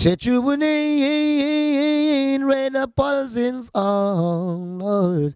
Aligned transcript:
Set 0.00 0.24
you 0.24 0.50
in, 0.52 2.46
red 2.46 2.72
pulsings 2.96 3.70
on, 3.74 4.78
Lord. 4.78 5.34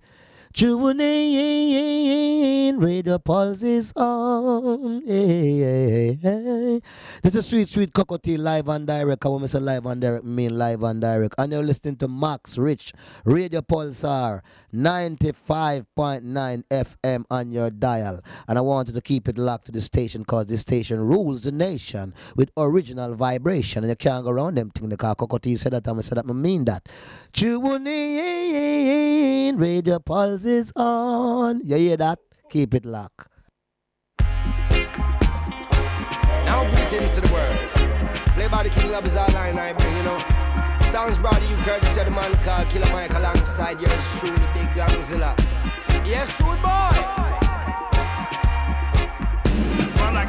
Tune 0.54 1.00
in, 1.00 2.78
radio 2.78 3.18
pulse 3.18 3.64
is 3.64 3.92
on. 3.96 5.02
Hey, 5.04 5.58
hey, 5.58 6.18
hey. 6.22 6.80
This 7.24 7.34
is 7.34 7.46
Sweet 7.46 7.68
Sweet 7.68 7.92
Cockatoo 7.92 8.36
live 8.36 8.68
and 8.68 8.86
direct. 8.86 9.26
I 9.26 9.30
want 9.30 9.42
to 9.42 9.48
say 9.48 9.58
live 9.58 9.84
and 9.84 10.00
direct, 10.00 10.24
mean 10.24 10.56
live 10.56 10.84
and 10.84 11.00
direct. 11.00 11.34
And 11.38 11.52
you're 11.52 11.64
listening 11.64 11.96
to 11.96 12.06
Max 12.06 12.56
Rich, 12.56 12.92
Radio 13.24 13.62
Pulsar, 13.62 14.42
95.9 14.74 16.64
FM 16.70 17.24
on 17.30 17.52
your 17.52 17.70
dial. 17.70 18.20
And 18.48 18.58
I 18.58 18.60
want 18.60 18.88
you 18.88 18.94
to 18.94 19.00
keep 19.00 19.28
it 19.28 19.38
locked 19.38 19.66
to 19.66 19.72
the 19.72 19.80
station 19.80 20.22
because 20.22 20.46
this 20.46 20.62
station 20.62 21.00
rules 21.00 21.44
the 21.44 21.52
nation 21.52 22.12
with 22.36 22.50
original 22.56 23.14
vibration. 23.14 23.84
And 23.84 23.90
you 23.90 23.96
can't 23.96 24.24
go 24.24 24.30
around 24.30 24.56
them 24.56 24.70
thing. 24.70 24.88
The 24.88 24.96
car 24.96 25.14
Cockatoo 25.14 25.56
said 25.56 25.72
that, 25.72 25.86
and 25.86 25.96
I'm 25.96 26.02
said 26.02 26.18
that, 26.18 26.26
I 26.28 26.32
mean 26.32 26.64
that. 26.64 26.88
Tune 27.32 27.86
in, 27.86 29.56
Radio 29.56 29.98
Pulse 30.00 30.44
is 30.44 30.72
on. 30.74 31.60
You 31.64 31.76
hear 31.76 31.96
that? 31.96 32.18
Keep 32.50 32.74
it 32.74 32.84
locked. 32.84 33.28
Now 36.44 36.64
greetings 36.74 37.10
to 37.12 37.20
the 37.20 37.32
world. 37.32 37.56
Play 38.34 38.48
by 38.48 38.64
the 38.64 38.70
King 38.70 38.90
Love 38.90 39.06
is 39.06 39.16
all 39.16 39.32
line 39.32 39.56
I 39.56 39.72
bring, 39.72 39.96
you 39.96 40.02
know. 40.02 40.33
Sounds 40.94 41.18
brought 41.18 41.42
to 41.42 41.46
you 41.48 41.56
courtesy 41.56 41.98
of 41.98 42.06
the 42.06 42.12
man 42.12 42.32
called 42.44 42.68
Killer 42.68 42.88
Mike 42.92 43.12
alongside 43.14 43.80
yours 43.80 43.98
truly, 44.20 44.36
Big 44.54 44.68
Gongzilla. 44.76 45.34
Yes, 46.06 46.36
true 46.36 46.54
boy 46.62 47.23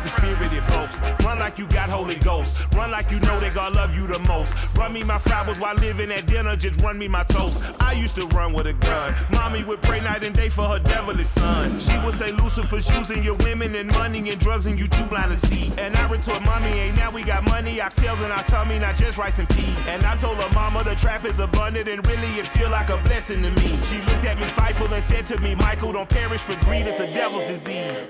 the 0.05 0.11
spirited 0.11 0.63
folks. 0.65 0.99
Run 1.25 1.39
like 1.39 1.57
you 1.57 1.65
got 1.67 1.89
Holy 1.89 2.15
Ghost. 2.15 2.67
Run 2.75 2.91
like 2.91 3.11
you 3.11 3.19
know 3.21 3.39
they 3.39 3.49
gonna 3.49 3.75
love 3.75 3.95
you 3.95 4.05
the 4.05 4.19
most. 4.19 4.53
Run 4.75 4.93
me 4.93 5.03
my 5.03 5.17
flowers 5.17 5.59
while 5.59 5.75
living 5.75 6.11
at 6.11 6.27
dinner, 6.27 6.55
just 6.55 6.79
run 6.81 6.97
me 6.99 7.07
my 7.07 7.23
toast. 7.23 7.59
I 7.81 7.93
used 7.93 8.15
to 8.15 8.27
run 8.27 8.53
with 8.53 8.67
a 8.67 8.73
gun. 8.73 9.15
Mommy 9.31 9.63
would 9.63 9.81
pray 9.81 9.99
night 10.01 10.23
and 10.23 10.35
day 10.35 10.49
for 10.49 10.65
her 10.65 10.79
devilish 10.79 11.27
son. 11.27 11.79
She 11.79 11.97
would 12.05 12.13
say 12.13 12.31
Lucifer's 12.31 12.87
using 12.95 13.23
your 13.23 13.35
women 13.37 13.73
and 13.75 13.89
money 13.89 14.29
and 14.29 14.39
drugs 14.39 14.67
and 14.67 14.77
you 14.77 14.87
too 14.87 15.05
blind 15.05 15.31
to 15.31 15.47
see. 15.47 15.73
And 15.79 15.95
I 15.95 16.07
retort, 16.07 16.43
Mommy, 16.45 16.69
ain't 16.69 16.97
now 16.97 17.09
we 17.09 17.23
got 17.23 17.43
money, 17.43 17.81
our 17.81 17.89
tails 17.89 18.21
and 18.21 18.31
our 18.31 18.43
tummy, 18.43 18.77
not 18.77 18.95
just 18.95 19.17
rice 19.17 19.39
and 19.39 19.49
peas. 19.49 19.87
And 19.87 20.03
I 20.03 20.15
told 20.17 20.37
her, 20.37 20.49
Mama, 20.53 20.83
the 20.83 20.95
trap 20.95 21.25
is 21.25 21.39
abundant 21.39 21.87
and 21.89 22.05
really 22.07 22.39
it 22.39 22.47
feel 22.47 22.69
like 22.69 22.89
a 22.89 22.97
blessing 23.05 23.41
to 23.41 23.49
me. 23.49 23.67
She 23.83 23.97
looked 24.01 24.25
at 24.25 24.39
me 24.39 24.45
spiteful 24.47 24.93
and 24.93 25.03
said 25.03 25.25
to 25.27 25.41
me, 25.41 25.55
Michael, 25.55 25.93
don't 25.93 26.09
perish 26.09 26.41
for 26.41 26.55
greed, 26.57 26.85
it's 26.85 26.99
a 26.99 27.11
devil's 27.11 27.45
disease. 27.49 28.05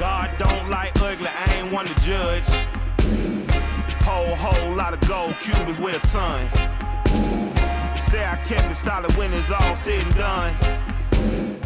God 0.00 0.30
don't 0.38 0.70
like 0.70 0.98
ugly, 1.02 1.28
I 1.28 1.56
ain't 1.56 1.70
one 1.70 1.84
to 1.84 1.94
judge. 1.96 2.48
Whole, 4.02 4.34
whole 4.34 4.74
lot 4.74 4.94
of 4.94 5.06
gold 5.06 5.34
Cubans 5.40 5.78
weigh 5.78 5.94
a 5.94 5.98
ton. 5.98 6.46
Say 8.00 8.24
I 8.24 8.40
kept 8.46 8.72
it 8.72 8.76
solid 8.76 9.14
when 9.16 9.30
it's 9.34 9.50
all 9.50 9.76
said 9.76 10.02
and 10.02 10.14
done. 10.14 10.89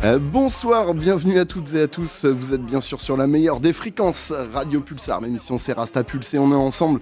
Euh, 0.04 0.18
bonsoir, 0.18 0.92
bienvenue 0.92 1.38
à 1.38 1.46
toutes 1.46 1.72
et 1.72 1.80
à 1.80 1.88
tous. 1.88 2.26
Vous 2.26 2.52
êtes 2.52 2.60
bien 2.60 2.82
sûr 2.82 3.00
sur 3.00 3.16
la 3.16 3.26
meilleure 3.26 3.58
des 3.58 3.72
fréquences, 3.72 4.34
Radio 4.52 4.82
Pulsar. 4.82 5.22
L'émission 5.22 5.56
c'est 5.56 5.72
Rasta 5.72 6.02
on 6.34 6.52
est 6.52 6.54
ensemble 6.54 7.00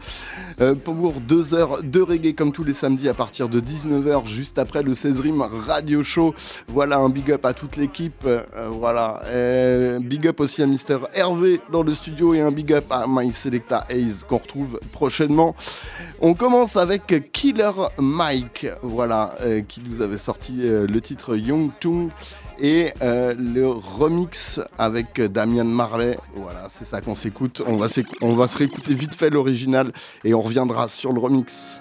euh, 0.60 0.76
pour 0.76 1.14
deux 1.14 1.52
heures 1.52 1.82
de 1.82 2.00
reggae 2.00 2.32
comme 2.32 2.52
tous 2.52 2.62
les 2.62 2.74
samedis 2.74 3.08
à 3.08 3.14
partir 3.14 3.48
de 3.48 3.58
19h, 3.58 4.28
juste 4.28 4.56
après 4.56 4.84
le 4.84 4.94
16 4.94 5.18
Rim 5.18 5.42
Radio 5.42 6.04
Show. 6.04 6.32
Voilà, 6.68 6.98
un 6.98 7.08
big 7.08 7.32
up 7.32 7.44
à 7.44 7.54
toute 7.54 7.76
l'équipe. 7.76 8.24
Euh, 8.24 8.40
voilà, 8.70 9.20
big 9.98 10.28
up 10.28 10.38
aussi 10.38 10.62
à 10.62 10.66
Mister 10.68 10.98
Hervé 11.12 11.60
dans 11.72 11.82
le 11.82 11.94
studio 11.94 12.34
et 12.34 12.40
un 12.40 12.52
big 12.52 12.72
up 12.72 12.84
à 12.90 13.06
My 13.08 13.32
Selecta 13.32 13.84
Ace 13.90 14.22
qu'on 14.22 14.38
retrouve 14.38 14.78
prochainement. 14.92 15.56
On 16.20 16.34
commence 16.34 16.76
avec 16.76 17.32
Killer 17.32 17.72
Mike, 17.98 18.68
voilà, 18.80 19.36
qui 19.66 19.80
nous 19.80 20.02
avait 20.02 20.18
sorti 20.18 20.60
le 20.62 21.00
titre 21.00 21.34
Young 21.34 21.70
Tung 21.80 22.10
et 22.58 22.92
euh, 23.02 23.34
le 23.34 23.68
remix 23.68 24.60
avec 24.78 25.20
Damian 25.20 25.64
Marley. 25.64 26.18
Voilà, 26.34 26.66
c'est 26.68 26.84
ça 26.84 27.00
qu'on 27.00 27.14
s'écoute. 27.14 27.62
On 27.66 27.76
va, 27.76 27.86
on 28.20 28.34
va 28.34 28.48
se 28.48 28.58
réécouter 28.58 28.94
vite 28.94 29.14
fait 29.14 29.30
l'original 29.30 29.92
et 30.24 30.34
on 30.34 30.40
reviendra 30.40 30.88
sur 30.88 31.12
le 31.12 31.20
remix. 31.20 31.80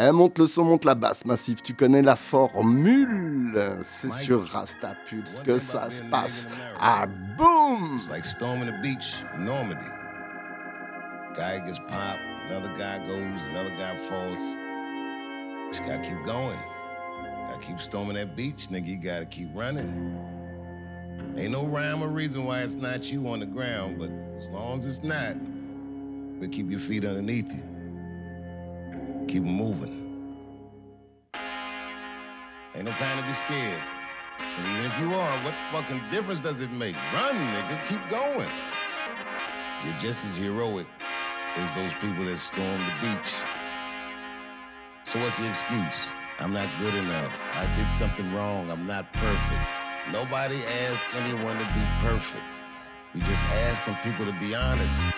Eh, 0.00 0.12
monte 0.12 0.38
le 0.38 0.46
son, 0.46 0.62
monte 0.62 0.84
la 0.84 0.94
basse 0.94 1.24
massive. 1.24 1.60
Tu 1.60 1.74
connais 1.74 2.02
la 2.02 2.14
formule. 2.14 3.60
C'est 3.82 4.12
sur 4.12 4.46
Rasta 4.46 4.94
Pulse 5.08 5.40
que 5.44 5.58
ça 5.58 5.90
se 5.90 6.04
passe. 6.04 6.46
Ah, 6.80 7.06
boom! 7.36 7.96
It's 7.96 8.08
like 8.08 8.24
storming 8.24 8.66
the 8.66 8.80
beach, 8.80 9.24
Normandy. 9.38 9.90
Guy 11.34 11.58
gets 11.66 11.78
popped, 11.80 12.20
another 12.48 12.72
guy 12.78 12.98
goes, 13.06 13.44
another 13.50 13.70
guy 13.76 13.96
falls. 13.96 14.58
Just 15.70 15.82
gotta 15.84 15.98
keep 15.98 16.24
going. 16.24 16.58
Gotta 17.48 17.66
keep 17.66 17.80
storming 17.80 18.16
that 18.16 18.36
beach, 18.36 18.68
nigga. 18.68 18.86
You 18.86 18.98
gotta 18.98 19.24
keep 19.24 19.48
running. 19.54 20.18
Ain't 21.38 21.52
no 21.52 21.64
rhyme 21.64 22.02
or 22.02 22.08
reason 22.08 22.44
why 22.44 22.60
it's 22.60 22.74
not 22.74 23.10
you 23.10 23.26
on 23.26 23.40
the 23.40 23.46
ground, 23.46 23.98
but 23.98 24.10
as 24.38 24.50
long 24.50 24.78
as 24.78 24.84
it's 24.84 25.02
not, 25.02 25.34
but 26.38 26.52
keep 26.52 26.70
your 26.70 26.78
feet 26.78 27.06
underneath 27.06 27.50
you. 27.50 27.62
Keep 29.28 29.44
moving. 29.44 29.94
Ain't 32.74 32.84
no 32.84 32.92
time 32.92 33.18
to 33.18 33.26
be 33.26 33.32
scared. 33.32 33.82
And 34.38 34.66
even 34.66 34.84
if 34.84 34.98
you 35.00 35.14
are, 35.14 35.44
what 35.44 35.54
fucking 35.72 36.02
difference 36.10 36.42
does 36.42 36.60
it 36.60 36.70
make? 36.70 36.96
Run, 37.14 37.34
nigga. 37.34 37.82
Keep 37.88 38.08
going. 38.10 38.48
You're 39.84 39.98
just 39.98 40.24
as 40.26 40.36
heroic 40.36 40.86
as 41.56 41.74
those 41.74 41.94
people 41.94 42.26
that 42.26 42.36
stormed 42.36 42.84
the 42.84 43.08
beach. 43.08 43.34
So 45.04 45.18
what's 45.18 45.38
the 45.38 45.48
excuse? 45.48 46.12
I'm 46.40 46.52
not 46.52 46.68
good 46.78 46.94
enough. 46.94 47.50
I 47.56 47.66
did 47.74 47.90
something 47.90 48.32
wrong. 48.32 48.70
I'm 48.70 48.86
not 48.86 49.12
perfect. 49.12 49.60
Nobody 50.12 50.62
asked 50.86 51.08
anyone 51.16 51.58
to 51.58 51.64
be 51.74 51.84
perfect. 51.98 52.60
We 53.12 53.20
just 53.22 53.44
asking 53.46 53.96
people 54.04 54.24
to 54.24 54.32
be 54.38 54.54
honest. 54.54 55.10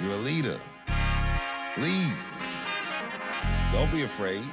You're 0.00 0.12
a 0.12 0.16
leader. 0.16 0.60
Lead. 1.78 2.12
Don't 3.72 3.90
be 3.90 4.02
afraid. 4.02 4.44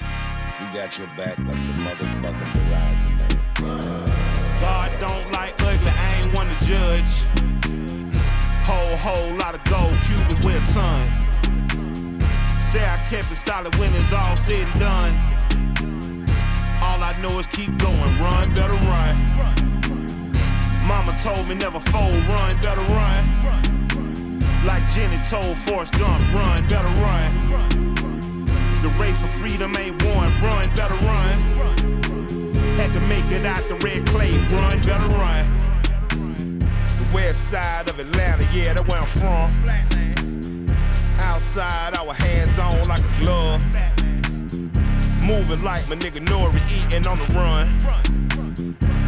We 0.00 0.66
got 0.72 0.96
your 0.96 1.08
back 1.08 1.36
like 1.38 1.48
the 1.48 1.74
motherfucking 1.84 2.54
Verizon 2.54 3.18
man. 3.18 4.06
God 4.58 4.90
don't 5.00 5.30
like 5.32 5.54
ugly, 5.62 5.90
I 5.90 6.22
ain't 6.22 6.34
one 6.34 6.46
to 6.46 6.64
judge. 6.64 7.24
Whole, 8.64 8.96
whole 8.96 9.36
lot 9.36 9.54
of 9.54 9.62
gold 9.64 9.96
Cubans 10.02 10.46
with 10.46 10.56
a 10.56 10.72
ton. 10.72 11.33
Say 12.64 12.84
I 12.84 12.96
kept 13.08 13.30
it 13.30 13.36
solid 13.36 13.76
when 13.76 13.92
it's 13.94 14.12
all 14.12 14.36
said 14.36 14.68
and 14.72 14.80
done. 14.80 15.14
All 16.82 17.00
I 17.02 17.16
know 17.20 17.38
is 17.38 17.46
keep 17.46 17.76
going, 17.78 18.18
run, 18.18 18.52
better 18.54 18.74
run. 18.88 19.14
Mama 20.88 21.16
told 21.22 21.46
me 21.46 21.54
never 21.54 21.78
fold, 21.78 22.14
run, 22.26 22.60
better 22.60 22.82
run. 22.92 23.22
Like 24.64 24.82
Jenny 24.92 25.18
told 25.28 25.56
Forrest 25.58 25.92
Gump, 25.98 26.20
run, 26.32 26.66
better 26.66 26.88
run. 27.00 27.44
The 28.82 28.96
race 29.00 29.20
for 29.20 29.28
freedom 29.28 29.76
ain't 29.78 30.02
won, 30.02 30.32
run, 30.42 30.74
better 30.74 30.96
run. 31.06 31.38
Had 32.76 32.90
to 32.90 33.00
make 33.08 33.30
it 33.30 33.46
out 33.46 33.62
the 33.68 33.76
red 33.84 34.06
clay, 34.08 34.32
run, 34.56 34.80
better 34.80 35.08
run. 35.14 35.58
The 36.08 37.10
west 37.14 37.50
side 37.50 37.88
of 37.88 38.00
Atlanta, 38.00 38.48
yeah, 38.52 38.74
that's 38.74 38.88
where 38.88 39.00
I'm 39.00 39.08
from. 39.08 39.93
Outside, 41.34 41.96
our 41.98 42.14
hands 42.14 42.56
on 42.60 42.86
like 42.86 43.04
a 43.04 43.14
glove. 43.18 43.60
Moving 45.26 45.64
like 45.64 45.82
my 45.88 45.96
nigga 45.96 46.24
Nori 46.24 46.62
eating 46.70 47.08
on 47.08 47.18
the 47.18 47.26
run. 47.34 47.66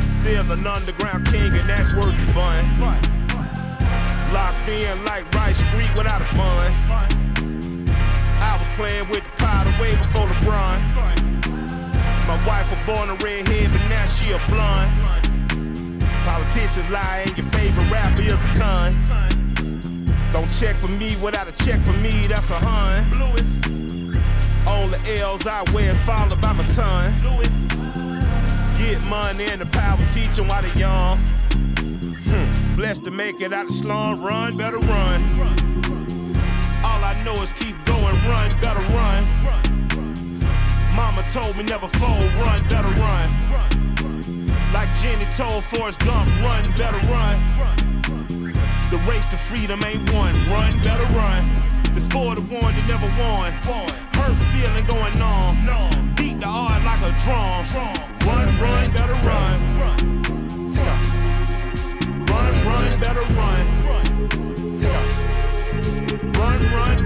Still 0.00 0.50
an 0.50 0.66
underground 0.66 1.24
king, 1.28 1.54
and 1.54 1.70
that's 1.70 1.94
worth 1.94 2.18
the 2.18 2.32
bun. 2.32 2.66
Locked 4.34 4.68
in 4.68 5.04
like 5.04 5.32
Rice 5.36 5.58
Street 5.58 5.88
without 5.96 6.20
a 6.20 6.34
bun. 6.34 6.72
I 8.42 8.56
was 8.58 8.66
playing 8.74 9.08
with 9.08 9.22
the 9.22 9.30
powder 9.36 9.70
way 9.80 9.94
before 9.94 10.26
LeBron. 10.26 10.82
My 12.26 12.44
wife 12.44 12.74
was 12.74 12.86
born 12.86 13.08
a 13.08 13.14
redhead, 13.22 13.70
but 13.70 13.86
now 13.86 14.04
she 14.06 14.32
a 14.32 14.38
blonde. 14.48 15.00
Politicians 16.26 16.90
lie, 16.90 17.22
and 17.24 17.38
your 17.38 17.46
favorite 17.46 17.88
rapper 17.88 18.22
is 18.22 18.44
a 18.44 18.58
con. 18.58 19.35
Don't 20.32 20.50
check 20.50 20.76
for 20.76 20.88
me 20.88 21.16
without 21.16 21.48
a 21.48 21.52
check 21.64 21.84
for 21.84 21.92
me, 21.92 22.26
that's 22.26 22.50
a 22.50 22.56
hun. 22.58 23.10
Lewis. 23.18 23.62
All 24.66 24.88
the 24.88 25.00
L's 25.20 25.46
I 25.46 25.62
wear 25.72 25.90
is 25.90 26.02
followed 26.02 26.40
by 26.40 26.52
my 26.52 26.64
ton. 26.64 27.12
Lewis. 27.22 27.68
Get 28.78 29.02
money 29.04 29.46
and 29.50 29.60
the 29.60 29.66
power 29.66 29.98
teach 30.10 30.36
them 30.36 30.48
while 30.48 30.62
they 30.62 30.78
young. 30.78 31.18
Hmm. 32.28 32.76
Blessed 32.76 33.04
to 33.04 33.10
make 33.10 33.40
it 33.40 33.52
out 33.52 33.68
the 33.68 33.72
slum, 33.72 34.22
run, 34.22 34.56
better 34.56 34.78
run. 34.78 35.22
All 36.84 37.02
I 37.02 37.20
know 37.24 37.40
is 37.42 37.52
keep 37.52 37.76
going, 37.84 38.14
run, 38.28 38.50
better 38.60 38.82
run. 38.92 39.24
Mama 40.94 41.24
told 41.30 41.56
me 41.56 41.64
never 41.64 41.88
fold, 41.88 42.32
run, 42.34 42.68
better 42.68 42.92
run. 43.00 43.46
Like 44.72 44.94
Jenny 44.96 45.24
told 45.26 45.64
Forrest 45.64 46.00
Gump, 46.00 46.28
run, 46.42 46.64
better 46.76 47.06
run. 47.08 47.95
The 48.90 48.98
race 49.10 49.26
to 49.26 49.36
freedom 49.36 49.82
ain't 49.84 50.12
one. 50.12 50.32
Run, 50.48 50.80
better 50.80 51.12
run. 51.12 51.58
This 51.92 52.06
for 52.06 52.36
the 52.36 52.42
one 52.42 52.72
that 52.74 52.86
never 52.86 53.08
won. 53.18 53.52
Hurt 54.14 54.40
feeling 54.54 54.86
going 54.86 55.20
on. 55.20 56.14
Beat 56.14 56.38
the 56.38 56.46
heart 56.46 56.84
like 56.84 57.02
a 57.02 57.10
drum. 57.26 57.66
Run, 58.24 58.46
run, 58.60 58.92
better 58.92 59.18
run. 59.26 59.56
Run, 62.26 62.64
run, 62.64 63.00
better 63.00 63.34
run 63.34 63.85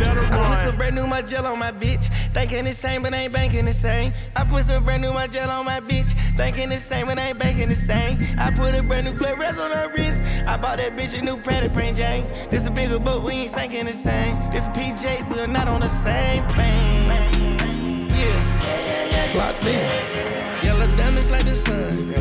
run, 0.01 0.17
run, 0.17 0.17
better 0.17 0.31
run. 0.31 0.41
I 0.41 0.49
put 0.49 0.67
some 0.69 0.77
brand 0.77 0.95
new 0.97 1.07
my 1.07 1.23
gel 1.23 1.47
on 1.47 1.59
my 1.59 1.73
bitch. 1.73 2.05
Thinking 2.33 2.65
the 2.65 2.73
same, 2.73 3.03
but 3.03 3.15
ain't 3.15 3.33
banking 3.33 3.65
the 3.65 3.73
same. 3.73 4.13
I 4.37 4.45
put 4.45 4.65
some 4.65 4.85
brand 4.85 5.03
new 5.03 5.13
my 5.13 5.27
gel 5.27 5.51
on 5.51 5.65
my 5.65 5.81
bitch. 5.81 6.11
Thinking 6.37 6.69
the 6.71 6.79
same, 6.79 7.07
but 7.07 7.19
ain't 7.19 7.39
banking 7.39 7.69
the 7.69 7.75
same. 7.75 8.19
I 8.39 8.51
put 8.51 8.75
a 8.75 8.83
brand 8.83 9.07
new 9.07 9.15
flare 9.15 9.37
rest 9.37 9.61
on 9.61 9.71
her 9.71 9.91
wrist. 9.93 10.21
I 10.47 10.57
bought 10.57 10.79
that 10.79 10.97
bitch 10.97 11.19
a 11.19 11.23
new 11.23 11.37
Pratt 11.37 11.73
Praying 11.73 11.97
Jane. 11.97 12.27
This 12.51 12.67
a 12.67 12.71
bigger 12.71 12.99
boat, 12.99 13.23
we 13.23 13.33
ain't 13.33 13.51
sinking 13.51 13.87
the 13.87 13.93
same. 13.93 14.37
This 14.51 14.67
a 14.67 14.71
PJ, 14.71 15.31
we're 15.31 15.47
not 15.47 15.69
on 15.69 15.81
the 15.81 15.89
same 15.89 16.45
plane. 16.49 18.09
Yeah, 18.11 19.33
locked 19.37 19.65
in. 19.65 20.65
Yellow 20.65 20.87
diamonds 20.97 21.31
like 21.31 21.45
the 21.45 21.55
sun. 21.55 22.15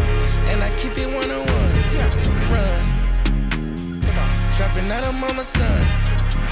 And 0.49 0.63
I 0.63 0.69
keep 0.75 0.97
it 0.97 1.07
one 1.13 1.29
on 1.29 1.45
one. 1.45 1.75
Yeah 1.93 2.39
run. 2.49 2.99
Trapping 4.55 4.91
out 4.91 5.03
of 5.03 5.15
mama's 5.15 5.47
son. 5.47 6.08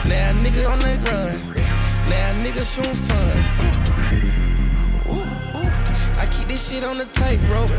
Now 0.07 0.31
nigga 0.42 0.69
on 0.71 0.80
the 0.80 0.95
run. 1.12 1.36
Now 2.09 2.31
nigga 2.44 2.63
shooting 2.63 2.95
fun. 3.07 3.38
I 6.18 6.25
keep 6.31 6.48
this 6.48 6.69
shit 6.69 6.83
on 6.86 6.98
the 6.98 7.06
tightrope. 7.06 7.71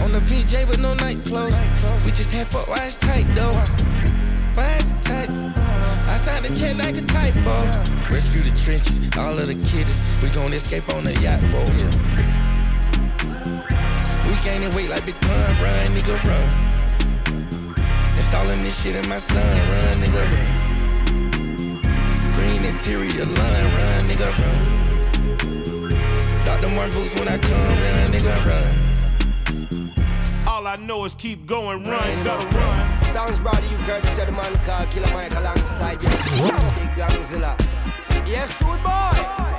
On 0.00 0.10
the 0.10 0.18
PJ 0.26 0.68
with 0.68 0.80
no 0.80 0.94
night 0.94 1.22
clothes. 1.24 1.56
We 2.04 2.10
just 2.10 2.32
had 2.32 2.52
why 2.52 2.86
it's 2.86 2.96
tight 2.96 3.28
though. 3.34 3.54
Why 4.54 4.82
tight? 5.02 5.30
I 5.30 6.18
signed 6.24 6.44
the 6.44 6.54
check 6.58 6.76
like 6.76 6.96
a 6.96 7.02
typo. 7.02 7.54
Rescue 8.12 8.42
the 8.42 8.50
trenches, 8.58 8.98
all 9.16 9.38
of 9.38 9.46
the 9.46 9.54
kiddies. 9.54 10.18
We 10.20 10.28
gon' 10.30 10.52
escape 10.52 10.92
on 10.92 11.04
the 11.04 11.14
yacht 11.22 11.42
boat. 11.52 11.70
We 14.26 14.34
gaining 14.42 14.74
weight 14.74 14.90
like 14.90 15.06
Big 15.06 15.20
Pun, 15.20 15.62
run, 15.62 15.86
nigga, 15.94 16.18
run. 16.26 16.48
Installing 18.16 18.64
this 18.64 18.82
shit 18.82 18.96
in 18.96 19.08
my 19.08 19.20
son, 19.20 19.58
run, 19.70 20.02
nigga, 20.02 20.32
run 20.32 20.65
interior 22.64 23.26
line, 23.26 23.66
run, 23.76 24.08
nigga, 24.08 24.30
run. 24.38 24.62
Dr. 26.44 26.68
Martens 26.74 26.94
boots 26.94 27.14
when 27.18 27.28
I 27.28 27.38
come, 27.38 27.78
run, 27.82 28.06
nigga, 28.12 28.34
run. 28.46 28.86
All 30.48 30.66
I 30.66 30.76
know 30.76 31.04
is 31.04 31.14
keep 31.14 31.46
going, 31.46 31.84
run, 31.84 32.24
better 32.24 32.38
run. 32.38 32.54
run. 32.54 33.02
Sounds 33.12 33.38
brought 33.38 33.62
to 33.62 33.68
you 33.68 33.76
courtesy 33.78 34.20
of 34.20 34.26
the 34.28 34.32
man 34.32 34.54
called 34.64 34.90
Killer 34.90 35.12
Mike 35.12 35.34
alongside 35.34 36.02
you. 36.02 36.08
Big 36.08 36.90
Gongzilla. 36.96 37.56
Yes, 38.26 38.60
rude 38.62 38.82
boy 38.82 39.55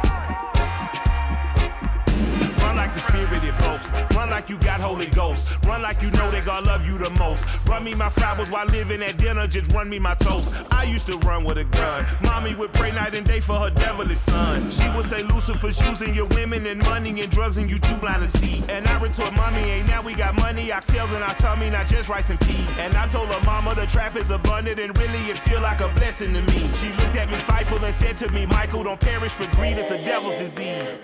like 2.88 2.96
the 2.96 3.12
spirited 3.12 3.54
folks. 3.56 3.92
Run 4.16 4.30
like 4.30 4.50
you 4.50 4.58
got 4.60 4.80
Holy 4.80 5.08
Ghost. 5.08 5.58
Run 5.66 5.82
like 5.82 6.02
you 6.02 6.12
know 6.12 6.32
they 6.32 6.42
gonna 6.42 6.66
love 6.66 6.86
you 6.86 6.98
the 6.98 7.10
most. 7.12 7.44
Run 7.68 7.84
me 7.84 7.94
my 7.94 8.10
flowers 8.10 8.50
while 8.50 8.66
living 8.68 9.02
at 9.02 9.18
dinner. 9.18 9.48
Just 9.48 9.72
run 9.74 9.90
me 9.90 10.00
my 10.00 10.16
toast. 10.16 10.66
I 10.72 10.84
used 10.84 11.08
to 11.08 11.18
run 11.20 11.44
with 11.44 11.58
a 11.58 11.66
gun. 11.66 12.06
Mommy 12.24 12.56
would 12.56 12.72
pray 12.74 12.92
night 12.92 13.14
and 13.14 13.26
day 13.26 13.40
for 13.40 13.54
her 13.54 13.70
devilish 13.70 14.20
son. 14.20 14.70
She 14.72 14.88
would 14.90 15.06
say 15.06 15.24
Lucifer's 15.24 15.80
using 15.86 16.14
your 16.14 16.28
women 16.28 16.66
and 16.68 16.80
money 16.84 17.22
and 17.22 17.32
drugs 17.32 17.58
and 17.58 17.70
you 17.70 17.78
too 17.80 17.96
blind 17.98 18.24
to 18.24 18.38
see. 18.38 18.64
And 18.70 18.88
I 18.88 19.02
retort, 19.02 19.34
mommy, 19.34 19.64
ain't 19.64 19.88
now 19.88 20.02
we 20.02 20.14
got 20.14 20.36
money. 20.36 20.72
I 20.72 20.80
tails 20.80 21.12
in 21.12 21.22
our 21.22 21.36
tummy, 21.36 21.70
not 21.70 21.88
just 21.88 22.10
rice 22.10 22.30
and 22.30 22.40
peas. 22.40 22.80
And 22.80 22.96
I 22.96 23.08
told 23.08 23.28
her, 23.30 23.42
mama, 23.46 23.76
the 23.76 23.86
trap 23.88 24.16
is 24.16 24.32
abundant 24.32 24.80
and 24.80 24.98
really 24.98 25.30
it 25.30 25.38
feel 25.40 25.62
like 25.62 25.82
a 25.82 25.90
blessing 25.96 26.34
to 26.34 26.42
me. 26.42 26.60
She 26.76 26.90
looked 26.94 27.16
at 27.16 27.30
me 27.30 27.38
spiteful 27.40 27.84
and 27.84 27.94
said 27.94 28.18
to 28.18 28.32
me, 28.32 28.46
Michael, 28.46 28.84
don't 28.84 29.00
perish 29.00 29.34
for 29.34 29.48
greed. 29.48 29.78
It's 29.78 29.92
a 29.92 29.98
devil's 29.98 30.36
disease. 30.36 30.98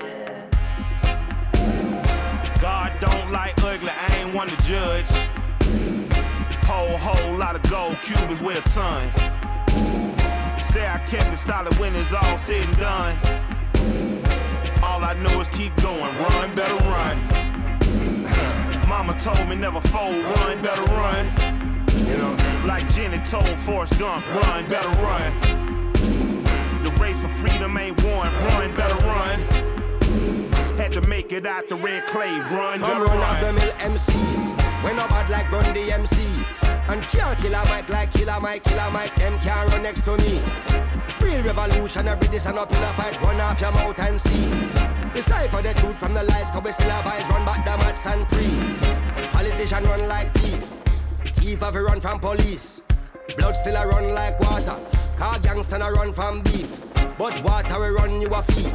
God 2.64 2.94
don't 3.02 3.30
like 3.30 3.62
ugly, 3.62 3.90
I 3.90 4.16
ain't 4.20 4.34
one 4.34 4.48
to 4.48 4.56
judge. 4.64 5.12
Whole, 6.64 6.98
whole 6.98 7.36
lot 7.36 7.58
of 7.58 7.70
gold 7.70 7.98
Cubans 8.02 8.42
with 8.42 8.58
a 8.58 8.62
ton. 8.70 9.10
Say 10.64 10.88
I 10.88 10.98
kept 11.06 11.34
it 11.34 11.38
solid 11.40 11.78
when 11.78 11.94
it's 11.94 12.14
all 12.14 12.38
said 12.38 12.66
and 12.66 12.78
done. 12.78 13.18
All 14.82 15.04
I 15.04 15.14
know 15.16 15.42
is 15.42 15.50
keep 15.50 15.76
going, 15.82 16.00
run, 16.00 16.56
better 16.56 16.78
run. 16.88 17.18
Mama 18.88 19.20
told 19.20 19.46
me 19.50 19.58
never 19.58 19.82
fold, 19.82 20.24
run, 20.24 20.62
better 20.62 20.84
run. 20.84 21.26
You 22.08 22.16
know, 22.16 22.64
like 22.66 22.88
Jenny 22.94 23.20
told 23.26 23.60
Forrest 23.60 24.00
Gump, 24.00 24.26
run, 24.36 24.70
better 24.70 25.02
run. 25.02 25.92
The 26.82 26.92
race 26.92 27.20
for 27.20 27.28
freedom 27.28 27.78
ain't 27.78 28.02
won, 28.06 28.34
run, 28.46 28.74
better 28.74 29.06
run. 29.06 29.64
Had 30.78 30.92
to 30.94 31.02
make 31.02 31.32
it 31.32 31.46
out 31.46 31.70
the 31.70 31.76
red 31.76 32.06
clay. 32.08 32.40
Run, 32.52 32.80
Some 32.80 33.02
run, 33.02 33.20
run. 33.20 33.42
the 33.44 33.54
mill 33.54 33.72
MCs. 33.74 34.84
When 34.84 34.96
no 34.98 35.08
bad 35.08 35.30
like 35.30 35.52
run 35.52 35.74
the 35.74 35.92
MC. 35.92 36.24
And 36.88 37.02
can't 37.04 37.38
kill 37.40 37.54
a 37.54 37.64
mic 37.70 37.90
like 37.90 38.12
killer 38.12 38.40
Mike, 38.42 38.64
killer 38.64 38.92
Mike. 38.92 39.16
Them 39.16 39.40
can't 39.40 39.70
run 39.70 39.84
next 39.84 40.04
to 40.06 40.18
me. 40.18 40.42
Real 41.22 41.42
revolution, 41.44 42.08
every 42.08 42.28
this 42.28 42.46
and 42.46 42.58
up 42.60 42.70
in 42.72 42.78
a 42.78 42.94
fight. 42.94 43.22
Run 43.22 43.40
off 43.40 43.62
your 43.62 43.72
mouth 43.72 44.00
and 44.00 44.20
see. 44.20 44.50
Decipher 45.14 45.62
the 45.62 45.74
truth 45.76 46.00
from 46.00 46.14
the 46.14 46.24
lies, 46.24 46.50
cause 46.50 46.64
we 46.64 46.72
still 46.72 46.90
have 46.90 47.06
eyes. 47.08 47.30
Run 47.30 47.46
back 47.46 47.64
the 47.66 47.78
mats 47.78 48.06
and 48.06 48.28
pre. 48.28 49.28
Politician 49.32 49.84
run 49.86 50.08
like 50.08 50.34
thief. 50.34 50.66
Thief 51.36 51.60
have 51.62 51.76
a 51.76 51.82
run 51.84 52.02
from 52.02 52.20
police. 52.20 52.82
Blood 53.38 53.56
still 53.56 53.76
a 53.76 53.88
run 53.88 54.14
like 54.14 54.40
water. 54.42 54.76
Car 55.18 55.40
gangster 55.40 55.78
a 55.78 55.92
run 55.94 56.14
from 56.14 56.42
beef. 56.42 56.80
But 57.18 57.42
water 57.44 57.80
will 57.80 57.94
run 57.94 58.20
you 58.20 58.28
a 58.28 58.42
fee. 58.44 58.70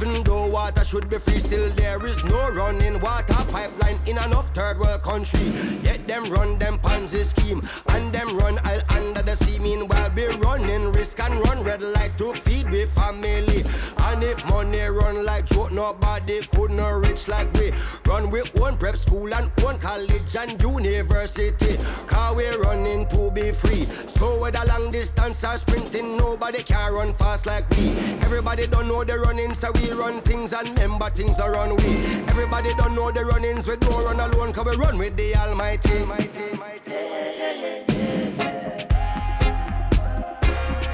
Even 0.00 0.22
though 0.22 0.46
water 0.46 0.84
should 0.84 1.10
be 1.10 1.18
free, 1.18 1.38
still 1.38 1.70
there 1.70 2.06
is 2.06 2.22
no 2.22 2.50
running 2.50 3.00
water 3.00 3.34
pipeline 3.50 3.98
in 4.06 4.16
enough 4.16 4.54
third 4.54 4.78
world 4.78 5.02
country. 5.02 5.48
Yet 5.82 6.06
them 6.06 6.30
run 6.30 6.56
them 6.56 6.78
Ponzi 6.78 7.24
scheme 7.24 7.66
and 7.88 8.14
them 8.14 8.36
run 8.36 8.60
I'll 8.62 8.80
under 8.90 9.22
the 9.22 9.34
sea. 9.34 9.58
Meanwhile, 9.58 10.10
be 10.10 10.26
running 10.26 10.92
risk 10.92 11.18
and 11.18 11.40
run 11.40 11.64
red 11.64 11.82
light 11.82 12.12
to 12.18 12.32
feed 12.32 12.70
the 12.70 12.86
family. 12.94 13.64
And 13.98 14.22
if 14.22 14.46
money 14.46 14.82
run 14.82 15.24
like 15.24 15.46
joke, 15.46 15.72
nobody 15.72 16.42
could 16.46 16.70
not 16.70 17.04
rich 17.04 17.26
like 17.26 17.52
we. 17.54 17.72
Run 18.06 18.30
with 18.30 18.54
one 18.54 18.76
prep 18.78 18.96
school 18.96 19.34
and 19.34 19.50
one 19.62 19.80
college 19.80 20.36
and 20.38 20.62
university. 20.62 21.76
Car 22.06 22.36
we 22.36 22.46
running 22.46 23.08
to 23.08 23.32
be 23.32 23.50
free. 23.50 23.84
So 24.06 24.40
whether 24.40 24.64
long 24.64 24.92
distance 24.92 25.42
or 25.42 25.56
sprinting, 25.58 26.16
nobody 26.16 26.62
can 26.62 26.92
run 26.92 27.14
fast 27.14 27.46
like 27.46 27.68
we. 27.70 27.90
Everybody 28.22 28.68
don't 28.68 28.86
know 28.86 29.02
the 29.02 29.18
running, 29.18 29.54
so 29.54 29.72
we 29.72 29.87
run 29.92 30.20
things 30.22 30.52
and 30.52 30.68
remember 30.68 31.10
things 31.10 31.36
don't 31.36 31.50
run 31.50 31.76
we. 31.76 31.96
Everybody 32.28 32.74
don't 32.74 32.94
know 32.94 33.10
the 33.10 33.24
runnings, 33.24 33.66
we 33.66 33.76
don't 33.76 34.04
run 34.04 34.20
alone, 34.20 34.52
cause 34.52 34.66
we 34.66 34.76
run 34.76 34.98
with 34.98 35.16
the 35.16 35.34
Almighty. 35.36 36.00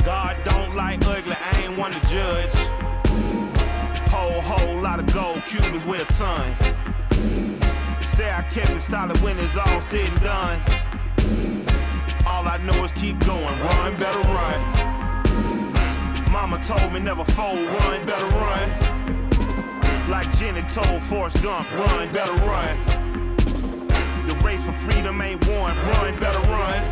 God 0.04 0.36
don't 0.44 0.76
like 0.76 1.04
ugly, 1.06 1.36
I 1.38 1.62
ain't 1.62 1.78
one 1.78 1.92
to 1.92 2.00
judge. 2.08 2.54
Whole, 4.10 4.40
whole 4.40 4.80
lot 4.80 5.00
of 5.00 5.12
gold 5.12 5.42
Cubans 5.46 5.84
with 5.84 6.02
a 6.02 6.12
ton. 6.12 8.06
Say 8.06 8.30
I 8.30 8.42
kept 8.50 8.70
it 8.70 8.80
solid 8.80 9.20
when 9.22 9.38
it's 9.38 9.56
all 9.56 9.80
said 9.80 10.08
and 10.08 10.20
done. 10.20 10.60
All 12.26 12.46
I 12.46 12.58
know 12.58 12.84
is 12.84 12.92
keep 12.92 13.18
going, 13.26 13.44
run, 13.44 13.98
better 13.98 14.20
run. 14.30 14.93
Mama 16.34 16.60
told 16.64 16.92
me 16.92 16.98
never 16.98 17.24
fold, 17.24 17.60
run, 17.60 18.04
better 18.06 18.26
run. 18.26 18.68
Like 20.10 20.36
Jenny 20.36 20.62
told 20.62 21.00
Forrest 21.00 21.40
Gump, 21.44 21.70
run, 21.70 22.12
better 22.12 22.32
run. 22.44 23.36
The 24.26 24.34
race 24.44 24.64
for 24.66 24.72
freedom 24.72 25.22
ain't 25.22 25.46
won, 25.46 25.76
run, 25.76 26.18
better 26.18 26.40
run. 26.50 26.82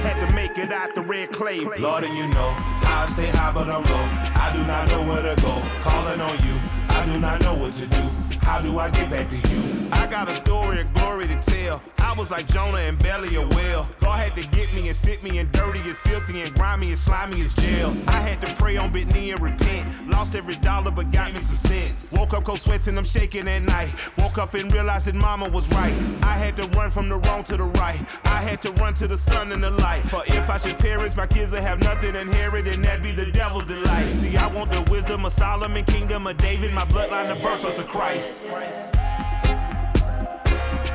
Had 0.00 0.26
to 0.26 0.34
make 0.34 0.56
it 0.56 0.72
out 0.72 0.94
the 0.94 1.02
red 1.02 1.30
clay. 1.30 1.60
Lord, 1.60 2.04
and 2.04 2.16
you 2.16 2.26
know 2.28 2.54
I 2.88 3.06
stay 3.12 3.28
high, 3.28 3.52
but 3.52 3.68
I'm 3.68 3.84
low. 3.84 4.08
I 4.34 4.50
do 4.54 4.64
not 4.64 4.88
know 4.88 5.02
where 5.06 5.20
to 5.20 5.42
go. 5.42 5.62
Calling 5.82 6.18
on 6.18 6.38
you, 6.42 6.58
I 6.96 7.04
do 7.04 7.20
not 7.20 7.42
know 7.42 7.54
what 7.54 7.74
to 7.74 7.86
do. 7.86 8.02
How 8.40 8.62
do 8.62 8.78
I 8.78 8.88
get 8.88 9.10
back 9.10 9.28
to 9.28 9.36
you? 9.36 9.88
I 9.92 10.06
got 10.06 10.30
a 10.30 10.34
story 10.34 10.80
of 10.80 10.94
glory 10.94 11.28
to 11.28 11.36
tell. 11.42 11.82
I 11.98 12.14
was 12.14 12.30
like 12.30 12.46
Jonah 12.46 12.78
and 12.78 12.98
belly 12.98 13.36
a 13.36 13.46
whale. 13.46 13.86
God 14.00 14.18
had 14.18 14.34
to 14.36 14.46
get 14.56 14.72
me 14.72 14.88
and 14.88 14.96
sit 14.96 15.22
me 15.22 15.38
in 15.38 15.50
dirty 15.52 15.80
as 15.90 15.98
filthy 15.98 16.40
and 16.40 16.54
grimy 16.54 16.92
as 16.92 17.00
slimy 17.00 17.42
as 17.42 17.54
jail. 17.56 17.94
I 18.08 18.20
had 18.20 18.40
to 18.40 18.54
pray 18.54 18.78
on 18.78 18.92
bit 18.92 19.12
knee 19.12 19.32
and 19.32 19.42
repent. 19.42 20.08
Lost 20.08 20.34
every 20.34 20.56
dollar 20.56 20.90
but 20.90 21.12
got 21.12 21.34
me 21.34 21.40
some 21.40 21.56
sense. 21.56 22.10
Woke 22.12 22.32
up 22.32 22.44
cold 22.44 22.64
and 22.66 22.98
I'm 22.98 23.04
shaking 23.04 23.46
at 23.46 23.62
night. 23.62 23.90
Woke 24.16 24.38
up 24.38 24.54
and 24.54 24.72
realized 24.72 25.06
that 25.06 25.14
mama 25.14 25.48
was 25.50 25.68
right. 25.72 25.92
I 26.22 26.38
had 26.38 26.56
to 26.56 26.66
run 26.68 26.90
from 26.90 27.10
the 27.10 27.16
wrong 27.16 27.44
to 27.44 27.56
the 27.58 27.64
right. 27.64 28.00
I 28.24 28.40
had 28.40 28.62
to 28.62 28.72
run 28.72 28.94
to 28.94 29.06
the 29.06 29.18
sun 29.18 29.52
and 29.52 29.62
the 29.62 29.72
light. 29.72 30.00
For 30.02 30.22
if 30.26 30.48
I 30.48 30.56
should 30.56 30.78
perish, 30.78 31.14
my 31.16 31.26
kids 31.26 31.52
will 31.52 31.60
have 31.60 31.80
nothing 31.82 32.16
inherit 32.16 32.66
and 32.66 32.82
that 32.86 33.02
be 33.02 33.12
the 33.12 33.26
devil's 33.26 33.66
delight. 33.66 34.14
See, 34.14 34.36
I 34.36 34.46
want 34.46 34.72
the 34.72 34.82
wisdom 34.90 35.26
of 35.26 35.32
Solomon, 35.32 35.84
kingdom 35.84 36.26
of 36.26 36.38
David, 36.38 36.72
my 36.72 36.85
bloodline 36.88 37.34
the 37.34 37.40
birthplace 37.42 37.78
us 37.78 37.86
Christ. 37.86 38.50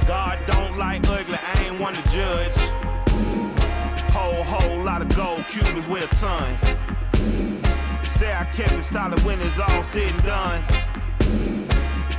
God 0.07 0.39
don't 0.47 0.77
like 0.77 1.07
ugly, 1.09 1.37
I 1.41 1.63
ain't 1.65 1.79
one 1.79 1.93
to 1.93 2.01
judge. 2.11 2.57
Whole, 4.11 4.43
whole 4.43 4.83
lot 4.83 5.01
of 5.01 5.15
gold 5.15 5.45
Cubans 5.47 5.87
with 5.87 6.03
a 6.03 6.07
ton. 6.15 6.57
Say 8.09 8.33
I 8.33 8.45
kept 8.53 8.73
it 8.73 8.83
solid 8.83 9.21
when 9.23 9.39
it's 9.41 9.57
all 9.59 9.83
said 9.83 10.11
and 10.11 10.23
done. 10.23 10.63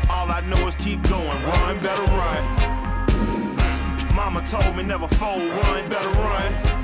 All 0.09 0.31
I 0.31 0.41
know 0.41 0.69
is 0.69 0.75
keep 0.76 1.02
going, 1.09 1.26
run, 1.26 1.81
better 1.81 2.05
run. 2.14 2.73
Mama 4.14 4.47
told 4.47 4.76
me 4.76 4.83
never 4.83 5.09
fold, 5.09 5.43
run, 5.43 5.88
better 5.88 6.11
run. 6.11 6.83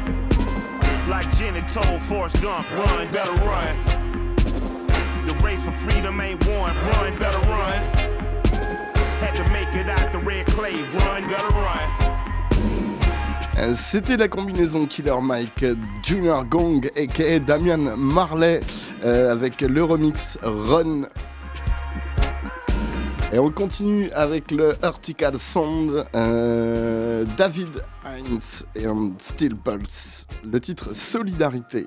Like 1.09 1.35
Jenny 1.37 1.63
told 1.63 2.03
Forrest 2.03 2.43
Gump, 2.43 2.71
run, 2.73 3.11
better 3.11 3.33
run. 3.45 4.18
The 5.29 5.35
race 5.45 5.63
for 5.63 5.73
freedom 5.73 6.23
ain't 6.23 6.43
won. 6.49 6.75
Run, 6.75 7.19
better 7.19 7.51
run. 7.51 8.09
C'était 13.75 14.17
la 14.17 14.29
combinaison 14.29 14.87
Killer 14.87 15.21
Mike, 15.21 15.67
Junior 16.03 16.45
Gong 16.47 16.89
et 16.97 17.41
Damian 17.41 17.97
Marley 17.99 18.61
euh, 19.05 19.31
avec 19.31 19.61
le 19.61 19.85
remix 19.85 20.39
Run. 20.43 21.03
Et 23.31 23.39
on 23.39 23.51
continue 23.51 24.11
avec 24.13 24.51
le 24.51 24.73
Vertical 24.81 25.39
Sound, 25.39 26.07
euh, 26.15 27.27
David 27.37 27.83
Heinz 28.07 28.65
et 28.75 28.87
Steel 29.19 29.57
Pulse. 29.57 30.27
Le 30.43 30.59
titre 30.59 30.95
Solidarité. 30.95 31.87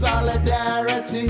solidarity. 0.00 1.28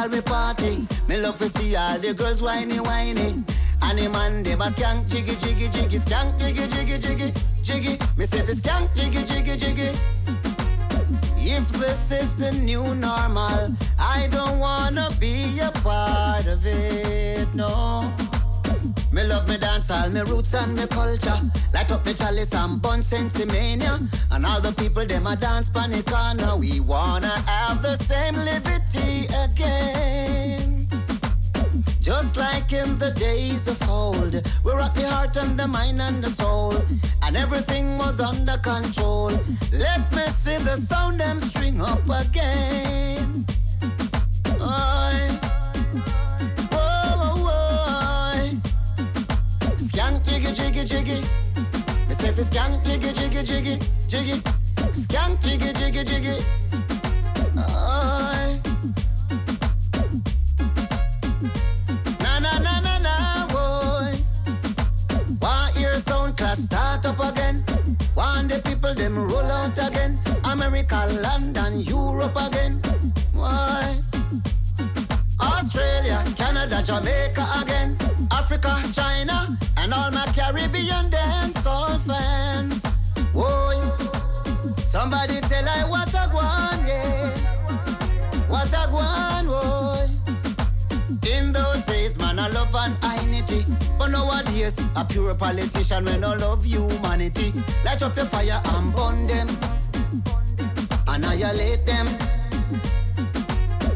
all 0.00 0.08
me 0.08 0.20
party. 0.22 0.86
Me 1.08 1.20
love 1.20 1.36
to 1.38 1.48
see 1.48 1.76
all 1.76 1.98
the 1.98 2.14
girls 2.14 2.42
whiny, 2.42 2.78
whiny. 2.78 3.44
And 3.82 3.98
the 3.98 4.08
man 4.10 4.42
dem 4.42 4.60
a 4.60 4.64
skank, 4.64 5.08
jiggy, 5.08 5.34
jiggy, 5.36 5.68
jiggy, 5.68 5.98
skank, 5.98 6.38
jiggy, 6.38 6.66
jiggy, 6.68 6.98
jiggy, 6.98 7.28
jiggy. 7.62 7.98
Me 8.16 8.24
say 8.24 8.40
fi 8.40 8.52
skank, 8.52 8.88
jiggy, 8.96 9.22
jiggy, 9.30 9.56
jiggy. 9.58 9.90
If 11.42 11.68
this 11.72 12.12
is 12.12 12.36
the 12.36 12.52
new 12.64 12.94
normal, 12.94 13.76
I 13.98 14.28
don't 14.30 14.58
wanna 14.58 15.08
be 15.18 15.58
a 15.60 15.70
part 15.82 16.46
of 16.46 16.64
it, 16.64 17.54
no. 17.54 18.29
Me 19.12 19.24
love 19.24 19.48
me 19.48 19.56
dance 19.58 19.90
all 19.90 20.08
me 20.10 20.20
roots 20.20 20.54
and 20.54 20.76
me 20.76 20.86
culture. 20.86 21.40
Light 21.74 21.90
up 21.90 22.06
me 22.06 22.14
chalice 22.14 22.54
and 22.54 22.80
bun 22.80 23.00
sensimania. 23.00 23.98
And 24.30 24.46
all 24.46 24.60
the 24.60 24.72
people 24.72 25.04
them 25.04 25.26
a 25.26 25.36
dance 25.36 25.68
panic 25.68 26.06
corner. 26.06 26.56
We 26.56 26.80
wanna 26.80 27.34
have 27.46 27.82
the 27.82 27.96
same 27.96 28.36
liberty 28.44 29.26
again. 29.44 30.86
Just 32.00 32.36
like 32.36 32.72
in 32.72 32.98
the 32.98 33.12
days 33.12 33.68
of 33.68 33.80
old, 33.88 34.34
we 34.64 34.72
rock 34.72 34.94
the 34.94 35.06
heart 35.06 35.36
and 35.36 35.56
the 35.58 35.68
mind 35.68 36.00
and 36.00 36.24
the 36.24 36.30
soul, 36.30 36.74
and 37.22 37.36
everything 37.36 37.98
was 37.98 38.20
under 38.20 38.56
control. 38.58 39.30
Let 39.72 40.10
me 40.12 40.22
see 40.26 40.56
the 40.56 40.76
sound 40.76 41.20
them 41.20 41.38
string 41.38 41.80
up 41.80 42.02
again. 42.08 43.44
Oi. 44.60 45.29
Jiggy 50.54 50.84
jiggy 50.84 50.84
jiggy. 50.84 51.20
Me 52.08 52.14
say 52.14 52.30
fi 52.32 52.42
jiggy 52.82 53.12
jiggy 53.12 53.42
jiggy 53.44 53.78
jiggy. 54.08 54.40
Skank 54.92 55.40
jiggy 55.42 55.72
jiggy 55.72 56.04
jiggy. 56.04 56.34
Oi. 57.56 58.60
Na 62.22 62.38
na 62.40 62.58
na 62.58 62.80
na 62.80 62.98
na 62.98 63.46
boy. 63.52 64.12
Want 65.40 65.76
hear 65.76 65.98
sound 65.98 66.36
class 66.36 66.64
start 66.64 67.06
up 67.06 67.20
again? 67.20 67.62
Want 68.16 68.48
the 68.48 68.60
people 68.64 68.94
them 68.94 69.16
roll 69.16 69.44
out 69.44 69.78
again? 69.78 70.18
America, 70.50 71.06
London, 71.22 71.80
Europe 71.80 72.36
again? 72.36 72.80
Why? 73.34 73.98
Australia, 75.40 76.18
Canada, 76.36 76.82
Jamaica 76.82 77.46
again. 77.62 78.09
Africa, 78.52 78.74
China, 78.92 79.56
and 79.78 79.94
all 79.94 80.10
my 80.10 80.26
Caribbean 80.34 81.08
dancehall 81.08 82.00
fans. 82.04 82.82
Boy, 83.32 83.78
somebody 84.74 85.38
tell 85.42 85.68
I 85.68 85.84
what 85.88 86.12
I 86.12 86.26
want, 86.34 86.82
yeah. 86.84 87.30
What 88.48 88.74
I 88.74 88.92
want, 88.92 89.46
boy. 89.46 91.30
In 91.30 91.52
those 91.52 91.84
days, 91.84 92.18
man, 92.18 92.40
I 92.40 92.48
love 92.48 92.74
an 92.74 92.96
identity. 93.04 93.64
But 93.96 94.08
nowadays, 94.08 94.84
a 94.96 95.04
pure 95.04 95.36
politician 95.36 96.04
when 96.06 96.24
I 96.24 96.34
love 96.34 96.64
humanity. 96.64 97.52
Light 97.84 98.02
up 98.02 98.16
your 98.16 98.24
fire 98.24 98.60
and 98.64 98.92
burn 98.92 99.28
them. 99.28 99.46
Annihilate 101.06 101.86
them. 101.86 102.08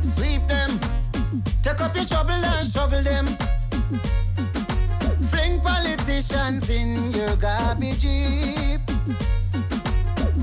Sweep 0.00 0.46
them. 0.46 0.78
Take 1.61 1.80
up 1.80 1.96
your 1.96 2.04
shovel 2.04 2.30
and 2.30 2.64
shovel 2.64 3.02
them. 3.02 3.37
Politicians 6.14 6.71
in 6.71 7.11
your 7.11 7.37
garbage 7.38 8.04
heap. 8.04 8.80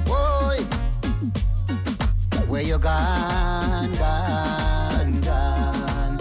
Boy, 0.03 0.59
where 2.49 2.61
you 2.61 2.77
gone, 2.77 3.89
gone, 3.93 5.21
gone? 5.21 6.17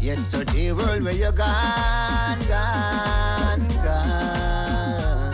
Yesterday 0.00 0.70
world, 0.70 1.02
where 1.02 1.14
you 1.14 1.32
gone, 1.32 2.38
gone, 2.48 3.66
gone? 3.82 5.32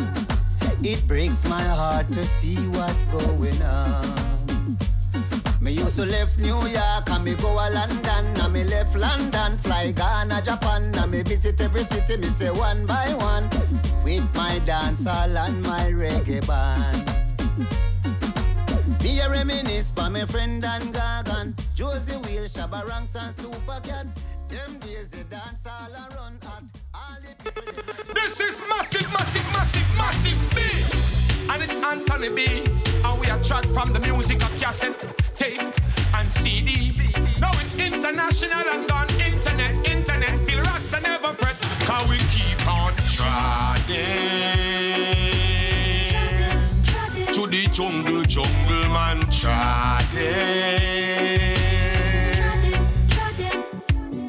It 0.82 1.06
breaks 1.06 1.46
my 1.46 1.60
heart 1.60 2.08
to 2.08 2.22
see 2.22 2.56
what's 2.68 3.04
going 3.04 3.62
on. 3.62 4.27
Me 5.88 5.94
to 5.94 6.04
left 6.04 6.38
New 6.40 6.66
York 6.68 7.08
and 7.08 7.24
me 7.24 7.34
go 7.36 7.48
a 7.48 7.64
London 7.72 8.26
and 8.42 8.52
me 8.52 8.62
left 8.64 8.94
London, 8.94 9.56
fly 9.56 9.90
Ghana, 9.92 10.42
Japan 10.42 10.82
and 10.94 11.10
me 11.10 11.22
visit 11.22 11.58
every 11.62 11.82
city. 11.82 12.18
Me 12.18 12.24
say 12.24 12.50
one 12.50 12.84
by 12.84 13.14
one 13.14 13.44
with 14.04 14.28
my 14.34 14.60
dancehall 14.66 15.34
and 15.34 15.62
my 15.62 15.88
reggae 15.88 16.46
band. 16.46 17.08
Me 19.02 19.20
a 19.20 19.30
reminisce 19.30 19.90
for 19.90 20.10
my 20.10 20.26
friend 20.26 20.62
and 20.62 20.92
Gagan, 20.92 21.54
Josey 21.74 22.18
Wales, 22.18 22.52
Shabba 22.52 22.86
Ranks 22.86 23.14
and 23.14 23.32
Supercat. 23.32 24.14
Them 24.48 24.78
days 24.80 25.08
the 25.08 25.24
dance 25.24 25.66
all 25.66 25.90
around 25.90 26.44
at. 26.44 26.68
This 28.14 28.40
is 28.40 28.60
massive, 28.68 29.10
massive, 29.10 29.52
massive, 29.54 29.96
massive 29.96 30.54
B. 30.54 31.17
And 31.50 31.62
it's 31.62 31.74
Anthony 31.84 32.28
B. 32.28 32.62
And 33.04 33.20
we 33.20 33.28
are 33.28 33.42
track 33.42 33.64
from 33.66 33.92
the 33.92 34.00
music 34.00 34.42
of 34.44 34.60
cassette, 34.60 34.98
tape, 35.36 35.60
and 36.14 36.30
CD. 36.30 36.92
Now 37.40 37.50
it's 37.54 37.74
international 37.78 38.68
and 38.70 38.90
on 38.90 39.08
internet, 39.20 39.88
internet. 39.88 40.38
Still 40.38 40.60
Rasta 40.60 41.00
never 41.00 41.32
fret. 41.34 41.56
Cause 41.86 42.08
we 42.08 42.18
keep 42.28 42.60
on 42.68 42.92
trying. 43.14 43.78
To 47.32 47.46
the 47.46 47.68
jungle, 47.72 48.22
jungle 48.24 48.88
man 48.92 49.20
trying. 49.30 50.04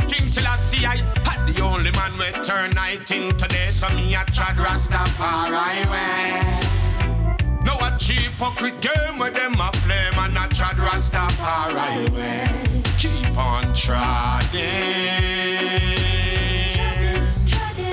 King 0.08 0.27
Selassie, 0.27 0.86
I 0.86 0.97
had 1.25 1.53
the 1.53 1.62
only 1.62 1.91
man 1.91 2.12
we 2.17 2.32
turn 2.45 2.71
19 2.71 3.32
today, 3.38 3.71
so 3.71 3.89
me 3.95 4.15
a 4.15 4.19
trad 4.19 4.55
Rastafari 4.55 5.89
way. 5.91 6.68
No 7.69 7.75
a 7.86 7.95
cheap 7.99 8.17
hypocrite 8.17 8.82
game 8.82 9.19
where 9.19 9.29
them 9.29 9.53
a 9.53 9.69
play, 9.84 10.10
man 10.15 10.36
a 10.36 10.47
trad 10.49 10.77
Rastafari 10.86 12.10
way. 12.15 12.82
Keep 12.97 13.38
on 13.38 13.63
treading 13.75 14.49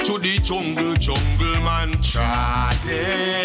to 0.02 0.18
the 0.18 0.38
jungle, 0.42 0.94
jungle 0.94 1.60
man 1.62 1.92
treading. 2.00 3.36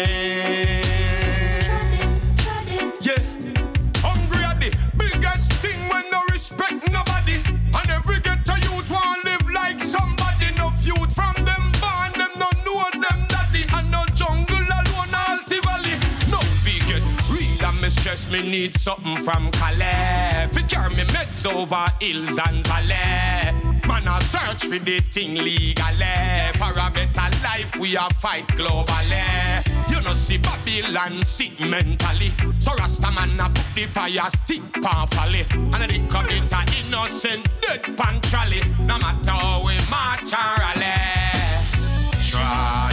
Stress 17.92 18.30
me 18.30 18.42
need 18.42 18.76
something 18.78 19.16
from 19.24 19.50
Calais. 19.52 20.48
Fi 20.50 20.62
carry 20.62 20.94
me 20.94 21.04
meds 21.04 21.44
over 21.46 21.86
hills 22.00 22.38
and 22.46 22.66
valley. 22.66 23.80
Man 23.86 24.08
a 24.08 24.20
search 24.22 24.64
for 24.64 24.78
the 24.78 25.00
thing 25.00 25.34
legally. 25.34 26.52
For 26.54 26.72
a 26.72 26.90
better 26.90 27.28
life 27.42 27.76
we 27.78 27.96
a 27.96 28.08
fight 28.20 28.46
globally. 28.48 29.90
You 29.90 30.00
know 30.02 30.14
see 30.14 30.38
Babylon 30.38 31.22
sick 31.22 31.58
mentally. 31.60 32.32
So 32.58 32.72
Rasta 32.74 33.10
man 33.10 33.38
a 33.40 33.48
put 33.48 33.74
the 33.74 33.86
fire 33.86 34.30
stick 34.30 34.62
powerfully. 34.82 35.44
And 35.52 35.74
a 35.74 35.86
little 35.86 36.22
bit 36.22 36.52
a 36.52 36.64
innocent 36.78 37.48
dead 37.60 37.82
pan 37.96 38.20
trolley. 38.22 38.62
No 38.80 38.98
matter 38.98 39.30
how 39.30 39.64
we 39.66 39.76
march 39.90 40.32
and 40.32 40.58
rally. 40.58 41.22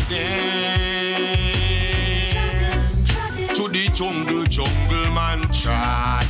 To 0.09 0.88
the 3.71 3.89
jungle, 3.93 4.45
jungle 4.45 5.11
man 5.13 5.41
trodden. 5.51 6.29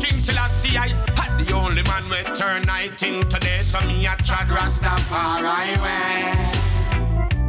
King 0.00 0.18
Selassie, 0.18 0.78
I 0.78 0.88
had 1.16 1.38
the 1.38 1.52
only 1.52 1.82
man 1.82 2.04
we 2.08 2.22
turn 2.36 2.62
19 2.62 3.22
today, 3.28 3.62
so 3.62 3.80
me 3.86 4.06
a 4.06 4.10
trad 4.10 4.48
Rastafari 4.48 5.76
way. 5.82 6.34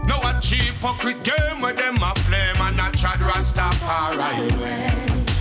No 0.07 0.15
a 0.23 0.39
cheap 0.41 0.61
hypocrite 0.61 1.23
game 1.23 1.61
where 1.61 1.73
them 1.73 1.97
a 1.97 2.13
play, 2.25 2.51
man 2.57 2.79
a 2.79 2.91
trad 2.91 3.19
Rastafari 3.19 4.51
way. 4.59 4.89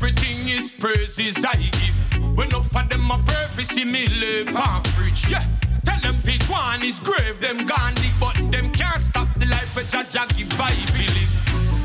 everything 0.00 0.48
is 0.48 0.70
praises 0.70 1.44
I 1.44 1.56
give. 1.56 2.36
When 2.36 2.52
off 2.54 2.74
of 2.76 2.88
them 2.88 3.10
a 3.10 3.18
purpose 3.18 3.76
in 3.76 3.90
me 3.90 4.06
live 4.20 4.54
on 4.54 4.82
preach. 4.94 5.28
Yeah, 5.28 5.42
tell 5.84 5.98
them 6.00 6.20
fit 6.20 6.42
one 6.44 6.84
is 6.84 7.00
grave, 7.00 7.40
them 7.40 7.66
gone 7.66 7.94
but 8.20 8.36
them 8.52 8.70
can't 8.70 9.00
stop 9.00 9.28
the 9.34 9.46
life 9.46 9.76
of 9.76 9.84
Jaja 9.90 10.24
give 10.36 10.52
I 10.60 10.70
believe. 10.94 11.32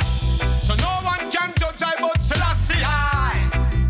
So 0.05 0.75
no 0.75 0.91
one 1.01 1.23
can 1.31 1.53
judge 1.57 1.81
I 1.81 1.93
but 1.99 2.21
Selassie 2.21 2.83
I. 2.85 3.33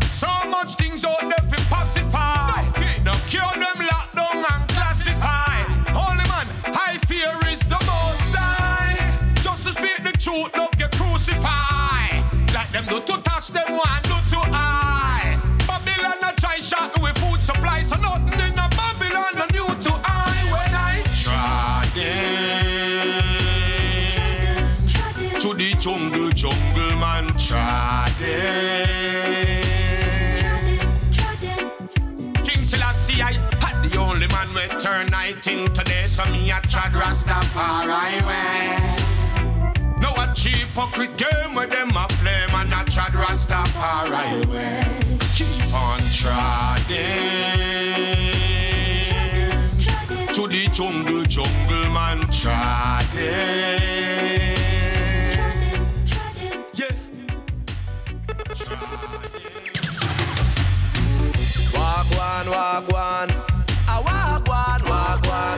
So 0.08 0.28
much 0.48 0.74
things 0.76 1.04
out 1.04 1.20
there 1.20 1.44
for 1.50 1.62
pacify. 1.68 2.66
Okay. 2.70 3.02
Now 3.04 3.18
cure 3.28 3.52
them 3.52 3.78
lock 3.92 4.08
down 4.16 4.36
and 4.52 4.68
classify. 4.70 5.52
Holy 5.92 6.26
man, 6.32 6.48
I 6.64 6.98
fear 7.08 7.36
is 7.52 7.60
the 7.60 7.80
most 7.92 8.32
high. 8.34 8.96
Just 9.42 9.66
to 9.66 9.72
speak 9.72 9.98
the 10.02 10.16
truth, 10.16 10.52
don't 10.52 10.74
get 10.78 10.92
crucified. 10.96 12.24
Like 12.54 12.72
them 12.72 12.86
do 12.86 13.00
to 13.00 13.20
touch 13.20 13.48
them 13.48 13.76
one. 13.76 14.03
Turn 35.32 35.64
19 35.64 35.72
today, 35.72 36.06
so 36.06 36.24
me 36.30 36.50
a 36.50 36.54
trad 36.54 36.92
Rastafari 36.92 38.20
way. 38.26 38.96
No 40.00 40.10
a 40.16 40.34
hypocrite 40.36 41.16
game 41.16 41.54
where 41.54 41.66
them 41.66 41.90
a 41.90 42.06
play, 42.08 42.46
man 42.52 42.72
a 42.72 42.84
trad 42.84 43.12
Rastafari 43.12 44.46
way. 44.46 44.82
Keep 45.34 45.74
on 45.74 46.00
treading 46.12 46.94
to 50.34 50.48
the 50.48 50.68
jungle, 50.72 51.22
jungle 51.24 51.90
man 51.92 52.20
treading. 52.30 53.80
Yeah. 56.74 56.90
Wagwan, 61.72 62.46
wagwan. 62.46 63.30
A 63.30 63.32
wagwan, 63.32 63.53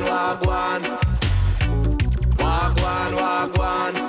wagwan, 0.04 0.40
wagwan. 0.44 0.82
Wagwan, 2.38 3.12
wagwan. 3.14 4.05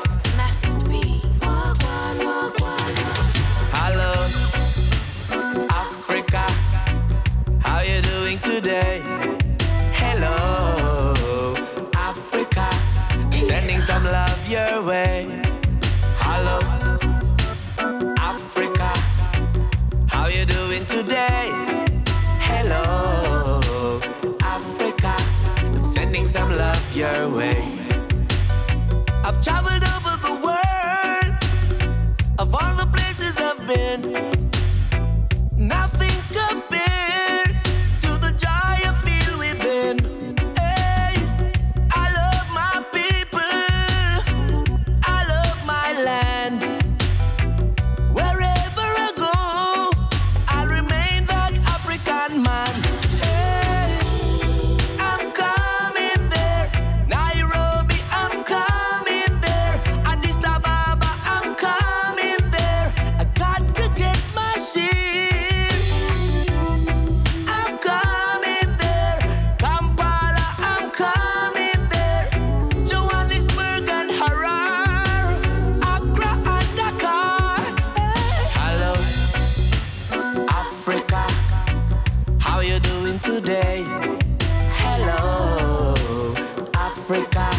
Africa. 87.10 87.50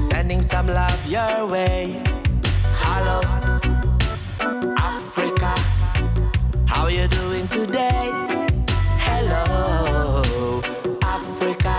Sending 0.00 0.40
some 0.40 0.66
love 0.66 1.06
your 1.06 1.46
way. 1.46 2.02
Hello, 2.80 3.20
Africa. 4.78 5.52
How 6.66 6.86
you 6.86 7.06
doing 7.08 7.46
today? 7.48 8.08
Hello, 8.96 10.62
Africa. 11.02 11.76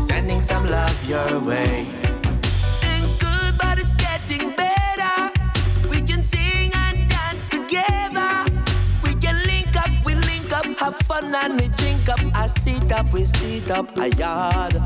Sending 0.00 0.40
some 0.40 0.66
love 0.66 1.04
your 1.06 1.40
way. 1.40 1.84
Things 2.40 3.18
good, 3.18 3.58
but 3.58 3.78
it's 3.78 3.92
getting 3.92 4.56
better. 4.56 5.30
We 5.90 6.00
can 6.00 6.24
sing 6.24 6.70
and 6.72 7.06
dance 7.10 7.44
together. 7.50 8.46
We 9.04 9.12
can 9.16 9.36
link 9.44 9.76
up, 9.76 9.90
we 10.06 10.14
link 10.14 10.50
up, 10.54 10.64
have 10.78 10.96
fun 11.00 11.34
and 11.34 11.60
we 11.60 11.68
drink 11.68 12.08
up. 12.08 12.20
I 12.34 12.46
sit 12.46 12.90
up, 12.92 13.12
we 13.12 13.26
sit 13.26 13.70
up 13.70 13.94
a 13.98 14.08
yard. 14.08 14.80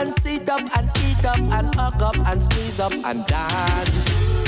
And 0.00 0.14
sit 0.22 0.48
up 0.48 0.60
and 0.78 0.90
eat 1.04 1.24
up 1.24 1.38
and 1.38 1.74
hug 1.74 2.02
up 2.02 2.16
and 2.28 2.42
squeeze 2.42 2.80
up 2.80 2.92
and 2.92 3.26
dance. 3.26 4.39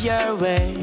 Your 0.00 0.36
way. 0.36 0.77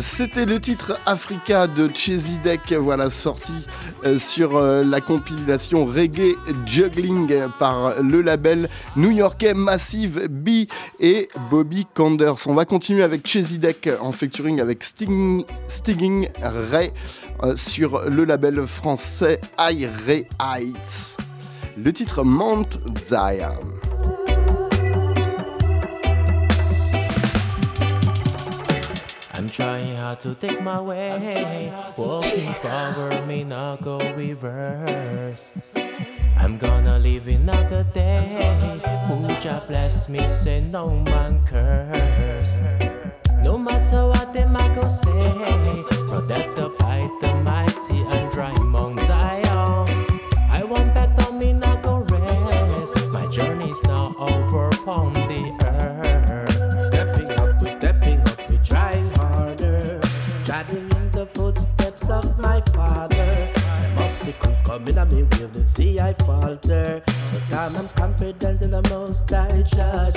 C'était 0.00 0.44
le 0.44 0.60
titre 0.60 0.98
Africa 1.06 1.66
de 1.66 1.90
Chesidek, 1.92 2.72
voilà, 2.74 3.10
sorti 3.10 3.52
euh, 4.04 4.18
sur 4.18 4.56
euh, 4.56 4.84
la 4.84 5.00
compilation 5.00 5.86
Reggae 5.86 6.36
Juggling 6.66 7.32
par 7.58 8.00
le 8.02 8.20
label 8.20 8.68
new-yorkais 8.96 9.54
Massive 9.54 10.28
B 10.28 10.66
et 11.00 11.28
Bobby 11.50 11.86
Canders. 11.94 12.46
On 12.46 12.54
va 12.54 12.64
continuer 12.64 13.02
avec 13.02 13.26
Chesidek 13.26 13.88
en 14.00 14.12
featuring 14.12 14.60
avec 14.60 14.84
Sting, 14.84 15.44
Stinging 15.66 16.28
Ray 16.42 16.92
euh, 17.42 17.56
sur 17.56 18.08
le 18.08 18.24
label 18.24 18.66
français 18.66 19.40
I 19.58 19.88
Ray 20.06 20.26
Heights. 20.38 21.16
Le 21.76 21.92
titre 21.92 22.24
Mount 22.24 22.68
Zion. 23.04 23.87
I'm 29.48 29.52
trying 29.52 29.96
hard 29.96 30.20
to 30.20 30.34
take 30.34 30.60
my 30.60 30.78
way. 30.78 31.72
Walking 31.96 32.38
forward, 32.38 33.26
may 33.26 33.44
not 33.44 33.80
go 33.80 33.96
reverse. 34.12 35.54
I'm 36.36 36.58
gonna 36.58 36.98
live 36.98 37.26
another 37.28 37.82
day. 37.94 38.78
Who 39.06 39.26
just 39.40 39.66
bless 39.66 40.06
me, 40.06 40.28
say 40.28 40.60
no 40.60 40.90
man 40.90 41.46
curse. 41.46 42.60
No 43.40 43.56
matter 43.56 44.08
what. 44.08 44.34
They 44.34 44.44
might 44.44 44.74
go 44.74 44.86
say, 44.86 45.32
protect 46.10 46.56
the 46.56 46.68
bite 46.78 47.10
the 47.22 47.32
mighty 47.36 48.00
and 48.12 48.30
dry 48.30 48.52
Mount 48.60 49.00
Zion. 49.00 50.06
I 50.50 50.62
want 50.62 50.92
back 50.92 51.16
down, 51.16 51.38
me 51.38 51.54
not 51.54 51.82
go 51.82 52.00
rest. 52.10 53.08
My 53.08 53.26
journey's 53.28 53.82
now 53.84 54.14
over 54.18 54.68
obstacles 64.78 64.94
coming 64.94 64.98
at 64.98 65.12
me, 65.12 65.22
will 65.22 65.48
they 65.48 65.64
see 65.64 66.00
I 66.00 66.12
falter? 66.14 67.02
But 67.06 67.54
I'm, 67.54 67.76
I'm 67.76 67.88
confident 67.90 68.62
in 68.62 68.70
the 68.70 68.82
most 68.90 69.32
I 69.32 69.62
judge. 69.62 70.16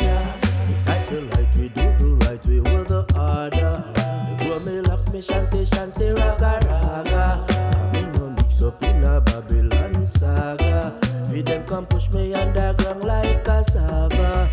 I 0.88 1.00
feel 1.04 1.24
like 1.24 1.54
we 1.56 1.70
do 1.70 1.84
the 1.98 2.26
right, 2.26 2.46
we 2.46 2.62
will 2.62 2.84
the 2.84 3.02
order. 3.20 3.84
Me 4.28 4.46
grow 4.46 4.60
me 4.60 4.82
locks, 4.82 5.10
me 5.10 5.22
shanty, 5.22 5.66
shanty, 5.66 6.10
raga, 6.10 6.60
raga. 6.68 7.46
I'm 7.76 7.96
in 7.96 8.12
no 8.14 8.30
mix 8.30 8.62
up 8.62 8.84
in 8.84 9.04
a 9.04 9.22
Babylon 9.22 10.06
saga. 10.06 11.00
We 11.32 11.42
them 11.42 11.66
come 11.66 11.86
push 11.86 12.10
me 12.10 12.34
underground 12.34 13.04
like 13.04 13.44
cassava. 13.44 14.52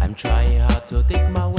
I'm 0.00 0.14
trying 0.14 0.60
hard 0.60 0.86
to 0.88 1.02
take 1.04 1.28
my 1.30 1.48
way. 1.48 1.57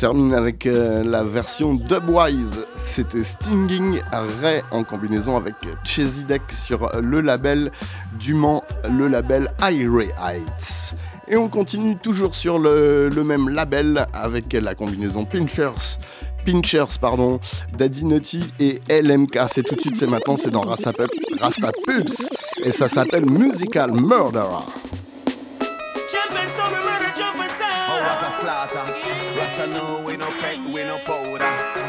Termine 0.00 0.32
avec 0.32 0.64
euh, 0.64 1.04
la 1.04 1.22
version 1.22 1.74
Dubwise. 1.74 2.64
C'était 2.74 3.22
Stinging 3.22 4.00
Ray 4.40 4.62
en 4.70 4.82
combinaison 4.82 5.36
avec 5.36 5.56
Chesidek 5.84 6.40
sur 6.50 6.90
le 6.98 7.20
label 7.20 7.70
du 8.18 8.32
Mans, 8.32 8.62
le 8.90 9.08
label 9.08 9.52
Iray 9.60 10.08
Heights. 10.18 10.94
Et 11.28 11.36
on 11.36 11.50
continue 11.50 11.98
toujours 11.98 12.34
sur 12.34 12.58
le, 12.58 13.10
même 13.22 13.50
label 13.50 14.06
avec 14.14 14.54
la 14.54 14.74
combinaison 14.74 15.26
Pinchers. 15.26 15.98
Pinchers, 16.46 16.98
pardon, 16.98 17.38
Daddy 17.76 18.06
Nutty 18.06 18.54
et 18.58 18.80
LMK. 18.88 19.38
C'est 19.52 19.62
tout 19.62 19.74
de 19.74 19.80
suite, 19.82 19.98
c'est 19.98 20.08
maintenant, 20.08 20.38
c'est 20.38 20.50
dans 20.50 20.62
Rasta, 20.62 20.92
Rasta 21.38 21.72
Pulse. 21.84 22.30
Et 22.64 22.72
ça 22.72 22.88
s'appelle 22.88 23.30
Musical 23.30 23.92
Murderer. 23.92 24.64
Know 29.72 30.02
we 30.04 30.16
no 30.16 30.28
pet, 30.40 30.58
we 30.66 30.82
no 30.84 30.98
powder. 30.98 31.44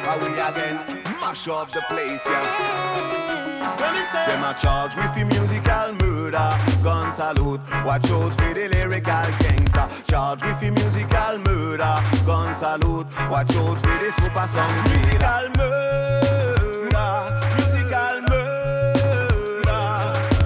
How 0.06 0.18
we 0.20 0.28
again 0.40 0.78
mash 1.20 1.48
up 1.48 1.72
the 1.72 1.82
place, 1.90 2.26
yeah. 2.26 3.78
When 3.80 3.94
we 3.96 4.04
say 4.04 4.26
Them 4.28 4.44
a 4.44 4.54
charge 4.54 4.96
with 4.96 5.14
the 5.16 5.26
musical 5.26 5.94
murder. 6.06 6.50
Gun 6.84 7.12
salute, 7.14 7.62
watch 7.84 8.12
out 8.12 8.36
for 8.36 8.54
the 8.54 8.70
lyrical 8.72 9.24
gangster. 9.40 9.90
Charge 10.08 10.44
with 10.44 10.60
the 10.60 10.72
musical 10.72 11.38
murder. 11.40 11.96
Gun 12.26 12.56
salute, 12.56 13.08
watch 13.30 13.56
out 13.56 13.80
for 13.80 13.98
the 14.00 14.12
super 14.12 14.48
song. 14.48 14.74
Musical 14.90 15.50
murder, 15.58 17.10
musical 17.58 18.22
murder. 18.30 19.84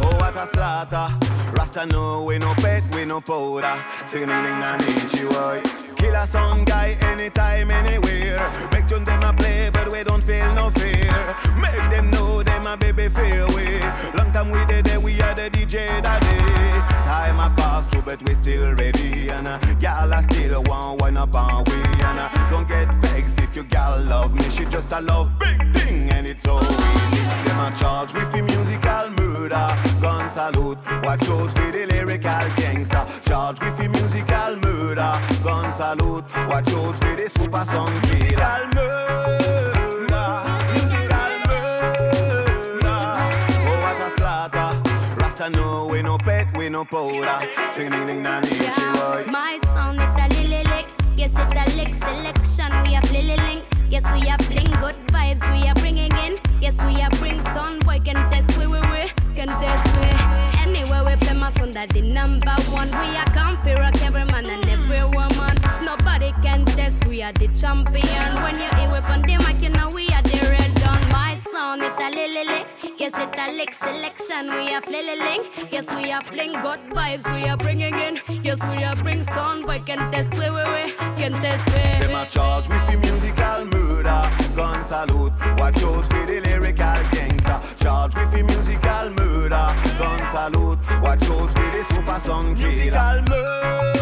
Oh, 0.02 0.16
what 0.20 0.36
a 0.38 0.48
slaughter. 0.48 1.25
Rasta 1.66 1.88
know 1.88 2.22
we 2.22 2.38
no 2.38 2.54
pet, 2.58 2.84
we 2.94 3.06
no 3.06 3.20
powder. 3.20 3.84
Sing 4.06 4.28
ding 4.28 4.44
ding 4.46 4.60
na 4.60 4.78
nichi 4.78 5.26
boy. 5.26 5.64
Kill 5.96 6.14
a 6.14 6.28
song 6.28 6.64
guy 6.64 6.96
anytime, 7.02 7.72
anywhere. 7.72 8.38
Make 8.72 8.86
tune 8.86 9.04
them 9.04 9.24
a 9.24 9.34
play, 9.34 9.72
but 9.74 9.92
we 9.92 10.04
don't 10.04 10.24
feel 10.24 10.54
no 10.54 10.70
fear. 10.70 11.10
Make 11.58 11.90
them 11.90 12.12
know 12.12 12.44
them 12.44 12.68
a 12.68 12.78
baby 12.78 13.10
fair 13.10 13.48
way. 13.48 13.82
Long 14.16 14.32
time 14.32 14.52
we 14.52 14.64
did 14.68 14.86
there, 14.86 15.00
we 15.00 15.20
are 15.24 15.34
the 15.34 15.50
DJ 15.50 15.88
daddy. 16.04 16.38
Time 17.04 17.40
a 17.40 17.52
pass 17.58 17.88
through, 17.88 18.04
but 18.04 18.22
we 18.30 18.36
still 18.36 18.76
ready. 18.76 19.30
And 19.30 19.48
uh, 19.48 19.60
y'all 19.80 20.14
are 20.14 20.22
still 20.22 20.62
one 20.68 20.98
one 20.98 21.18
up 21.18 21.34
on 21.34 21.64
we. 21.64 21.74
And 21.74 22.20
uh, 22.20 22.50
don't 22.52 22.68
get 22.68 22.94
vexed 23.02 23.40
if 23.40 23.56
you 23.56 23.64
gal 23.64 24.00
love 24.04 24.36
me. 24.36 24.48
She 24.52 24.66
just 24.66 24.94
a 24.94 25.02
love 25.02 25.32
big 25.40 25.58
thing, 25.74 26.12
and 26.12 26.28
it's 26.28 26.44
so 26.44 26.60
easy. 26.60 27.24
Them 27.48 27.60
a 27.60 27.76
charge 27.80 28.14
with 28.14 28.32
the 28.32 28.44
musical 28.44 29.25
murder. 29.36 29.68
Gun 30.02 30.30
salute, 30.30 30.78
watch 31.04 31.28
out 31.30 31.52
for 31.52 31.72
the 31.72 31.86
lyrical 31.90 32.48
gangster. 32.58 33.06
Charge 33.26 33.60
with 33.60 33.78
the 33.78 33.88
musical 33.90 34.56
murder. 34.64 35.14
Gun 35.44 35.66
salute, 35.74 36.26
watch 36.48 36.72
out 36.74 36.98
for 36.98 37.16
the 37.16 37.30
super 37.30 37.66
song 37.66 37.94
killer. 38.08 38.70
Murder, 38.76 40.28
musical 40.74 41.32
murder. 41.48 43.00
Oh, 43.68 43.78
what 43.84 44.02
a 44.02 44.10
slaughter. 44.18 44.70
Rasta 45.20 45.50
know 45.50 45.88
we 45.88 46.02
no 46.02 46.18
pet, 46.18 46.48
we 46.58 46.70
no 46.70 46.86
powder. 46.86 47.50
Sing 47.70 47.90
ding 47.92 48.08
ding 48.08 48.24
nichi 48.24 48.58
boy. 48.94 49.26
My 49.28 49.60
sound 49.74 50.00
it 50.00 50.20
a 50.24 50.28
lily 50.36 50.64
lick. 50.64 50.86
Yes, 51.18 51.34
it 51.38 51.54
a 51.54 51.66
lick 51.78 51.94
selection. 51.94 52.72
We 52.84 52.94
have 52.94 53.12
lily 53.12 53.38
link. 53.38 53.66
Yes, 53.90 54.04
we 54.14 54.30
are 54.30 54.40
fling 54.40 54.72
good 54.82 54.96
vibes. 55.08 55.44
We 55.52 55.68
are 55.68 55.76
bringing 55.76 56.12
in. 56.26 56.40
Yes, 56.62 56.82
we 56.84 57.02
are 57.02 57.12
bring 57.12 57.40
son 57.42 57.80
boy 57.80 58.00
can 58.04 58.16
test 58.32 58.58
we 58.58 58.66
we 58.66 58.80
we 58.80 59.15
can 59.36 59.50
test 59.50 59.98
we. 59.98 60.62
Anywhere 60.62 61.04
we 61.04 61.16
play 61.18 61.36
my 61.36 61.50
son 61.52 61.72
that 61.72 61.90
the 61.90 62.02
number 62.02 62.56
one. 62.72 62.90
We 62.92 63.16
are 63.18 63.26
come 63.26 63.62
for 63.62 63.76
rock 63.76 64.02
every 64.02 64.24
man 64.32 64.50
and 64.50 64.68
every 64.68 65.04
woman. 65.04 65.56
Nobody 65.84 66.32
can 66.42 66.64
test. 66.66 67.06
We 67.06 67.22
are 67.22 67.34
the 67.34 67.48
champion. 67.50 68.36
When 68.42 68.56
you 68.56 68.70
hear 68.80 68.90
we 68.90 68.98
on 69.14 69.22
the 69.22 69.38
mic, 69.46 69.62
you 69.62 69.70
know 69.70 69.90
we 69.94 70.08
are 70.08 70.24
the 70.24 70.40
real 70.50 70.74
done. 70.76 71.04
My 71.12 71.36
sound 71.36 71.84
it 71.84 72.00
a 72.00 72.10
lily. 72.10 72.85
Yes, 72.98 73.14
it 73.18 73.36
a 73.38 73.52
lick 73.52 73.74
selection. 73.74 74.48
We 74.54 74.74
are 74.74 74.82
lily 74.88 75.20
link. 75.20 75.68
Yes, 75.70 75.94
we 75.94 76.12
are 76.12 76.24
fling 76.24 76.54
good 76.54 76.80
vibes. 76.92 77.26
We 77.34 77.48
are 77.50 77.58
bringing 77.58 77.94
in. 77.94 78.20
Yes, 78.42 78.60
we 78.70 78.84
are 78.86 78.96
bring 78.96 79.22
son 79.22 79.64
boy 79.66 79.82
can 79.86 80.10
test 80.12 80.32
we 80.34 80.50
we 80.50 80.64
we 80.64 80.94
can 81.20 81.34
test 81.34 81.66
we. 81.68 82.06
Them 82.08 82.16
a 82.16 82.26
charge 82.26 82.70
with 82.70 82.86
the 82.88 82.96
musical 82.98 83.66
murder. 83.66 84.22
Gun 84.56 84.86
salute, 84.86 85.34
watch 85.58 85.84
out 85.84 86.08
for 86.08 86.26
the 86.26 86.42
lyrical 86.46 86.96
gangster. 87.12 87.62
Charge 87.84 88.16
with 88.16 88.32
the 88.32 88.44
musical 88.44 89.10
murder. 89.10 89.68
Gun 90.00 90.20
salute, 90.32 90.80
watch 91.02 91.30
out 91.30 91.52
for 91.52 91.72
the 91.76 91.84
super 91.84 92.20
song 92.20 92.56
killer. 92.56 92.70
Musical 92.70 93.22
murder, 93.30 93.95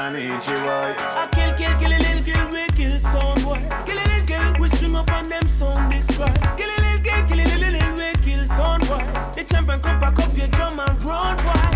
Ding 0.00 0.14
ding 0.14 0.28
na 0.28 0.40
boy. 0.40 0.94
I 0.96 1.28
kill, 1.30 1.52
kill, 1.58 1.78
kill 1.78 1.92
a 1.92 1.98
little 2.00 2.24
kill, 2.24 2.48
we 2.48 2.64
kill 2.72 2.98
sound 2.98 3.44
boy. 3.44 3.60
Kill 3.84 3.98
a 3.98 4.04
little 4.08 4.26
kill, 4.26 4.52
we 4.58 4.68
swing 4.70 4.96
up 4.96 5.12
on 5.12 5.28
them 5.28 5.42
sound 5.42 5.92
destroy. 5.92 6.32
Kill 6.56 6.70
a 6.72 6.76
little 6.80 7.04
kill, 7.04 7.20
kill 7.28 7.40
a 7.40 7.44
little 7.44 7.68
little, 7.68 7.94
we 8.00 8.08
kill 8.24 8.46
sound 8.46 8.88
boy. 8.88 9.04
The 9.36 9.44
champion 9.44 9.80
come 9.80 10.00
back 10.00 10.18
up 10.18 10.34
your 10.34 10.46
drum 10.48 10.80
and 10.80 11.04
run 11.04 11.36
boy. 11.44 11.68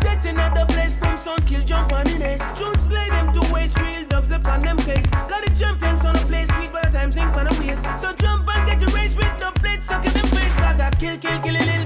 Get 0.00 0.24
in 0.26 0.40
other 0.40 0.66
place, 0.66 0.96
them 0.96 1.18
sound 1.18 1.46
kill, 1.46 1.62
jump 1.62 1.92
on 1.92 2.04
the 2.06 2.18
nest. 2.18 2.56
Truth 2.56 2.82
slay 2.88 3.10
them 3.10 3.32
to 3.32 3.52
waste, 3.54 3.78
real 3.78 4.04
dubs 4.08 4.32
up 4.32 4.48
on 4.48 4.58
them 4.58 4.76
case. 4.78 5.06
Got 5.30 5.46
the 5.46 5.54
champions 5.56 6.04
on 6.04 6.14
the 6.14 6.26
place, 6.26 6.48
sweet 6.58 6.72
by 6.72 6.80
the 6.80 6.90
time 6.90 7.12
zinc 7.12 7.36
on 7.36 7.46
the 7.46 7.54
waist. 7.62 7.86
So 8.02 8.12
jump 8.14 8.48
and 8.48 8.66
get 8.66 8.80
your 8.80 8.90
race 8.90 9.14
with 9.14 9.38
the 9.38 9.52
blade 9.62 9.84
stuck 9.84 10.04
in 10.04 10.12
them 10.12 10.26
face. 10.34 10.54
Cause 10.56 10.80
I 10.80 10.90
kill, 10.98 11.16
kill, 11.18 11.40
kill 11.42 11.54
a 11.54 11.62
little 11.62 11.77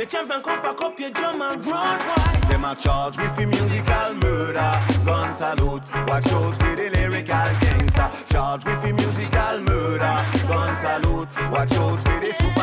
The 0.00 0.06
champion 0.06 0.40
come 0.40 0.62
back 0.62 0.80
up 0.80 0.98
your 0.98 1.10
drum 1.10 1.42
and 1.42 1.66
run 1.66 1.98
boy. 1.98 2.48
Them 2.48 2.64
a 2.64 2.74
charge 2.74 3.18
with 3.18 3.36
the 3.36 3.44
musical 3.44 4.14
murder. 4.14 4.72
Gun 5.04 5.34
salute, 5.34 5.82
watch 6.08 6.32
out 6.32 6.56
for 6.56 6.74
the 6.74 6.88
lyrical 6.94 7.44
gangster. 7.60 8.10
Charge 8.32 8.64
with 8.64 8.80
the 8.80 8.94
musical 8.94 9.60
murder. 9.60 10.16
Gun 10.48 10.74
salute, 10.78 11.28
watch 11.52 11.72
out 11.72 12.00
for 12.00 12.18
the 12.18 12.32
super. 12.32 12.60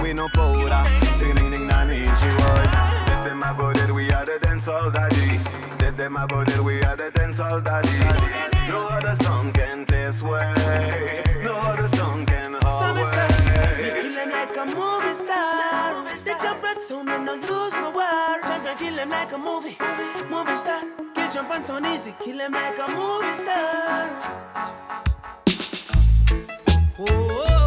Oh, 0.00 0.12
no 0.16 0.28
powder. 0.32 0.82
Sing 1.16 1.34
ding 1.34 1.50
ding 1.50 1.66
na 1.66 1.84
nichi 1.84 2.30
boy. 2.38 2.64
Let 3.04 3.22
them 3.22 3.42
about 3.42 3.76
it, 3.76 3.90
we 3.92 4.10
are 4.10 4.24
the 4.24 4.38
dancehall 4.40 4.90
daddy. 4.94 5.40
Let 5.84 5.98
them 5.98 6.16
about 6.16 6.48
it, 6.48 6.64
we 6.64 6.79
the 7.00 7.10
dancehall 7.12 7.64
daddy. 7.64 8.68
No 8.68 8.88
other 8.88 9.14
song 9.24 9.52
can 9.52 9.86
taste 9.86 10.22
way. 10.22 11.22
No 11.42 11.54
other 11.54 11.88
song 11.96 12.26
can 12.26 12.52
hold 12.62 12.96
way. 12.96 14.02
kill 14.02 14.14
them 14.14 14.30
like 14.30 14.56
a 14.56 14.66
movie 14.66 15.14
star. 15.14 16.04
The 16.26 16.34
champion 16.42 16.78
sound 16.86 17.08
and 17.08 17.26
don't 17.26 17.40
lose 17.48 17.72
no 17.72 17.90
war. 17.90 18.34
Champion 18.48 18.76
kill 18.76 18.96
them 18.96 19.10
like 19.10 19.32
a 19.32 19.38
movie, 19.38 19.76
movie 20.28 20.56
star. 20.56 20.82
Kill 21.14 21.28
champion 21.30 21.64
sound 21.64 21.86
easy, 21.86 22.14
kill 22.22 22.36
them 22.36 22.52
like 22.52 22.78
a 22.78 22.88
movie 22.94 23.34
star. 23.42 24.50
Let 26.98 27.08
oh, 27.08 27.46
oh. 27.48 27.59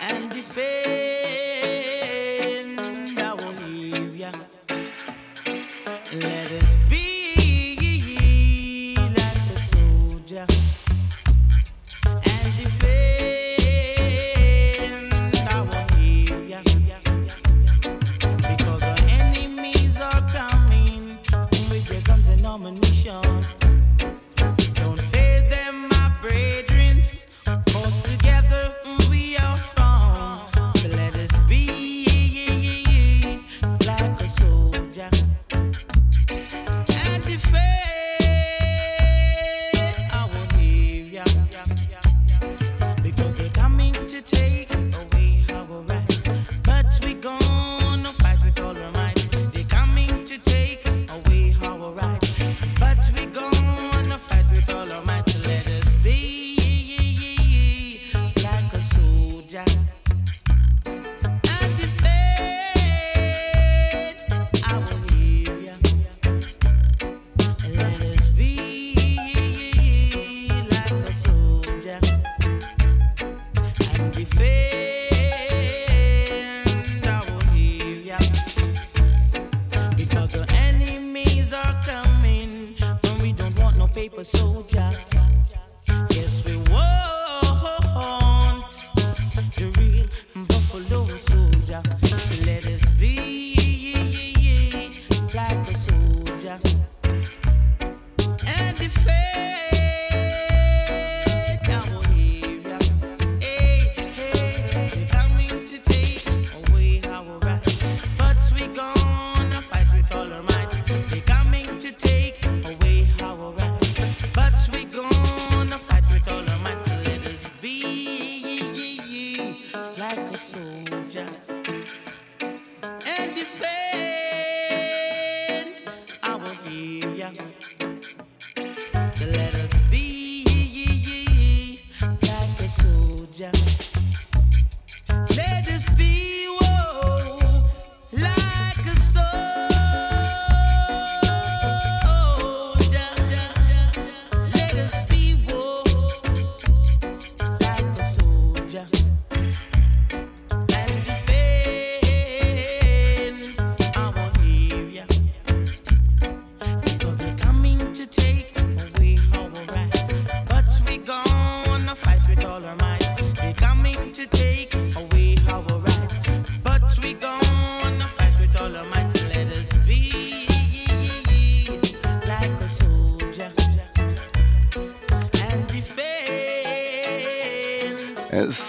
And 0.00 0.30
defend 0.30 1.07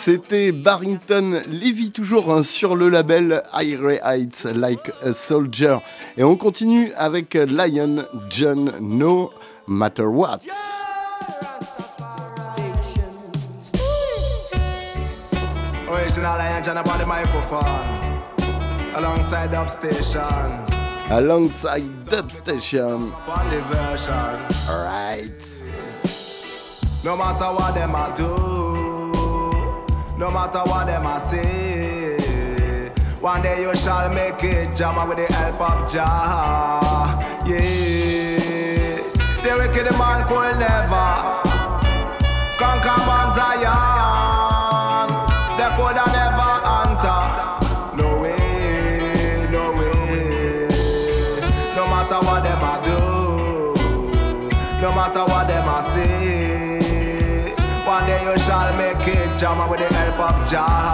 C'était 0.01 0.53
Barrington 0.53 1.41
Levy, 1.49 1.91
toujours 1.91 2.33
hein, 2.33 2.41
sur 2.41 2.77
le 2.77 2.87
label 2.87 3.43
High 3.53 3.99
Heights 4.01 4.47
Like 4.55 4.93
a 5.05 5.11
Soldier. 5.11 5.79
Et 6.15 6.23
on 6.23 6.37
continue 6.37 6.93
avec 6.95 7.33
Lion 7.33 8.05
John 8.29 8.71
No 8.79 9.33
Matter 9.67 10.03
What. 10.03 10.39
Alongside 18.95 19.53
Upstation. 19.53 20.65
Alongside 21.11 22.05
Dubstation. 22.09 23.11
Alright. 24.69 25.63
No 27.03 27.17
matter 27.17 27.45
what 27.53 27.73
them 27.73 27.95
I 27.95 28.13
do, 28.15 28.68
no 30.19 30.29
matter 30.29 30.59
what 30.69 30.85
them 30.85 31.07
I 31.07 31.17
say, 31.31 32.89
one 33.21 33.41
day 33.41 33.61
you 33.61 33.73
shall 33.73 34.09
make 34.13 34.43
it, 34.43 34.75
Jama, 34.75 35.05
with 35.07 35.17
the 35.17 35.33
help 35.33 35.61
of 35.61 35.91
Jah. 35.91 37.19
Yeah, 37.45 38.99
the 39.41 39.51
wicked 39.57 39.97
man 39.97 40.27
could 40.27 40.59
never 40.59 41.07
conquer 42.59 42.97
Mount 43.07 43.35
Zion. 43.35 43.88
The 60.51 60.88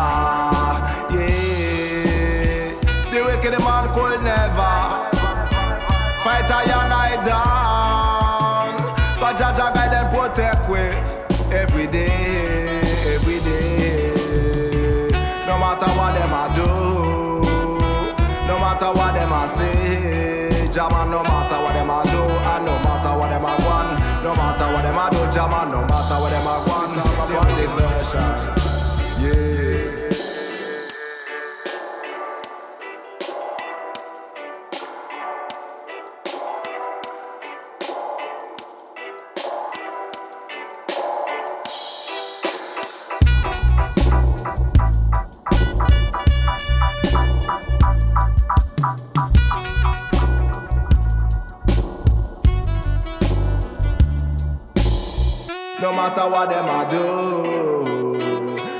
matter 56.16 56.30
what 56.30 56.49
them 56.49 56.66
I 56.70 56.89
do, 56.89 57.43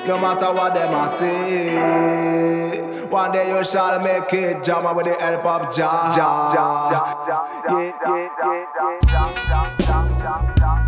no 0.08 0.18
matter 0.18 0.54
what 0.54 0.74
them 0.74 0.96
I 0.96 1.20
say, 1.20 2.82
one 3.10 3.32
day 3.34 3.50
you 3.50 3.64
shall 3.66 4.00
make 4.00 4.32
it, 4.32 4.64
Jama, 4.64 4.94
with 4.94 5.08
the 5.08 5.16
help 5.16 5.46
of 5.46 5.76
Jah. 5.76 6.14
Yeah, 6.16 6.54
yeah, 6.54 6.92
yeah, 10.60 10.85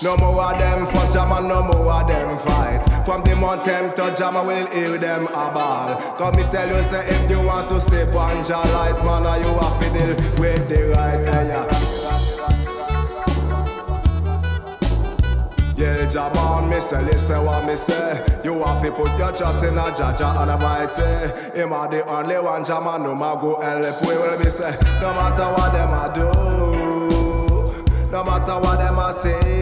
No 0.00 0.16
more 0.16 0.44
of 0.44 0.58
them 0.58 0.86
fuss 0.86 1.12
Jama, 1.12 1.40
no 1.40 1.62
more 1.62 1.92
of 1.92 2.06
them 2.08 2.38
fight. 2.38 3.04
From 3.04 3.22
the 3.24 3.34
mountain 3.34 3.90
to 3.96 4.14
Jama 4.16 4.44
we'll 4.44 4.66
hear 4.68 4.96
them 4.96 5.26
a 5.26 5.50
ball. 5.52 5.96
Come 6.16 6.36
me 6.36 6.44
tell 6.52 6.68
you, 6.68 6.82
say 6.84 7.04
if 7.08 7.28
you 7.30 7.40
want 7.40 7.68
to 7.70 7.80
step 7.80 8.14
on 8.14 8.44
Jah 8.44 8.62
light, 8.72 9.02
man, 9.04 9.26
uh, 9.26 9.34
you 9.36 9.58
have 9.58 9.80
to 9.80 9.90
deal 9.98 10.14
with 10.40 10.68
the 10.68 10.88
right 10.94 11.20
area. 11.34 11.66
Yeah, 15.76 16.08
Jaman, 16.10 16.68
me 16.68 16.80
say, 16.80 17.02
listen 17.02 17.44
what 17.44 17.64
me 17.64 17.76
say. 17.76 18.24
You 18.44 18.54
have 18.64 18.82
to 18.82 18.90
put 18.92 19.16
your 19.18 19.32
trust 19.32 19.64
in 19.64 19.78
a 19.78 19.82
Jaja 19.92 20.42
and 20.42 20.50
a 20.50 20.58
mighty. 20.58 21.58
Him 21.58 21.72
are 21.72 21.88
the 21.88 22.04
only 22.06 22.38
one, 22.38 22.64
Jaman, 22.64 23.02
no 23.02 23.14
ma 23.14 23.34
go 23.34 23.60
help. 23.60 24.02
We 24.02 24.14
will 24.16 24.38
be 24.38 24.50
say, 24.50 24.76
no 25.00 25.12
matter 25.14 25.50
what 25.50 25.72
them 25.72 25.92
a 25.92 26.12
do, 26.14 28.10
no 28.10 28.24
matter 28.24 28.58
what 28.58 28.78
them 28.78 28.98
a 28.98 29.12
say. 29.22 29.57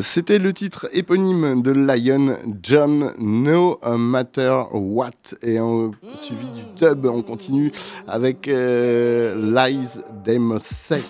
C'était 0.00 0.38
le 0.38 0.52
titre 0.52 0.88
éponyme 0.92 1.62
de 1.62 1.70
Lion, 1.70 2.36
John 2.62 3.12
No 3.18 3.78
Matter 3.84 4.56
What. 4.72 5.10
Et 5.42 5.60
on, 5.60 5.90
suivi 6.14 6.46
du 6.48 6.62
dub, 6.78 7.04
on 7.04 7.22
continue 7.22 7.72
avec 8.08 8.48
euh, 8.48 9.34
Lies 9.54 10.00
They 10.24 10.38
Must 10.38 10.66
Say. 10.66 11.02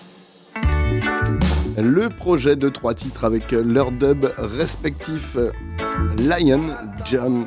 Le 1.79 2.09
projet 2.09 2.57
de 2.57 2.69
trois 2.69 2.95
titres 2.95 3.25
avec 3.25 3.53
leur 3.53 3.93
dub 3.93 4.27
respectif 4.37 5.37
Lion, 6.19 6.75
John. 7.05 7.47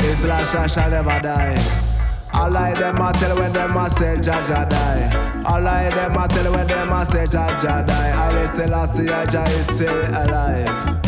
This 0.00 0.24
last 0.24 0.74
shall 0.74 0.90
never 0.90 1.20
die. 1.20 1.90
All 2.32 2.56
of 2.56 2.78
them 2.78 3.00
a 3.00 3.12
tell 3.12 3.36
when 3.36 3.52
them 3.52 3.76
a 3.76 3.90
say 3.90 4.16
Jaja 4.16 4.68
die. 4.68 5.42
All 5.44 5.66
of 5.66 5.94
them 5.94 6.16
a 6.16 6.28
tell 6.28 6.52
when 6.52 6.66
them 6.66 6.92
a 6.92 7.04
say 7.06 7.26
Jaja 7.26 7.86
die. 7.86 8.12
I 8.12 8.46
still 8.54 8.74
I 8.74 8.86
see 8.86 9.06
Jaja 9.06 9.46
is 9.48 9.64
still 9.66 10.00
alive. 10.22 11.00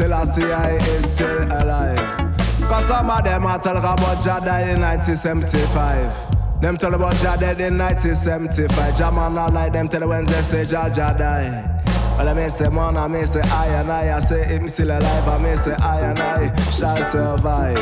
I 0.00 0.14
I 0.52 0.76
is 0.76 1.04
still 1.12 1.42
alive. 1.62 2.34
Cause 2.68 2.86
some 2.86 3.10
of 3.10 3.24
them 3.24 3.46
a 3.46 3.58
tell 3.58 3.76
about 3.76 4.22
Jah 4.22 4.40
died 4.44 4.76
in 4.76 4.80
1975. 4.80 6.60
Them 6.60 6.76
tell 6.76 6.94
about 6.94 7.14
Jah 7.16 7.36
dead 7.38 7.60
in 7.60 7.78
1975. 7.78 8.96
Jah 8.96 9.12
man 9.12 9.34
not 9.34 9.52
like 9.52 9.72
them 9.72 9.88
tell 9.88 10.08
when 10.08 10.24
they 10.24 10.42
say 10.42 10.64
Jah 10.66 10.90
die. 10.92 11.77
Well, 12.18 12.30
I 12.30 12.32
may 12.34 12.48
say 12.48 12.68
man, 12.68 12.96
I 12.96 13.06
say 13.26 13.40
I 13.42 13.66
and 13.68 13.92
I, 13.92 14.16
I 14.16 14.20
say 14.20 14.42
him 14.42 14.66
still 14.66 14.90
alive, 14.90 15.28
I 15.28 15.38
say 15.54 15.74
I 15.74 16.00
and 16.00 16.18
I 16.18 16.60
shall 16.72 17.00
survive. 17.12 17.76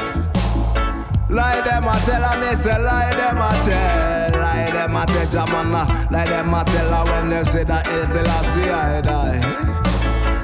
Lie 1.30 1.62
them 1.62 1.84
a 1.84 1.98
tell, 2.04 2.22
I 2.22 2.38
may 2.38 2.54
say 2.54 2.78
lie 2.78 3.14
them 3.14 3.38
a 3.38 3.50
tell, 3.64 4.38
lie 4.38 4.70
them 4.72 4.94
a 4.94 5.06
tell, 5.06 5.26
Jamana, 5.26 6.10
lie 6.10 6.26
them 6.26 6.52
a 6.52 6.64
tell 6.66 7.06
when 7.06 7.30
they 7.30 7.44
say 7.44 7.64
that 7.64 7.88
it's 7.88 8.12
the 8.12 8.22
last 8.24 8.58
I 8.58 9.00
die. 9.00 9.75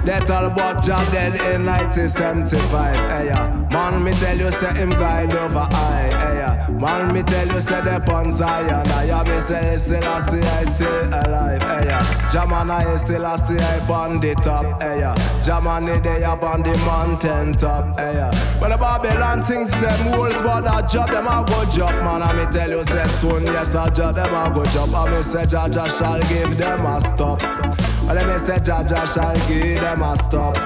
They 0.05 0.19
tell 0.27 0.47
about 0.47 0.83
Jah 0.83 1.05
dead 1.13 1.35
in 1.55 1.65
1975, 1.65 2.97
hey 2.97 3.01
eh, 3.01 3.25
yeah. 3.27 3.69
Man, 3.71 4.03
me 4.03 4.11
tell 4.11 4.37
you 4.37 4.51
say 4.51 4.75
him 4.75 4.91
guide 4.91 5.33
over 5.33 5.69
I, 5.71 6.11
hey 6.11 6.39
yeah. 6.39 6.69
Man, 6.71 7.15
me 7.15 7.23
tell 7.23 7.47
you 7.47 7.61
say 7.61 7.81
the 7.83 8.03
on 8.13 8.37
Zion, 8.37 8.85
I 8.89 9.05
yeah. 9.05 9.23
Me 9.23 9.39
say 9.47 9.77
still 9.77 10.03
I 10.03 10.19
see 10.29 10.41
I 10.41 10.75
still 10.75 11.07
alive, 11.07 11.63
hey 11.63 11.87
yeah. 11.87 12.03
Jamana 12.33 12.93
is 12.93 13.03
still 13.03 13.25
I 13.25 13.37
see 13.47 13.63
I 13.63 13.79
on 13.89 14.21
the 14.21 14.35
top, 14.35 14.83
hey 14.83 14.99
yeah. 14.99 15.15
Jamani 15.45 16.03
they 16.03 16.25
up 16.25 16.43
on 16.43 16.65
the 16.65 16.77
mountain 16.79 17.53
top, 17.53 17.97
hey 17.97 18.15
yeah. 18.15 18.35
When 18.61 18.73
the 18.73 18.79
Babylon 18.79 19.41
sings 19.45 19.71
them 19.71 20.19
wolves, 20.19 20.43
but 20.43 20.67
I 20.67 20.83
job 20.83 21.11
them 21.11 21.29
a 21.29 21.45
go 21.47 21.65
job, 21.71 21.95
man. 22.03 22.25
I 22.25 22.45
me 22.45 22.51
tell 22.51 22.69
you 22.69 22.83
say 22.83 23.07
soon, 23.21 23.45
yes 23.45 23.73
I 23.77 23.89
job 23.91 24.17
them 24.17 24.35
a 24.35 24.53
go 24.53 24.65
job. 24.65 24.93
I 24.93 25.17
me 25.17 25.23
say 25.23 25.47
Jah 25.47 25.69
Jah 25.69 25.89
shall 25.89 26.21
give 26.23 26.59
them 26.59 26.87
a 26.87 27.01
stop. 27.01 27.91
Well, 28.07 28.15
let 28.17 28.27
me 28.27 28.47
say 28.47 28.59
Jah 28.63 29.07
shall 29.07 29.35
give 29.49 29.81
them 29.81 30.03
a 30.03 30.15
stop. 30.17 30.57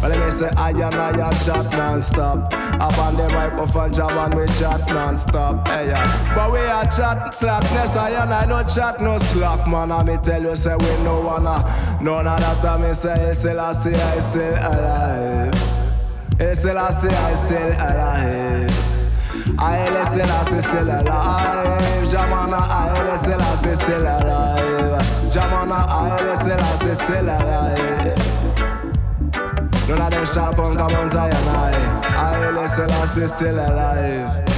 Well, 0.00 0.10
let 0.10 0.18
me 0.24 0.30
say 0.30 0.48
I 0.56 0.70
and 0.70 0.94
I 0.94 1.28
a 1.28 1.44
chat 1.44 1.70
non-stop. 1.72 2.54
Up 2.54 2.98
on 2.98 3.16
the 3.16 3.28
microphone, 3.28 3.92
jam 3.92 4.16
and 4.16 4.34
we 4.34 4.46
chat 4.58 4.88
non-stop. 4.88 5.68
Hey, 5.68 5.88
yeah. 5.88 6.34
But 6.34 6.50
we 6.52 6.60
a 6.60 6.82
chat 6.96 7.34
slackness, 7.34 7.94
I 7.96 8.22
and 8.22 8.32
I 8.32 8.46
no 8.46 8.64
chat 8.64 9.00
no 9.00 9.18
slack, 9.18 9.68
man. 9.68 9.92
I 9.92 10.02
me 10.04 10.16
tell 10.24 10.42
you, 10.42 10.56
say 10.56 10.74
we 10.74 10.86
no 11.04 11.20
wanna, 11.20 11.62
none 12.02 12.26
of 12.26 12.40
that. 12.40 12.64
I 12.64 12.88
me 12.88 12.94
say, 12.94 13.12
it's 13.12 13.40
still 13.40 13.60
I 13.60 13.72
see 13.74 13.94
I 13.94 14.20
still 14.30 14.54
alive. 14.54 15.54
It's 16.40 16.60
still 16.60 16.78
I 16.78 16.90
see 17.00 17.08
I 17.08 17.46
still 17.46 17.72
alive. 17.72 18.90
I 19.58 19.90
listen, 19.90 20.30
I 20.30 20.60
still 20.60 20.88
alive. 20.88 22.08
Jamana, 22.08 22.60
I 22.60 23.12
listen, 23.12 23.38
I 23.38 23.74
still 23.74 24.00
alive. 24.00 24.49
Jamana, 25.30 25.86
I 25.86 26.18
I 26.18 26.34
see 26.80 26.94
still 27.04 27.24
alive. 27.24 28.18
None 29.88 30.00
of 30.00 30.10
them 30.10 30.26
sharp 30.26 30.58
on 30.58 30.76
come 30.76 30.92
on 30.92 31.08
Zion, 31.08 31.48
I. 31.48 31.72
I 32.16 32.50
listen, 32.50 32.90
I 32.90 33.06
see 33.06 33.28
still 33.28 33.54
alive. 33.54 34.48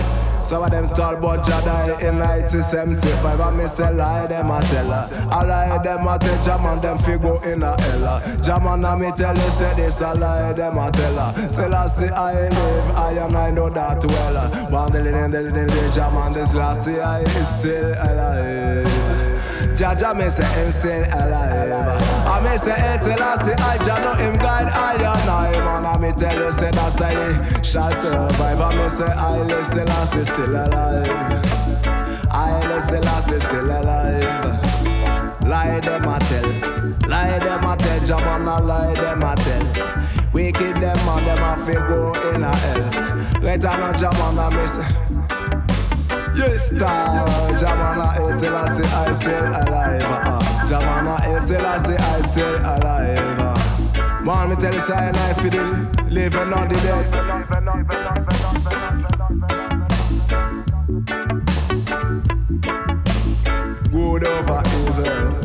Some 0.46 0.62
of 0.64 0.70
them 0.70 0.88
talk 0.88 1.18
about 1.18 1.44
Jah 1.46 1.60
die 1.62 2.06
in 2.06 2.18
1975 2.18 3.40
And 3.40 3.56
me 3.56 3.66
say 3.68 3.90
lie, 3.90 4.26
them 4.26 4.50
a 4.50 4.60
tell 4.60 4.92
I 4.92 5.42
lie, 5.44 5.78
them 5.82 6.06
a 6.06 6.18
tell 6.18 6.42
Jaman, 6.44 6.80
them 6.80 6.98
fi 6.98 7.16
go 7.16 7.38
in 7.38 7.62
a 7.62 7.80
hella 7.80 8.38
Jaman 8.42 8.84
a 8.84 8.96
me 8.98 9.12
tell 9.16 9.34
you, 9.34 9.50
say 9.50 9.72
this 9.76 10.00
a 10.02 10.12
lie, 10.12 10.52
them 10.52 10.76
a 10.76 10.90
tell 10.92 11.14
her 11.14 11.48
Still 11.48 11.74
I 11.74 11.86
see 11.88 12.08
I 12.08 12.48
live, 12.50 12.96
I 12.96 13.12
and 13.12 13.34
I 13.34 13.50
know 13.50 13.70
that 13.70 14.04
well 14.04 14.68
But 14.70 14.88
the 14.88 15.00
living, 15.00 15.30
the 15.30 15.40
living, 15.40 15.66
the 15.68 15.92
Jaman, 15.94 16.34
this 16.34 16.52
last 16.52 16.86
I 16.86 17.20
is 17.20 17.48
still 17.58 17.94
alive 17.94 19.11
Jaja 19.74 20.14
me 20.16 20.28
say 20.28 20.44
him 20.44 20.72
still 20.72 21.04
alive 21.04 22.02
I 22.26 22.40
me 22.44 22.58
say 22.58 22.78
hey, 22.78 22.98
still 23.00 23.22
I 23.22 23.78
Jah 23.78 23.98
know 24.00 24.14
him 24.14 24.34
guide 24.34 24.68
I 24.68 24.94
and 24.94 25.30
I 25.30 25.50
Man, 25.64 25.86
I 25.86 25.98
me 25.98 26.12
tell 26.12 26.34
you, 26.34 26.52
say 26.52 26.70
that's 26.70 27.00
how 27.00 27.08
he 27.08 27.64
shall 27.64 27.90
survive 27.90 28.60
I 28.60 28.68
me 28.76 28.88
say 28.96 29.12
I 29.12 29.52
see 30.12 30.24
still 30.24 30.56
alive. 30.56 31.42
I 32.30 33.22
see 33.28 33.40
still 33.40 33.70
alive. 33.70 35.44
Lie 35.44 35.80
them 35.80 36.08
a 36.08 36.18
tell, 36.18 37.08
lie 37.08 37.38
them 37.38 37.64
a 37.64 37.76
tell, 37.76 38.00
Jamana 38.00 38.60
lie 38.60 38.94
them 38.94 39.22
a 39.22 39.36
tell. 39.36 40.32
We 40.32 40.52
keep 40.52 40.76
them 40.80 41.08
on 41.08 41.24
them 41.24 41.38
a 41.38 41.64
fi 41.64 41.72
go 41.72 42.12
in 42.30 42.42
a 42.42 42.56
hell. 42.56 43.40
Later 43.42 43.68
on 43.68 43.94
Jamana 43.94 44.50
miss. 44.50 45.41
Yes, 46.34 46.66
star. 46.66 47.28
Jamana 47.58 48.06
is 48.30 48.38
still 48.38 48.56
I 48.56 49.12
still 49.20 49.46
alive. 49.48 50.02
Jamana 50.68 51.16
is 51.36 51.42
still 51.44 51.66
I 51.66 52.20
still 52.30 52.56
alive. 52.56 53.42
Man, 54.24 54.50
me 54.50 54.56
tell 54.56 54.72
you, 54.72 54.80
I 54.80 55.34
feel 55.34 55.66
living 56.08 56.52
on 56.52 56.68
the 56.68 56.74
dead. 56.76 57.06
good 63.90 64.26
over 64.26 64.62
evil. 64.66 65.41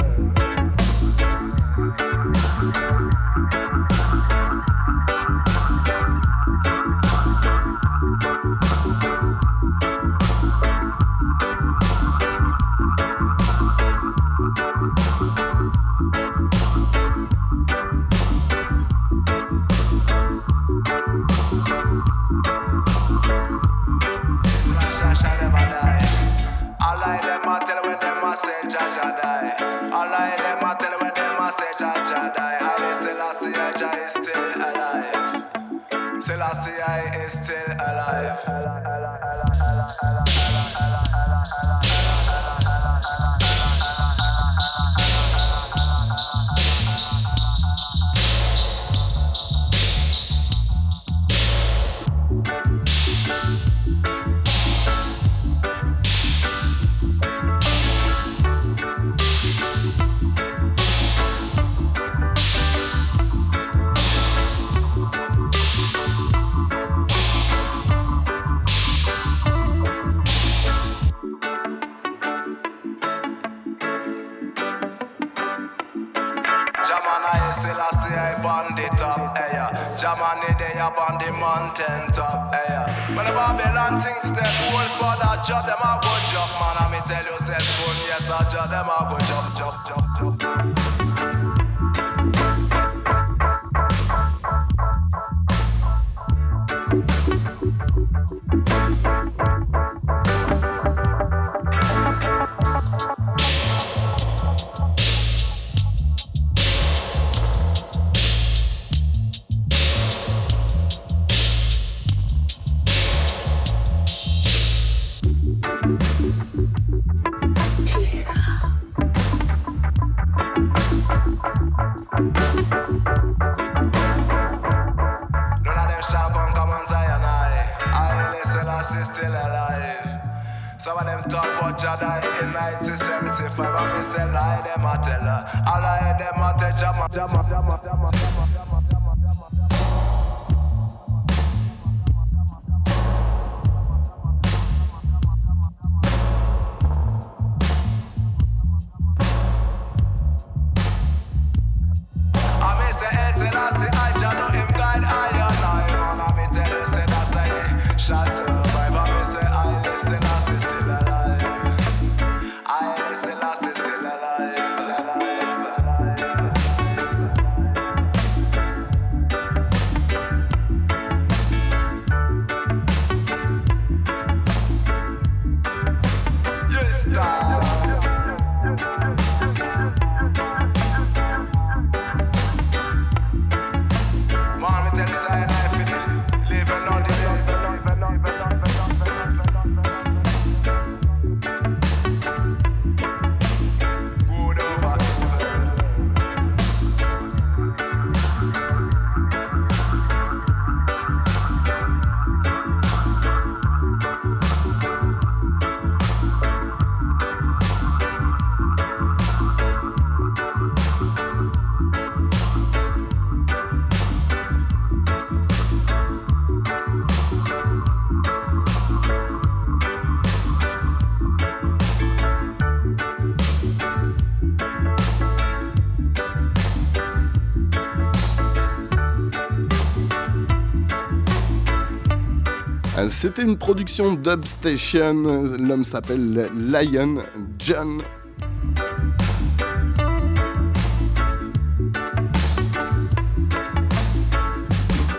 C'était 233.19 233.41
une 233.41 233.57
production 233.57 234.13
Dub 234.13 234.45
Station. 234.45 235.23
L'homme 235.57 235.83
s'appelle 235.83 236.51
Lion 236.55 237.23
John. 237.57 238.03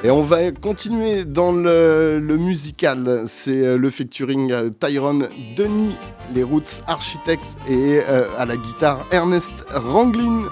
Et 0.05 0.11
on 0.13 0.23
va 0.23 0.53
continuer 0.53 1.25
dans 1.25 1.51
le, 1.51 2.21
musical. 2.39 3.25
C'est 3.27 3.67
euh, 3.67 3.77
le 3.77 3.91
featuring 3.91 4.53
euh, 4.53 4.71
Tyrone 4.71 5.29
Denis, 5.57 5.97
les 6.33 6.45
Roots 6.45 6.81
Architects 6.87 7.59
et 7.69 8.01
euh, 8.09 8.29
à 8.39 8.45
la 8.45 8.57
guitare 8.57 9.09
Ernest 9.11 9.53
Ranglin. 9.71 10.45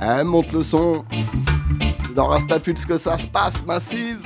Ah, 0.00 0.24
monte 0.24 0.52
le 0.54 0.64
son. 0.64 1.04
C'est 2.04 2.14
dans 2.14 2.26
Rastapulse 2.26 2.84
que 2.84 2.96
ça 2.96 3.16
se 3.16 3.28
passe, 3.28 3.64
massive. 3.64 4.18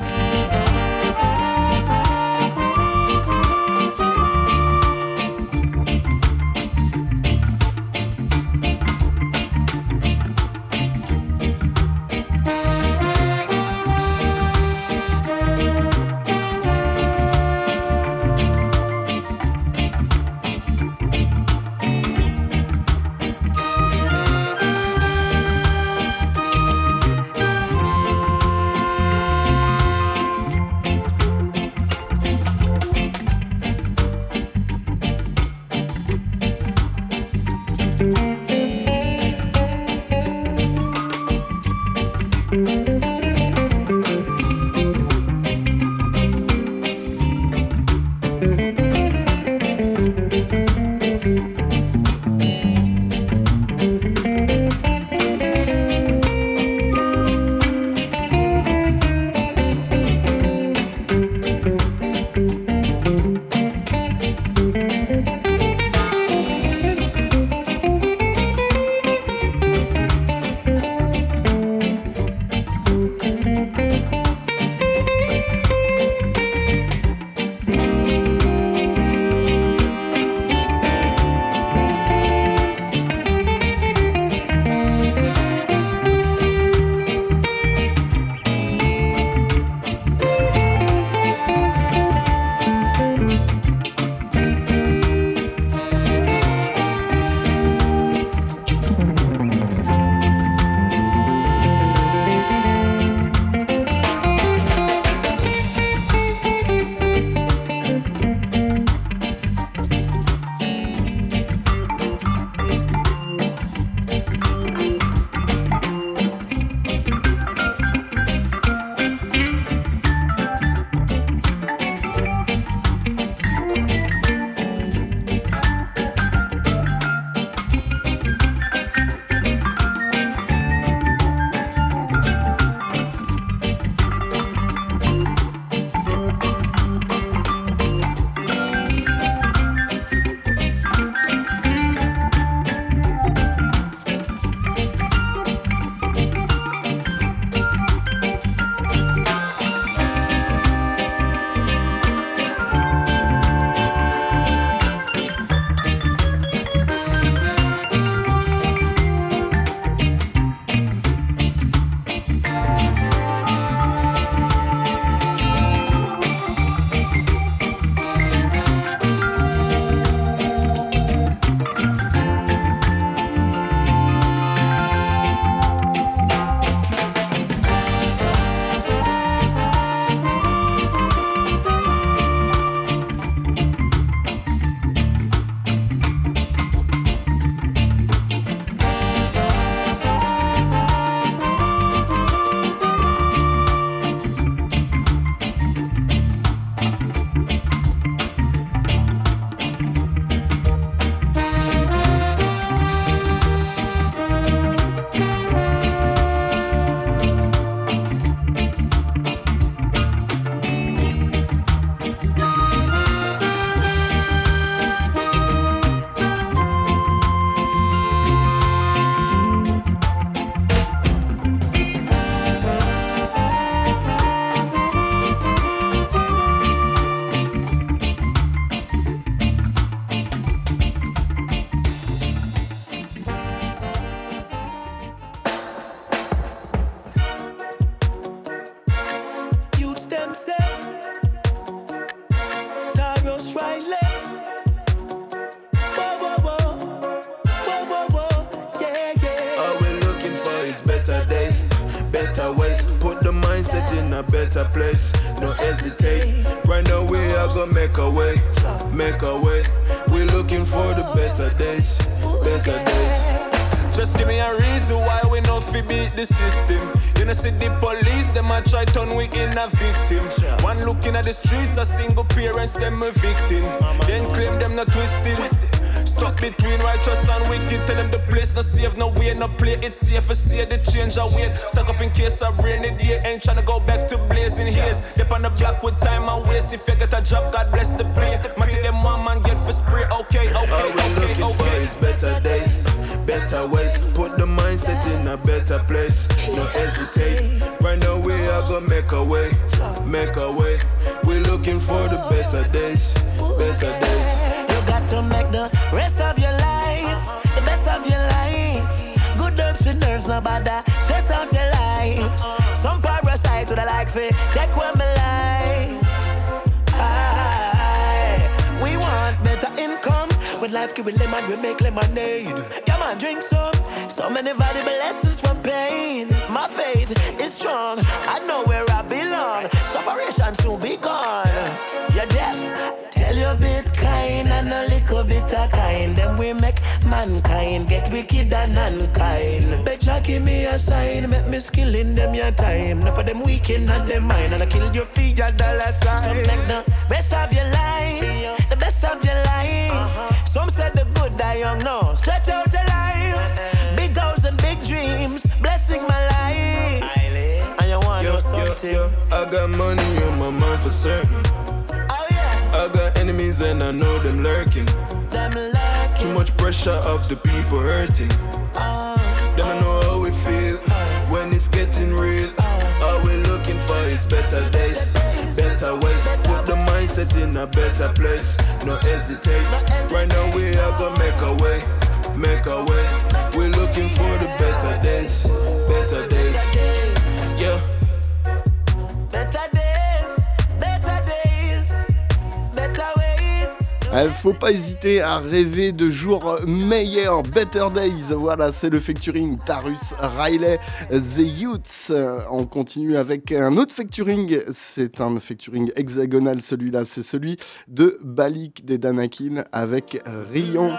à 395.04 395.38
rêver 395.38 395.92
de 395.92 396.10
jours 396.10 396.58
meilleurs, 396.66 397.42
better 397.42 397.86
days. 397.94 398.34
Voilà, 398.34 398.70
c'est 398.70 398.90
le 398.90 399.00
facturing 399.00 399.58
Tarus 399.64 400.12
Riley 400.18 400.78
The 401.10 401.38
Youths. 401.38 402.12
On 402.50 402.66
continue 402.66 403.16
avec 403.16 403.50
un 403.52 403.76
autre 403.76 403.94
facturing. 403.94 404.60
C'est 404.72 405.20
un 405.20 405.38
facturing 405.40 405.90
hexagonal, 405.96 406.60
celui-là. 406.60 407.04
C'est 407.06 407.22
celui 407.22 407.56
de 407.88 408.18
Balik 408.22 408.84
des 408.84 408.98
Danakin 408.98 409.64
avec 409.72 410.22
Rion 410.52 410.90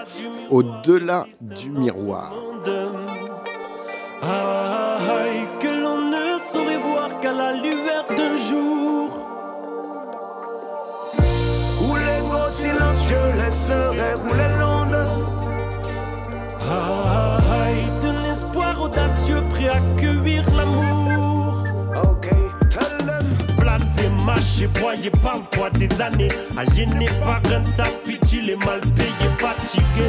au-delà 0.50 1.28
du 1.40 1.70
miroir. 1.70 2.34
accueillir 19.72 20.44
l'amour. 20.56 21.64
Ok, 22.04 22.30
Placé, 23.58 24.10
mâché, 24.26 24.68
broyé 24.68 25.10
par 25.22 25.38
le 25.38 25.44
poids 25.52 25.70
des 25.70 25.90
années. 26.02 26.30
Aliéné 26.58 27.08
par 27.24 27.42
un 27.52 27.64
taf 27.76 27.94
futile 28.04 28.50
et 28.52 28.56
mal 28.56 28.82
payé, 28.96 29.30
fatigué. 29.38 30.08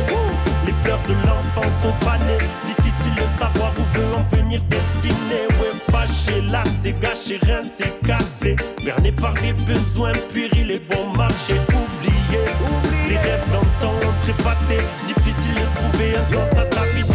Les 0.66 0.72
fleurs 0.82 1.02
de 1.08 1.14
l'enfant 1.26 1.68
sont 1.82 1.92
fanées. 2.06 2.38
Difficile 2.66 3.14
de 3.14 3.26
savoir 3.38 3.72
où 3.78 3.98
veut 3.98 4.14
en 4.14 4.36
venir 4.36 4.60
destiné. 4.68 5.46
Ouais, 5.60 5.74
fâché, 5.90 6.40
là 6.50 6.62
c'est 6.82 6.98
gâché, 7.00 7.38
rincé, 7.42 7.92
cassé. 8.06 8.56
Berné 8.84 9.12
par 9.12 9.34
des 9.34 9.52
besoins 9.52 10.12
puérils 10.32 10.70
et 10.70 10.82
bon 10.90 11.16
marché. 11.16 11.54
Oublié, 11.68 12.44
les 13.08 13.16
rêves 13.16 13.46
d'antan 13.52 13.92
ont 13.94 14.20
trépassé. 14.22 14.78
Difficile 15.06 15.54
de 15.54 15.80
trouver 15.80 16.16
un 16.16 16.24
sens 16.32 16.58
à 16.58 16.74
sa 16.74 16.82
vie 16.94 17.11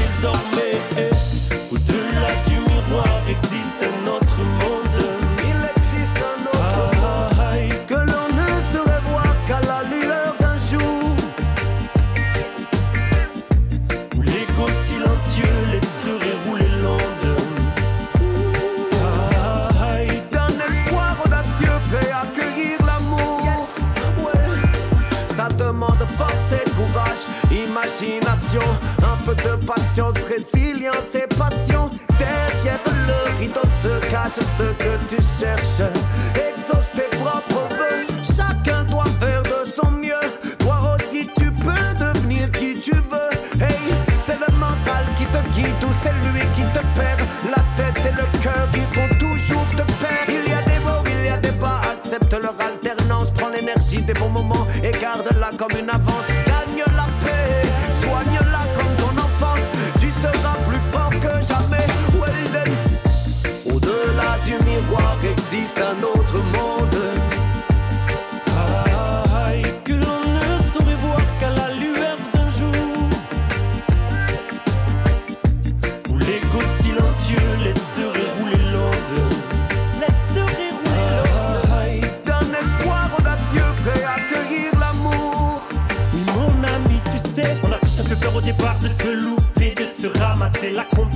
patience, 29.87 30.15
résilience 30.27 31.15
et 31.15 31.27
passion. 31.35 31.89
Derrière 32.17 32.79
le 33.07 33.39
rideau 33.39 33.61
se 33.81 33.99
cache 34.09 34.39
ce 34.57 34.63
que 34.63 34.97
tu 35.07 35.17
cherches. 35.21 35.89
Exauce 36.35 36.91
tes 36.91 37.09
propres 37.17 37.67
vœux, 37.69 38.05
chacun 38.23 38.83
doit 38.85 39.05
faire 39.19 39.41
de 39.43 39.65
son 39.65 39.91
mieux. 39.91 40.27
Toi 40.59 40.95
aussi, 40.95 41.27
tu 41.37 41.51
peux 41.51 41.93
devenir 41.99 42.51
qui 42.51 42.77
tu 42.79 42.91
veux. 42.93 43.61
Hey, 43.61 43.93
c'est 44.19 44.39
le 44.39 44.53
mental 44.57 45.05
qui 45.15 45.25
te 45.25 45.39
guide 45.55 45.83
ou 45.83 45.93
c'est 46.01 46.13
lui 46.31 46.41
qui 46.53 46.63
te 46.73 46.79
perd. 46.97 47.21
La 47.49 47.63
tête 47.75 48.05
et 48.05 48.11
le 48.11 48.27
cœur 48.41 48.69
qui 48.71 48.81
vont 48.95 49.09
toujours 49.19 49.67
te 49.67 49.83
perdre. 49.99 50.29
Il 50.29 50.49
y 50.49 50.53
a 50.53 50.61
des 50.63 50.79
mots, 50.83 51.03
il 51.05 51.25
y 51.25 51.29
a 51.29 51.37
des 51.37 51.51
pas, 51.51 51.81
accepte 51.91 52.33
leur 52.33 52.55
alternance. 52.59 53.31
Prends 53.33 53.49
l'énergie 53.49 54.01
des 54.01 54.13
bons 54.13 54.29
moments 54.29 54.67
et 54.83 54.91
garde-la 54.91 55.51
comme 55.57 55.77
une 55.79 55.89
avance. 55.89 56.36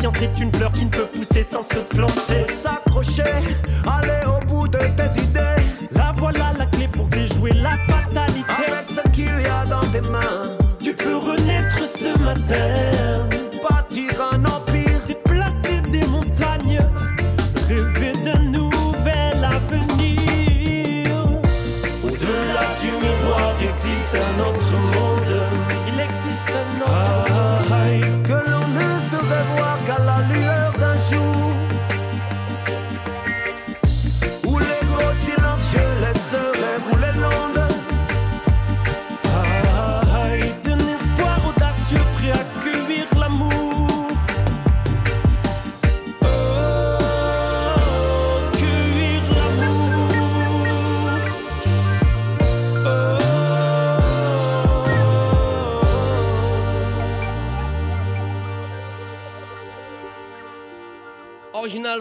Ramasser. 0.01 0.07
La 0.07 0.09
confiance 0.09 0.21
est 0.21 0.41
une 0.41 0.51
fleur 0.53 0.71
qui 0.71 0.85
ne 0.85 0.89
peut 0.89 1.07
pousser 1.07 1.45
sans 1.49 1.63
se 1.63 1.79
planter. 1.79 2.45
S'accrocher, 2.47 3.23
aller 3.85 4.25
au 4.25 4.45
bout 4.45 4.67
de 4.67 4.79
tes 4.79 5.21
idées. 5.21 5.63
La 5.95 6.13
voilà 6.15 6.53
la 6.57 6.65
clé 6.65 6.87
pour 6.87 7.07
déjouer 7.07 7.53
la 7.53 7.77
fatalité. 7.77 8.43
Avec 8.49 8.87
ce 8.89 9.07
qu'il 9.09 9.25
y 9.25 9.47
a 9.47 9.65
dans 9.65 9.87
tes 9.91 10.01
mains, 10.01 10.57
Tu 10.79 10.93
peux 10.93 11.15
renaître 11.15 11.77
ce 11.87 12.17
matin. 12.23 13.30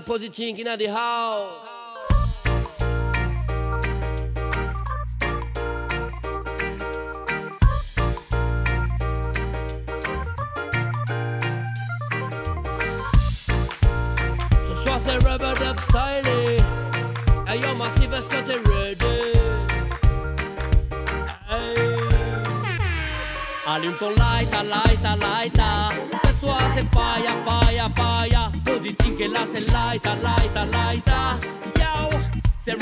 Original 0.01 0.17
positing 0.19 0.59
in 0.59 0.79
the 0.79 0.87
house. 0.87 1.40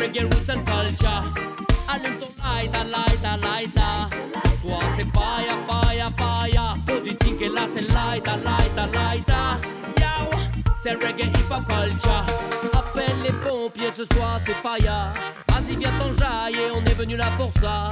Reggae 0.08 0.22
roots 0.24 0.48
and 0.48 0.64
culture. 0.64 1.22
Allume 1.88 2.18
ton 2.20 2.28
light, 2.42 2.74
à 2.74 2.84
light, 2.84 3.24
à 3.24 3.36
light, 3.36 3.78
à. 3.78 4.08
Ce 4.44 4.60
soir 4.60 4.80
c'est 4.96 5.04
fire, 5.04 5.56
fire, 5.68 6.10
fire. 6.16 6.76
Positive 6.86 7.42
et 7.42 7.48
là 7.48 7.62
c'est 7.74 7.88
light, 7.88 8.28
à 8.28 8.36
light, 8.36 8.78
à 8.78 8.86
light, 8.86 9.30
à. 9.30 9.58
Yo, 10.00 10.38
c'est 10.76 10.94
reggae 10.94 11.26
hip 11.26 11.50
hop 11.50 11.66
culture. 11.66 12.26
Appelle 12.74 13.16
les 13.22 13.32
pompiers, 13.32 13.92
ce 13.96 14.04
soir 14.16 14.40
c'est 14.44 14.54
fire. 14.54 15.12
Vas-y, 15.48 15.76
viens 15.76 15.92
t'enjailler, 15.98 16.70
on 16.74 16.84
est 16.84 16.94
venu 16.94 17.16
là 17.16 17.28
pour 17.36 17.52
ça. 17.60 17.88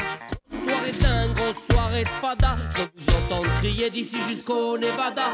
Soirée 0.65 0.93
dingue, 1.01 1.37
soirée 1.71 2.05
fada. 2.21 2.57
Je 2.71 2.83
vous 2.83 3.17
entends 3.17 3.47
crier 3.59 3.91
d'ici 3.91 4.17
jusqu'au 4.29 4.79
Nevada. 4.79 5.29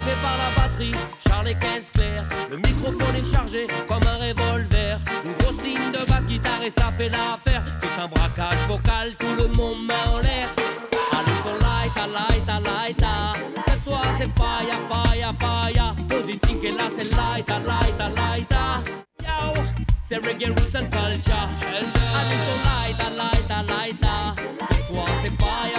Fait 0.00 0.16
par 0.22 0.36
la 0.38 0.48
batterie, 0.56 0.94
Charles 1.26 1.54
15 1.58 1.90
clair. 1.92 2.24
Le 2.50 2.56
microphone 2.56 3.16
est 3.16 3.32
chargé 3.32 3.66
comme 3.86 4.02
un 4.02 4.16
revolver. 4.16 4.98
Une 5.24 5.32
grosse 5.38 5.62
ligne 5.62 5.92
de 5.92 5.98
basse 6.10 6.26
guitare 6.26 6.62
et 6.62 6.70
ça 6.70 6.90
fait 6.96 7.08
l'affaire. 7.08 7.62
C'est 7.78 8.00
un 8.00 8.08
braquage 8.08 8.66
vocal, 8.68 9.12
tout 9.18 9.34
le 9.36 9.48
monde 9.48 9.86
main 9.86 10.10
en 10.12 10.18
l'air. 10.20 10.48
Allume 11.12 11.42
ton 11.44 11.54
light, 11.54 11.96
à 11.96 12.06
light, 12.06 12.48
à 12.48 12.60
light, 12.60 13.02
à. 13.02 13.32
Ce 13.72 13.80
soir 13.84 14.04
c'est 14.18 14.30
fire, 14.38 14.80
fire, 14.90 15.34
fire. 15.38 15.94
Positive 16.08 16.64
et 16.64 16.72
là 16.72 16.84
c'est 16.96 17.10
light, 17.10 17.50
à 17.50 17.58
light, 17.58 18.00
à 18.00 18.08
light. 18.08 18.50
Yo, 19.22 19.62
c'est 20.02 20.16
reggae 20.16 20.48
roots 20.48 20.76
and 20.76 20.88
culture. 20.90 21.48
Allume 21.70 22.42
ton 22.46 22.58
light, 22.68 23.00
à 23.00 23.10
light, 23.10 23.50
à 23.50 23.62
light, 23.62 24.04
à. 24.04 24.34
Ce 24.70 24.92
soir 24.92 25.06
c'est 25.22 25.34
fire, 25.38 25.69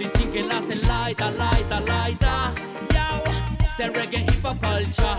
et 0.00 0.42
là 0.42 0.54
c'est 0.68 0.86
light, 0.86 1.18
light, 1.18 1.88
light, 1.88 2.24
à. 2.24 2.52
Yo, 2.94 3.32
c'est 3.76 3.86
reggae 3.86 4.20
hip 4.20 4.44
hop 4.44 4.56
culture. 4.60 5.18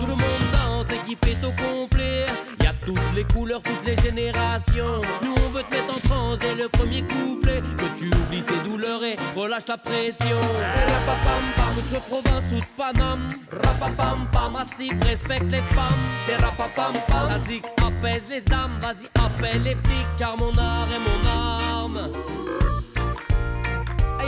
Tout 0.00 0.06
le 0.06 0.14
monde 0.14 0.46
danse, 0.52 0.86
l'équipe 0.90 1.24
est 1.26 1.44
au 1.44 1.50
complet. 1.50 2.24
Y 2.62 2.66
a 2.66 2.72
toutes 2.84 3.14
les 3.14 3.24
couleurs, 3.24 3.60
toutes 3.62 3.84
les 3.84 3.96
générations. 3.96 5.00
Nous 5.22 5.34
on 5.34 5.50
veut 5.50 5.62
te 5.64 5.74
mettre 5.74 5.96
en 5.96 6.08
transe 6.08 6.38
dès 6.38 6.54
le 6.54 6.68
premier 6.68 7.02
couplet. 7.02 7.62
Que 7.76 7.98
tu 7.98 8.06
oublies 8.06 8.42
tes 8.42 8.68
douleurs 8.68 9.02
et 9.04 9.16
relâche 9.34 9.66
la 9.68 9.76
pression. 9.76 10.40
C'est 10.74 10.92
rapapam 10.92 11.44
pam, 11.56 11.74
de 11.92 11.98
province 12.08 12.52
ou 12.52 12.60
de 12.60 12.66
Paname. 12.76 13.28
Rapapam 13.52 14.26
pam, 14.32 14.52
massif, 14.52 14.94
respecte 15.06 15.50
les 15.50 15.62
femmes. 15.74 16.04
C'est 16.26 16.42
rapapam 16.42 16.94
pam, 17.06 17.28
la 17.28 17.86
apaise 17.86 18.24
les 18.30 18.52
âmes. 18.52 18.78
Vas-y, 18.80 19.06
appelle 19.14 19.62
les 19.62 19.74
flics, 19.74 20.16
car 20.18 20.36
mon 20.38 20.56
art 20.56 20.88
est 20.94 20.98
mon 20.98 21.28
arme. 21.28 22.35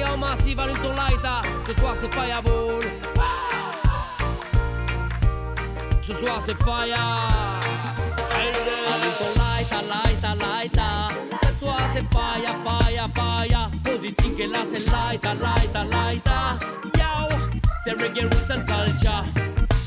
Yo, 0.09 0.17
massive, 0.17 0.59
allume 0.59 0.79
ton 0.79 0.95
light, 0.95 1.21
ah. 1.25 1.43
Ce 1.67 1.75
soir 1.75 1.95
c'est 2.01 2.13
fireball. 2.15 2.83
Ce 6.07 6.15
soir 6.15 6.43
c'est 6.47 6.57
fire. 6.65 6.97
Allume 8.89 9.17
ton 9.19 9.31
light, 9.37 9.69
ah, 9.71 9.83
light, 9.87 10.25
ah, 10.25 10.35
light, 10.35 10.79
ah. 10.79 11.09
Ce 11.43 11.59
soir 11.59 11.79
c'est 11.95 12.07
fire, 12.11 12.57
fire, 12.65 13.09
fire. 13.15 13.71
Positive 13.85 14.41
et 14.41 14.47
là 14.47 14.61
c'est 14.73 14.87
light, 14.87 15.25
ah, 15.25 15.35
light, 15.35 15.75
ah, 15.75 15.85
ah. 16.27 16.59
Yo, 16.97 17.37
c'est 17.85 17.93
reggae 18.01 18.23
roots 18.23 18.51
and 18.51 18.65
culture. 18.65 19.25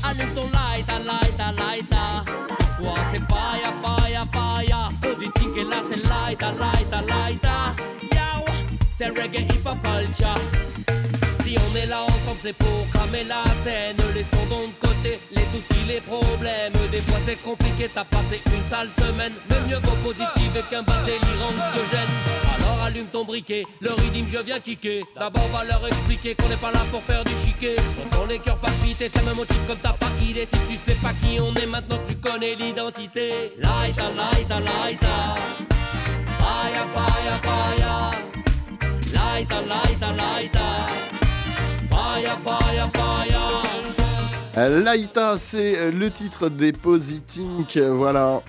Allume 0.04 0.34
ton 0.36 0.44
light, 0.52 0.86
ah, 0.88 1.00
light, 1.04 1.34
ah, 1.40 1.52
light, 1.58 1.92
ah. 1.96 2.22
Ce 2.60 2.80
soir 2.80 2.98
c'est 3.12 3.22
fire, 3.28 3.72
fire, 3.82 4.26
fire. 4.32 4.90
Positive 5.00 5.58
et 5.58 5.64
là 5.64 5.82
c'est 5.90 6.02
light, 6.08 6.42
ah, 6.42 6.52
light, 6.60 6.92
c'est 9.02 9.20
reggae 9.20 9.42
hip 9.42 9.66
hop 9.66 9.78
culture. 9.82 10.34
Si 11.42 11.56
on 11.58 11.76
est 11.76 11.86
là 11.86 12.02
ensemble, 12.02 12.38
c'est 12.40 12.56
pour 12.56 12.86
cramer 12.92 13.24
la 13.24 13.42
scène. 13.64 13.96
Laissons 14.14 14.46
donc 14.48 14.68
de 14.68 14.86
côté 14.86 15.20
les 15.32 15.42
soucis, 15.52 15.84
les 15.88 16.00
problèmes. 16.00 16.72
Des 16.90 17.00
fois 17.00 17.18
c'est 17.26 17.40
compliqué, 17.42 17.90
t'as 17.92 18.04
passé 18.04 18.40
une 18.46 18.70
sale 18.70 18.90
semaine. 18.96 19.32
Mais 19.50 19.60
mieux 19.68 19.80
vaut 19.82 19.96
positive 20.04 20.62
qu'un 20.70 20.82
bas 20.82 21.02
délirant 21.04 21.52
gêne. 21.90 22.12
Alors 22.58 22.84
allume 22.84 23.06
ton 23.06 23.24
briquet, 23.24 23.64
le 23.80 23.90
rythme 23.90 24.26
je 24.32 24.38
viens 24.38 24.60
kicker. 24.60 25.02
D'abord 25.18 25.48
va 25.48 25.64
leur 25.64 25.84
expliquer 25.86 26.34
qu'on 26.36 26.48
n'est 26.48 26.56
pas 26.56 26.70
là 26.70 26.80
pour 26.92 27.02
faire 27.02 27.24
du 27.24 27.32
chiquet. 27.44 27.76
Quand 28.12 28.26
les 28.26 28.38
cœurs 28.38 28.58
palpitent, 28.58 29.10
ça 29.12 29.22
me 29.22 29.34
motive 29.34 29.66
comme 29.66 29.78
t'as 29.82 29.94
pas 29.94 30.12
idée. 30.22 30.46
Si 30.46 30.58
tu 30.68 30.76
sais 30.76 30.98
pas 31.02 31.12
qui 31.20 31.40
on 31.40 31.52
est 31.54 31.66
maintenant, 31.66 31.98
tu 32.06 32.14
connais 32.16 32.54
l'identité. 32.54 33.52
Light, 33.58 33.96
ah, 33.98 34.10
light, 34.16 34.46
ah, 34.50 34.60
light, 34.60 35.00
ah. 35.04 35.34
Fire, 36.38 36.86
fire, 36.94 37.40
fire. 37.42 38.31
Ah, 39.34 39.38
light, 39.38 40.56
ah. 40.56 40.86
Fire, 41.90 42.36
fire, 42.44 42.90
fire. 42.92 44.68
Laïta, 44.68 45.36
c'est 45.38 45.78
euh, 45.78 45.90
le 45.90 46.10
titre 46.10 46.50
des 46.50 46.72
Positink, 46.72 47.78
voilà. 47.78 48.42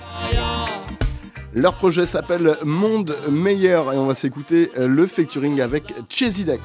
Leur 1.53 1.75
projet 1.75 2.05
s'appelle 2.05 2.57
Monde 2.65 3.15
Meilleur 3.29 3.93
et 3.93 3.97
on 3.97 4.07
va 4.07 4.15
s'écouter 4.15 4.71
euh, 4.77 4.87
le 4.87 5.07
featuring 5.07 5.61
avec 5.61 5.93
Chesidek. 6.09 6.59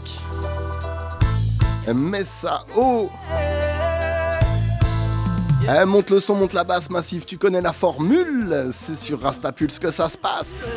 Messa 1.94 2.64
Oh 2.76 3.08
Eh, 5.62 5.84
monte 5.84 6.10
le 6.10 6.18
son, 6.18 6.34
monte 6.34 6.54
la 6.54 6.64
basse 6.64 6.90
massive, 6.90 7.24
tu 7.24 7.38
connais 7.38 7.60
la 7.60 7.72
formule, 7.72 8.68
c'est 8.72 8.96
sur 8.96 9.20
Rastapulse 9.20 9.78
que 9.78 9.90
ça 9.90 10.08
se 10.08 10.18
passe. 10.18 10.72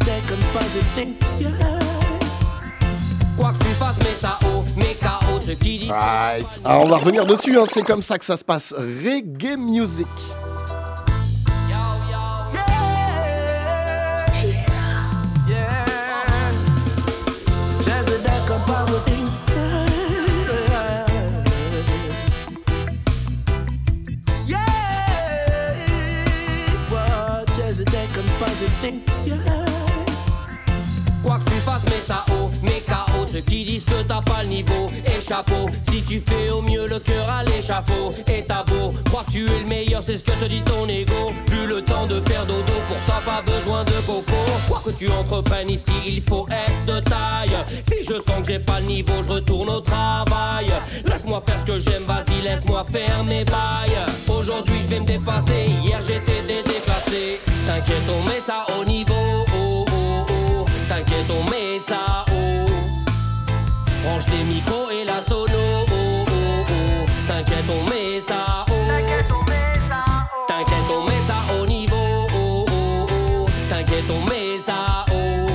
And 0.00 0.52
Positive, 0.52 1.16
yeah. 1.40 1.78
Quoi 3.36 3.52
que 3.52 3.64
tu 3.64 3.70
fasses, 3.74 3.98
mets 3.98 4.14
ça 4.14 4.38
haut, 4.44 4.64
mets 4.76 4.94
KO 4.94 5.40
ce 5.40 5.52
qui 5.52 5.78
dit. 5.78 5.90
Right. 5.90 6.46
Alors 6.64 6.84
on 6.84 6.88
va 6.88 6.96
revenir 6.96 7.26
dessus, 7.26 7.58
hein, 7.58 7.64
c'est 7.66 7.82
comme 7.82 8.02
ça 8.02 8.18
que 8.18 8.24
ça 8.24 8.36
se 8.36 8.44
passe. 8.44 8.72
Reggae 8.76 9.56
music. 9.56 10.06
Yeah. 15.48 15.84
Jazzy 27.56 29.47
haut, 32.30 32.50
mets 32.62 32.82
KO 32.86 33.26
Ceux 33.30 33.40
qui 33.40 33.64
disent 33.64 33.84
que 33.84 34.02
t'as 34.02 34.22
pas 34.22 34.42
le 34.42 34.48
niveau, 34.48 34.90
et 35.06 35.20
Si 35.90 36.02
tu 36.02 36.20
fais 36.20 36.50
au 36.50 36.62
mieux 36.62 36.86
le 36.86 36.98
cœur 36.98 37.28
à 37.28 37.44
l'échafaud. 37.44 38.14
Et 38.26 38.44
t'as 38.46 38.64
beau, 38.64 38.94
crois 39.06 39.24
que 39.24 39.32
tu 39.32 39.44
es 39.46 39.60
le 39.60 39.68
meilleur, 39.68 40.02
c'est 40.02 40.18
ce 40.18 40.24
que 40.24 40.32
te 40.32 40.44
dit 40.46 40.62
ton 40.62 40.88
ego. 40.88 41.32
Plus 41.46 41.66
le 41.66 41.82
temps 41.82 42.06
de 42.06 42.20
faire 42.20 42.46
dodo, 42.46 42.72
pour 42.88 42.96
ça 43.06 43.20
pas 43.24 43.42
besoin 43.42 43.84
de 43.84 43.92
coco. 44.06 44.32
Quoi 44.68 44.80
que 44.84 44.90
tu 44.90 45.10
entreprennes 45.10 45.70
ici, 45.70 45.92
il 46.06 46.22
faut 46.22 46.46
être 46.50 46.84
de 46.86 47.00
taille. 47.00 47.56
Si 47.88 48.02
je 48.02 48.14
sens 48.20 48.40
que 48.42 48.52
j'ai 48.52 48.58
pas 48.58 48.80
le 48.80 48.86
niveau, 48.86 49.22
je 49.22 49.28
retourne 49.28 49.68
au 49.68 49.80
travail. 49.80 50.72
Laisse-moi 51.06 51.42
faire 51.44 51.60
ce 51.60 51.72
que 51.72 51.78
j'aime, 51.78 52.04
vas-y 52.04 52.40
laisse-moi 52.42 52.84
faire 52.90 53.24
mes 53.24 53.44
bails. 53.44 54.06
Aujourd'hui 54.28 54.78
je 54.82 54.88
vais 54.88 55.00
me 55.00 55.06
dépasser, 55.06 55.66
hier 55.84 56.00
j'étais 56.00 56.42
déclassé 56.42 57.40
T'inquiète 57.66 58.02
on 58.08 58.22
met 58.24 58.40
ça 58.40 58.64
au 58.80 58.84
niveau. 58.84 59.44
oh. 59.54 59.77
T'inquiète, 61.18 61.36
on 61.36 61.50
met 61.50 61.80
ça 61.80 62.24
haut. 62.30 62.70
Branche 64.04 64.24
les 64.30 64.44
micros 64.44 64.88
et 64.90 65.04
la 65.04 65.20
sono. 65.28 65.48
Oh, 65.90 66.24
oh, 66.28 66.66
oh. 66.70 67.06
T'inquiète, 67.26 67.64
on 67.68 67.82
met 67.90 68.20
ça. 68.20 68.64
T'inquiète, 70.46 70.86
on 70.88 71.02
met 71.02 71.20
ça 71.26 71.60
au 71.60 71.66
niveau. 71.66 71.96
Oh, 72.32 72.66
oh, 72.70 73.06
oh. 73.10 73.46
T'inquiète, 73.68 74.04
on 74.08 74.20
met 74.30 74.60
ça 74.64 75.04
haut. 75.12 75.50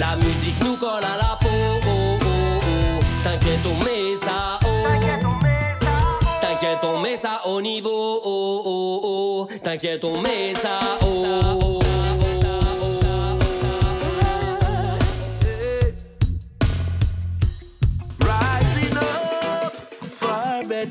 La 0.00 0.16
musique 0.16 0.64
nous 0.64 0.76
colle 0.76 1.04
à 1.04 1.18
la 1.18 1.36
peau. 1.38 1.48
Oh, 1.86 2.18
oh, 2.24 2.60
oh. 2.62 3.00
T'inquiète, 3.22 3.66
on 3.66 3.84
met 3.84 4.16
ça. 4.16 4.58
T'inquiète, 6.40 6.78
on 6.84 7.00
met 7.00 7.18
ça 7.18 7.42
au 7.44 7.60
niveau. 7.60 8.22
Oh, 8.24 8.62
oh, 8.64 9.00
oh. 9.04 9.48
T'inquiète, 9.62 10.02
on 10.04 10.22
met 10.22 10.54
ça 10.54 10.78
haut. 11.06 11.81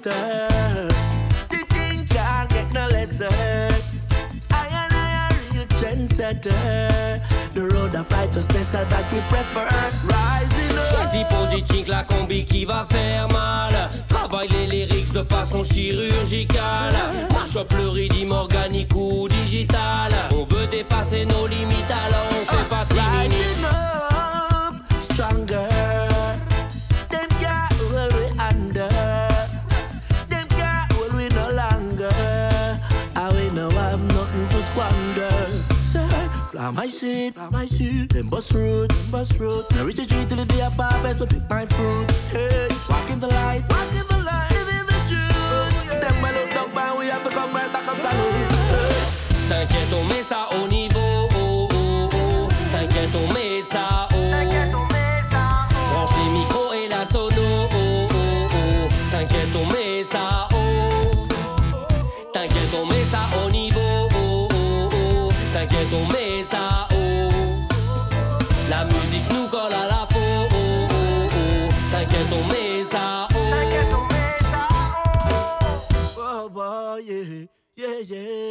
Better. 0.01 0.87
The 1.49 1.57
thing 1.69 2.05
can't 2.07 2.49
get 2.49 2.71
no 2.73 2.87
lesser. 2.89 3.27
I 4.51 4.67
and 4.67 4.93
I 4.93 5.29
a 5.29 5.53
real 5.53 5.67
trendsetter. 5.67 7.21
The 7.53 7.61
road 7.61 7.95
of 7.95 8.11
righteousness 8.11 8.75
are 8.75 8.85
that 8.85 9.11
we 9.11 9.19
prefer. 9.29 9.67
Rising 10.05 10.77
up. 10.77 10.85
Choisis 10.91 11.27
positique 11.27 11.87
la 11.87 12.03
combi 12.03 12.43
qui 12.45 12.65
va 12.65 12.85
faire 12.89 13.27
mal. 13.29 13.89
Travaille 14.07 14.47
les 14.49 14.67
lyrics 14.67 15.13
de 15.13 15.23
façon 15.23 15.63
chirurgicale. 15.63 16.95
Marche 17.33 17.57
le 17.77 17.89
rythme 17.89 18.31
organique 18.31 18.95
ou 18.95 19.27
digital. 19.27 20.11
On 20.31 20.45
veut 20.45 20.67
dépasser 20.67 21.25
nos 21.25 21.47
limites 21.47 21.91
alors 21.91 22.27
on 22.31 22.45
fait 22.45 22.69
pas 22.69 22.85
timini. 22.85 24.00
Plant 36.61 36.75
my 36.75 36.87
seed, 36.87 37.33
plant 37.33 37.51
my 37.51 37.65
seed. 37.65 38.11
Them 38.11 38.29
bust 38.29 38.51
fruit, 38.51 38.87
them 38.89 39.11
bust 39.11 39.35
fruit. 39.35 39.65
Now 39.71 39.83
reach 39.83 39.95
the 39.95 40.05
tree 40.05 40.25
till 40.25 40.37
the 40.37 40.45
day 40.45 40.61
of 40.61 40.73
harvest, 40.73 41.19
me 41.19 41.25
pick 41.25 41.49
my 41.49 41.65
fruit. 41.65 42.11
Hey, 42.29 42.67
walk 42.87 43.09
in 43.09 43.19
the 43.19 43.27
light, 43.27 43.63
walk 43.71 43.91
in 43.99 44.05
the 44.11 44.19
light, 44.23 44.51
live 44.51 44.69
in 44.77 44.85
the 44.85 44.99
truth. 45.09 46.01
Them 46.01 46.15
well 46.21 46.33
look 46.37 46.49
down, 46.53 46.69
but 46.75 46.99
we 46.99 47.07
have 47.07 47.23
to 47.23 47.31
come 47.31 47.51
right 47.53 47.71
back 47.73 47.87
and 47.91 48.01
salute. 48.05 48.49
T'inquiète, 49.49 49.93
on 49.93 50.03
met 50.05 50.23
ça 50.23 50.47
au 50.53 50.67
niveau. 50.67 51.11
Oh, 51.35 51.67
oh, 51.73 52.09
oh. 52.13 52.49
T'inquiète, 52.71 53.15
on 53.15 53.27
met 53.33 53.40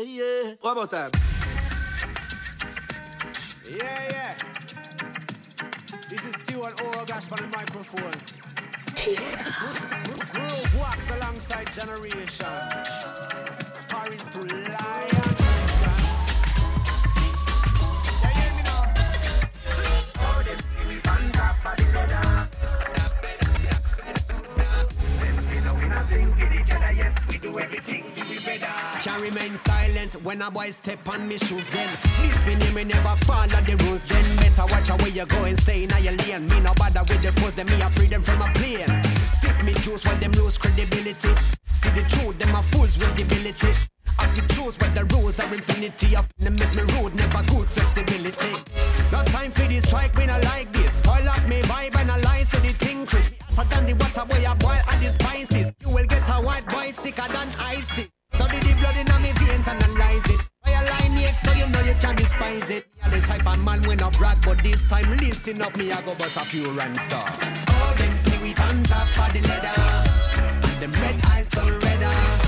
yeah, 0.04 0.44
yeah. 0.44 0.54
One 0.60 0.76
more 0.76 0.86
time. 0.86 1.10
Yeah, 3.68 4.10
yeah. 4.10 4.34
This 6.08 6.24
is 6.24 6.34
T1 6.46 6.74
Orogash 6.76 7.30
on 7.32 7.38
the 7.38 7.56
microphone. 7.56 8.14
Groove 10.32 10.80
Wax 10.80 11.10
alongside 11.10 11.72
Generation. 11.72 12.46
Paris 13.88 14.24
to 14.24 14.40
Lion. 14.40 14.70
Yeah, 18.22 18.30
hear 18.30 18.52
me 18.56 18.62
now? 18.62 19.00
Can 29.02 29.20
remain 29.22 29.56
silent 29.56 30.12
when 30.24 30.42
a 30.42 30.50
boy 30.50 30.70
step 30.70 31.08
on 31.08 31.26
me 31.26 31.38
shoes 31.38 31.66
then 31.70 31.88
This 32.20 32.44
me 32.44 32.54
name 32.54 32.74
me 32.74 32.84
never 32.84 33.16
follow 33.24 33.60
the 33.64 33.74
rules 33.84 34.04
then 34.04 34.24
Better 34.36 34.66
watch 34.70 34.88
how 34.88 34.96
where 34.98 35.08
you 35.08 35.24
go 35.24 35.44
and 35.44 35.58
stay 35.60 35.84
in 35.84 35.90
your 36.04 36.12
lane. 36.12 36.46
Me 36.48 36.60
no 36.60 36.74
bother 36.74 37.00
with 37.08 37.22
the 37.22 37.32
foes, 37.40 37.54
them 37.54 37.66
me 37.68 37.80
a 37.80 37.88
free 37.90 38.08
them 38.08 38.22
from 38.22 38.42
a 38.42 38.52
plane. 38.54 38.88
Sip 39.32 39.56
me 39.64 39.72
juice 39.80 40.04
while 40.04 40.16
them 40.16 40.32
lose 40.32 40.58
credibility. 40.58 41.32
See 41.72 41.90
the 41.96 42.04
truth, 42.12 42.38
them 42.38 42.54
a 42.54 42.62
fools 42.62 42.98
with 42.98 43.16
debility. 43.16 43.72
I 44.18 44.26
fi 44.26 44.42
choose 44.54 44.76
where 44.78 44.90
the 44.90 45.04
rules 45.16 45.40
are 45.40 45.48
infinity. 45.48 46.16
Them 46.38 46.54
miss 46.54 46.74
me 46.74 46.82
rude, 46.92 47.14
never 47.14 47.42
good 47.48 47.68
flexibility. 47.70 48.52
No 49.10 49.24
time 49.24 49.50
for 49.50 49.64
this 49.64 49.84
strike, 49.86 50.14
we 50.16 50.26
not 50.26 50.44
like 50.44 50.70
this. 50.72 50.92
Spoil 51.00 51.28
up 51.28 51.40
me 51.48 51.62
vibe 51.62 51.96
and 51.96 52.10
I 52.10 52.20
lie, 52.20 52.44
say 52.44 52.60
the 52.60 52.74
thing 52.74 53.06
crisp. 53.06 53.32
Hotter 53.56 53.80
than 53.80 53.86
the 53.86 53.94
water 53.94 54.26
boy 54.28 54.44
I 54.44 54.54
boil 54.60 54.82
and 54.90 55.00
the 55.02 55.08
spices. 55.08 55.72
You 55.80 55.88
will 55.88 56.06
get 56.06 56.28
a 56.28 56.36
white 56.42 56.68
boy 56.68 56.92
sicker 56.92 57.28
than 57.32 57.48
icy 57.58 58.10
Study 58.40 58.58
the 58.60 58.74
blood 58.80 58.96
in 58.96 59.06
my 59.06 59.32
veins 59.32 59.68
and 59.68 59.82
analyze 59.82 60.30
it. 60.30 60.40
Fire 60.64 60.84
line 60.88 61.14
next 61.14 61.42
so 61.44 61.52
you 61.52 61.68
know 61.68 61.80
you 61.82 61.92
can 62.00 62.16
despise 62.16 62.70
it. 62.70 62.86
Yeah, 62.96 63.10
the 63.10 63.20
type 63.20 63.46
of 63.46 63.58
man 63.58 63.82
when 63.82 64.02
I 64.02 64.08
brag 64.16 64.38
But 64.42 64.62
this 64.64 64.82
time 64.84 65.10
listen 65.18 65.60
up 65.60 65.76
me 65.76 65.92
I 65.92 66.00
go 66.00 66.14
bust 66.14 66.38
a 66.38 66.40
few 66.40 66.70
rhymes 66.70 67.12
off 67.12 67.38
Oh, 67.68 67.94
them 67.98 68.16
see 68.16 68.42
we 68.42 68.54
on 68.54 68.82
top 68.84 69.08
of 69.08 69.32
the 69.34 69.46
leather 69.46 69.72
And 70.64 70.80
them 70.80 70.92
red 71.02 71.20
eyes 71.26 71.48
so 71.52 71.68
redder 71.68 72.39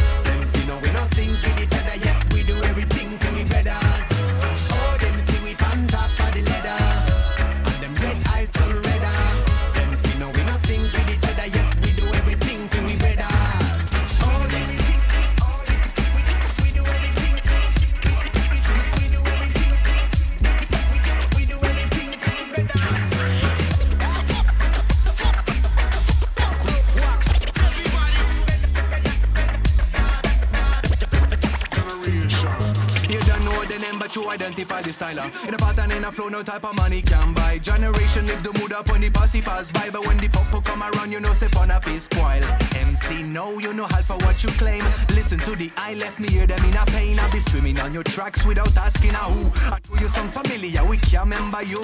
but 34.13 34.23
you 34.23 34.31
identify 34.31 34.83
the 34.83 34.91
styler. 34.91 35.27
In 35.49 35.55
a 35.55 35.57
pattern, 35.57 35.91
in 35.91 36.05
a 36.05 36.13
flow, 36.13 36.29
no 36.29 36.43
type 36.43 36.65
of 36.65 36.77
money 36.77 37.03
can 37.03 37.33
buy. 37.33 37.59
Generation 37.59 38.27
live 38.27 38.43
the 38.43 38.53
mood 38.61 38.73
up 38.73 38.91
when 38.91 39.01
the 39.01 39.11
posse 39.11 39.41
pass 39.41 39.73
by. 39.73 39.89
But 39.91 40.07
when 40.07 40.19
the 40.19 40.29
pop 40.29 40.65
come 40.65 40.83
around, 40.83 41.13
you 41.13 41.21
know, 41.21 41.33
say 41.33 41.49
fun 41.49 41.71
of 41.71 41.87
is 41.89 42.05
spoil. 42.05 42.43
MC, 42.77 43.23
no, 43.23 43.59
you 43.59 43.73
know 43.73 43.87
half 43.87 44.11
of 44.11 44.23
what 44.25 44.43
you 44.43 44.51
claim. 44.51 44.83
Listen 45.11 45.39
to 45.41 45.57
the 45.57 45.71
I 45.77 45.95
left 45.95 46.21
me 46.21 46.29
hear 46.29 46.47
them 46.47 46.63
in 46.65 46.77
a 46.77 46.85
pain. 46.87 47.19
I'll 47.19 47.33
be 47.33 47.39
streaming 47.39 47.81
on 47.81 47.95
your 47.95 48.03
tracks 48.03 48.45
without 48.45 48.77
asking 48.77 49.11
a 49.11 49.25
who. 49.33 49.47
I 49.73 49.79
throw 49.81 50.01
you 50.01 50.09
some 50.09 50.29
familiar, 50.29 50.85
we 50.85 50.99
can't 50.99 51.25
remember 51.25 51.63
you. 51.63 51.83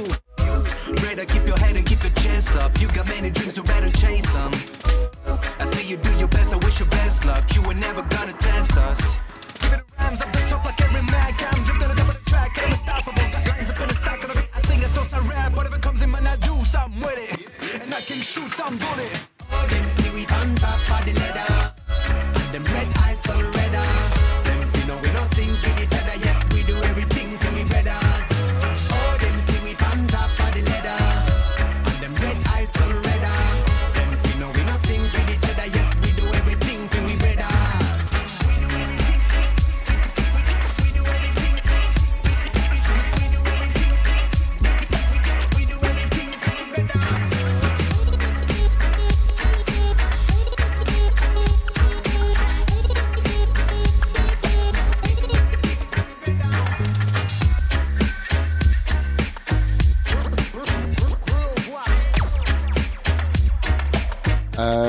Better 1.01 1.25
keep 1.25 1.47
your 1.47 1.59
head 1.59 1.77
and 1.77 1.87
keep 1.87 2.03
your 2.03 2.13
chest 2.13 2.57
up. 2.57 2.79
You 2.81 2.89
got 2.89 3.07
many 3.09 3.31
dreams, 3.31 3.57
you 3.57 3.63
better 3.63 3.91
chase 3.91 4.31
them. 4.33 4.53
I 5.59 5.65
see 5.65 5.89
you 5.89 5.97
do 5.97 6.11
your 6.19 6.29
best, 6.29 6.53
I 6.53 6.59
wish 6.59 6.81
you 6.81 6.87
best 6.87 7.25
luck. 7.25 7.55
You 7.55 7.63
were 7.63 7.75
never 7.75 8.03
gonna 8.03 8.33
test 8.33 8.77
us. 8.77 9.28
Rhymes 10.09 10.23
up 10.23 10.33
the 10.33 10.39
top 10.49 10.65
like 10.65 10.81
every 10.81 11.03
mag. 11.03 11.35
I'm 11.39 11.63
drifting 11.65 11.91
on 11.91 11.97
top 11.97 12.09
of 12.09 12.25
the 12.25 12.31
track, 12.31 12.57
and 12.57 12.65
I'm 12.65 12.73
unstoppable. 12.73 13.29
Got 13.31 13.47
lines 13.47 13.69
up 13.69 13.79
in 13.79 13.89
the 13.89 13.95
stack, 13.95 14.25
and 14.25 14.33
I 14.57 14.61
sing 14.63 14.81
it, 14.81 14.95
toss 14.95 15.13
I 15.13 15.19
rap. 15.29 15.55
Whatever 15.55 15.79
comes 15.79 16.01
in, 16.01 16.11
man, 16.11 16.27
I 16.27 16.37
do 16.37 16.65
something 16.65 17.03
with 17.03 17.19
it. 17.19 17.83
And 17.83 17.93
I 17.93 18.01
can 18.01 18.17
shoot 18.23 18.51
some 18.53 18.79
bullet. 18.79 19.21
Oh, 19.53 19.67
them 19.69 19.91
see 19.99 20.15
we 20.15 20.25
on 20.25 20.55
top 20.55 20.81
of 20.97 21.05
the 21.05 21.13
ladder. 21.13 21.75
Them 22.53 22.65
red 22.65 22.89
eyes 23.05 23.21
so 23.23 23.58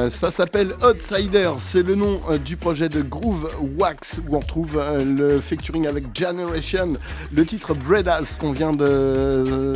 ça 0.10 0.32
s'appelle 0.32 0.76
Outsider, 0.84 1.52
c'est 1.60 1.84
le 1.84 1.96
nom 1.96 2.22
euh, 2.30 2.38
du 2.38 2.58
projet 2.58 2.90
de 2.90 3.02
Groove 3.02 3.50
Wax 3.78 4.22
où 4.28 4.36
on 4.36 4.40
retrouve 4.40 4.78
euh, 4.78 5.04
le 5.04 5.40
featuring 5.40 5.88
avec 5.88 6.06
Generation, 6.18 6.94
le 7.32 7.46
titre 7.46 7.74
Breadass 7.74 8.36
qu'on 8.36 8.52
vient 8.52 8.72
de, 8.72 9.74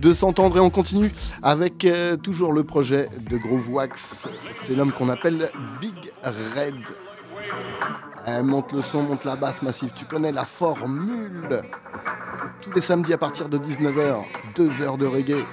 de 0.00 0.12
s'entendre 0.12 0.56
et 0.56 0.60
on 0.60 0.70
continue 0.70 1.12
avec 1.42 1.84
euh, 1.84 2.16
toujours 2.16 2.52
le 2.52 2.64
projet 2.64 3.08
de 3.28 3.36
Groove 3.36 3.70
Wax. 3.70 4.28
C'est 4.52 4.74
l'homme 4.74 4.92
qu'on 4.92 5.08
appelle 5.08 5.50
Big 5.80 5.94
Red. 6.22 6.74
Eh, 8.26 8.42
monte 8.42 8.72
le 8.72 8.82
son, 8.82 9.02
monte 9.02 9.24
la 9.24 9.36
basse 9.36 9.62
massive, 9.62 9.90
tu 9.94 10.04
connais 10.06 10.32
la 10.32 10.44
formule. 10.44 11.62
Tous 12.60 12.72
les 12.72 12.80
samedis 12.80 13.12
à 13.12 13.18
partir 13.18 13.48
de 13.48 13.58
19h, 13.58 14.22
2 14.56 14.82
heures 14.82 14.98
de 14.98 15.06
reggae. 15.06 15.44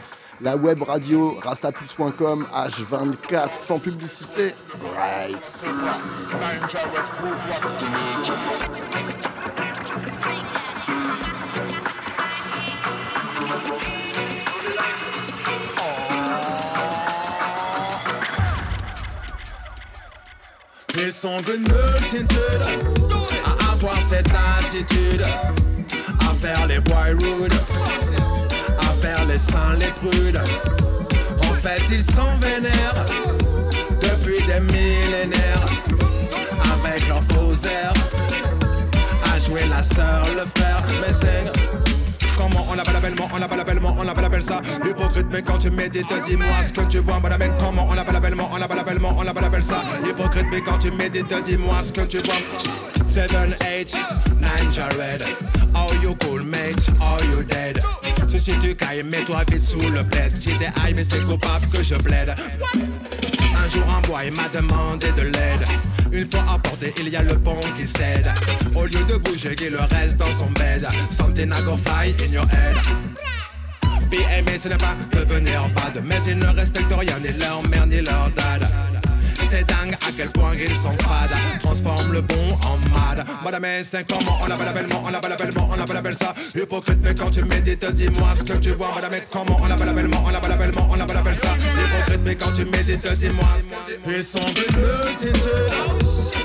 La 0.44 0.56
web 0.56 0.82
radio 0.82 1.38
rastapulse.com 1.40 2.48
H24 2.52 3.58
sans 3.58 3.78
publicité. 3.78 4.56
Right. 4.98 5.38
Ils 20.96 21.12
sont 21.14 21.42
une 21.42 21.62
multitude 21.62 22.28
à 23.46 23.74
avoir 23.74 23.96
cette 24.10 24.30
attitude, 24.60 25.24
à 26.20 26.34
faire 26.34 26.66
les 26.68 26.80
boy 26.80 27.12
rude, 27.12 27.54
les 29.32 29.40
saints 29.40 29.78
les 29.80 29.92
prudes. 30.02 30.42
En 31.50 31.54
fait, 31.56 31.84
ils 31.90 32.02
sont 32.02 32.34
vénères 32.42 33.06
depuis 34.02 34.42
des 34.46 34.60
millénaires, 34.60 35.66
avec 36.74 37.08
leurs 37.08 37.24
faux 37.24 37.54
airs, 37.66 37.94
à 39.34 39.38
jouer 39.40 39.66
la 39.70 39.84
sœur, 39.84 40.24
le 40.36 40.46
frère, 40.56 40.84
mais 41.02 41.14
c'est 41.14 41.72
Comment 42.38 42.66
on 42.72 42.74
l'appelle 42.74 43.00
bellement, 43.02 43.30
on 43.32 43.38
l'appelle 43.38 43.64
bellement, 43.64 43.96
on 44.00 44.04
l'appelle 44.04 44.26
appelle 44.26 44.42
ça. 44.42 44.62
Hypocrite 44.84 45.28
mais 45.32 45.44
quand 45.44 45.60
tu 45.60 45.70
médites 45.70 46.08
dis-moi 46.26 46.64
ce 46.64 46.74
que 46.74 46.82
tu 46.82 46.98
vois. 46.98 47.20
Madame 47.20 47.56
comment 47.60 47.88
on 47.88 47.94
l'appelle 47.94 48.20
bellement, 48.20 48.50
on 48.52 48.58
l'appelle 48.58 48.84
bellement, 48.84 49.16
on 49.16 49.22
l'appelle 49.22 49.44
appelle 49.44 49.64
ça. 49.64 49.84
Hypocrite 50.04 50.48
mais 50.50 50.62
quand 50.62 50.80
tu 50.80 50.90
médites 50.90 51.32
dis-moi 51.46 51.84
ce 51.84 51.92
que 51.92 52.02
tu 52.02 52.18
vois. 52.18 52.34
7, 53.08 53.32
8, 53.32 53.98
9 54.42 54.74
Jared. 54.74 55.24
Are 55.76 55.94
you 56.02 56.16
cool 56.22 56.44
mate, 56.44 56.90
are 57.00 57.24
you 57.26 57.44
dead? 57.44 57.80
Tu 58.32 58.76
cailles 58.76 59.04
mets-toi 59.04 59.42
vite 59.52 59.62
sous 59.62 59.90
le 59.90 60.04
plaid. 60.04 60.32
Si 60.36 60.54
t'es 60.58 60.72
high 60.78 60.96
mais 60.96 61.04
c'est 61.04 61.22
coupable 61.22 61.68
que 61.68 61.84
je 61.84 61.96
plaide. 61.96 62.34
Un 62.34 63.68
jour 63.68 63.84
un 63.90 64.02
bois 64.08 64.24
il 64.26 64.34
m'a 64.34 64.48
demandé 64.50 65.12
de 65.12 65.24
l'aide. 65.24 65.66
Une 66.12 66.32
fois 66.32 66.46
apporté 66.50 66.94
il 66.98 67.10
y 67.10 67.16
a 67.18 67.24
le 67.24 67.38
pont 67.38 67.58
qui 67.78 67.86
cède. 67.86 68.32
Au 68.76 68.86
lieu 68.86 69.04
de 69.04 69.18
bouger 69.18 69.56
il 69.62 69.76
reste 69.76 70.18
dans 70.18 70.34
son 70.40 70.50
bed. 70.52 70.88
Something 71.12 71.52
I 71.54 71.62
go 71.64 71.78
fly 71.78 72.16
in 72.26 72.32
your 72.32 72.46
head. 72.46 72.78
Aimer 74.38 74.58
ce 74.58 74.70
n'est 74.70 74.78
pas 74.78 74.96
devenir 75.12 75.70
bad. 75.76 76.02
Mais 76.06 76.20
ils 76.28 76.38
ne 76.40 76.48
respectent 76.48 76.94
rien 76.98 77.20
ni 77.20 77.38
leur 77.38 77.62
mère 77.68 77.86
ni 77.86 78.02
leur 78.02 78.32
dad 78.32 78.91
c'est 79.52 79.68
dingue 79.68 79.94
à 80.08 80.12
quel 80.18 80.30
point 80.30 80.52
ils 80.58 80.76
sont 80.76 80.96
fades 81.00 81.38
Transforme 81.62 82.14
le 82.14 82.22
bon 82.22 82.58
en 82.66 82.78
mal 82.98 83.26
Madame 83.44 83.66
c'est 83.84 84.08
comment 84.08 84.38
on 84.42 84.48
l'appelle 84.48 84.74
bellement 84.74 85.04
On 85.06 85.10
l'appelle 85.10 85.36
bellement, 85.38 85.70
on 85.72 85.94
l'appelle 85.94 86.16
ça 86.16 86.34
Hypocrite 86.56 87.00
mais 87.04 87.14
quand 87.14 87.30
tu 87.30 87.44
médites 87.44 87.86
dis-moi 87.94 88.30
ce 88.34 88.44
que 88.46 88.58
tu 88.60 88.70
vois 88.70 88.92
Madame 88.96 89.20
comment 89.32 89.60
on 89.62 89.68
l'appelle 89.68 89.94
bellement 89.94 90.24
On 90.26 90.30
l'appelle 90.30 90.58
bellement, 90.58 90.88
on 90.90 90.96
l'appelle 90.96 91.36
ça 91.36 91.50
Hypocrite 91.58 92.22
mais 92.24 92.36
quand 92.36 92.54
tu 92.54 92.66
médites 92.66 93.18
dis-moi 93.18 93.50
Ils 94.08 94.24
sont 94.24 94.40
une 94.40 94.78
multitude 94.80 95.74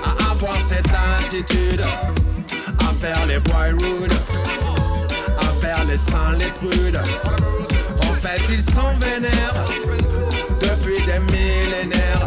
À 0.05 0.33
avoir 0.33 0.57
cette 0.67 0.91
attitude 1.21 1.83
À 2.81 2.93
faire 3.01 3.25
les 3.27 3.39
boy 3.39 3.71
rude 3.71 4.13
À 5.39 5.65
faire 5.65 5.85
les 5.85 5.99
saints 5.99 6.37
les 6.41 6.51
prudes 6.59 7.01
En 8.01 8.15
fait 8.15 8.43
ils 8.51 8.63
sont 8.63 8.93
vénères 9.01 9.55
Depuis 10.61 11.01
des 11.07 11.21
millénaires 11.21 12.27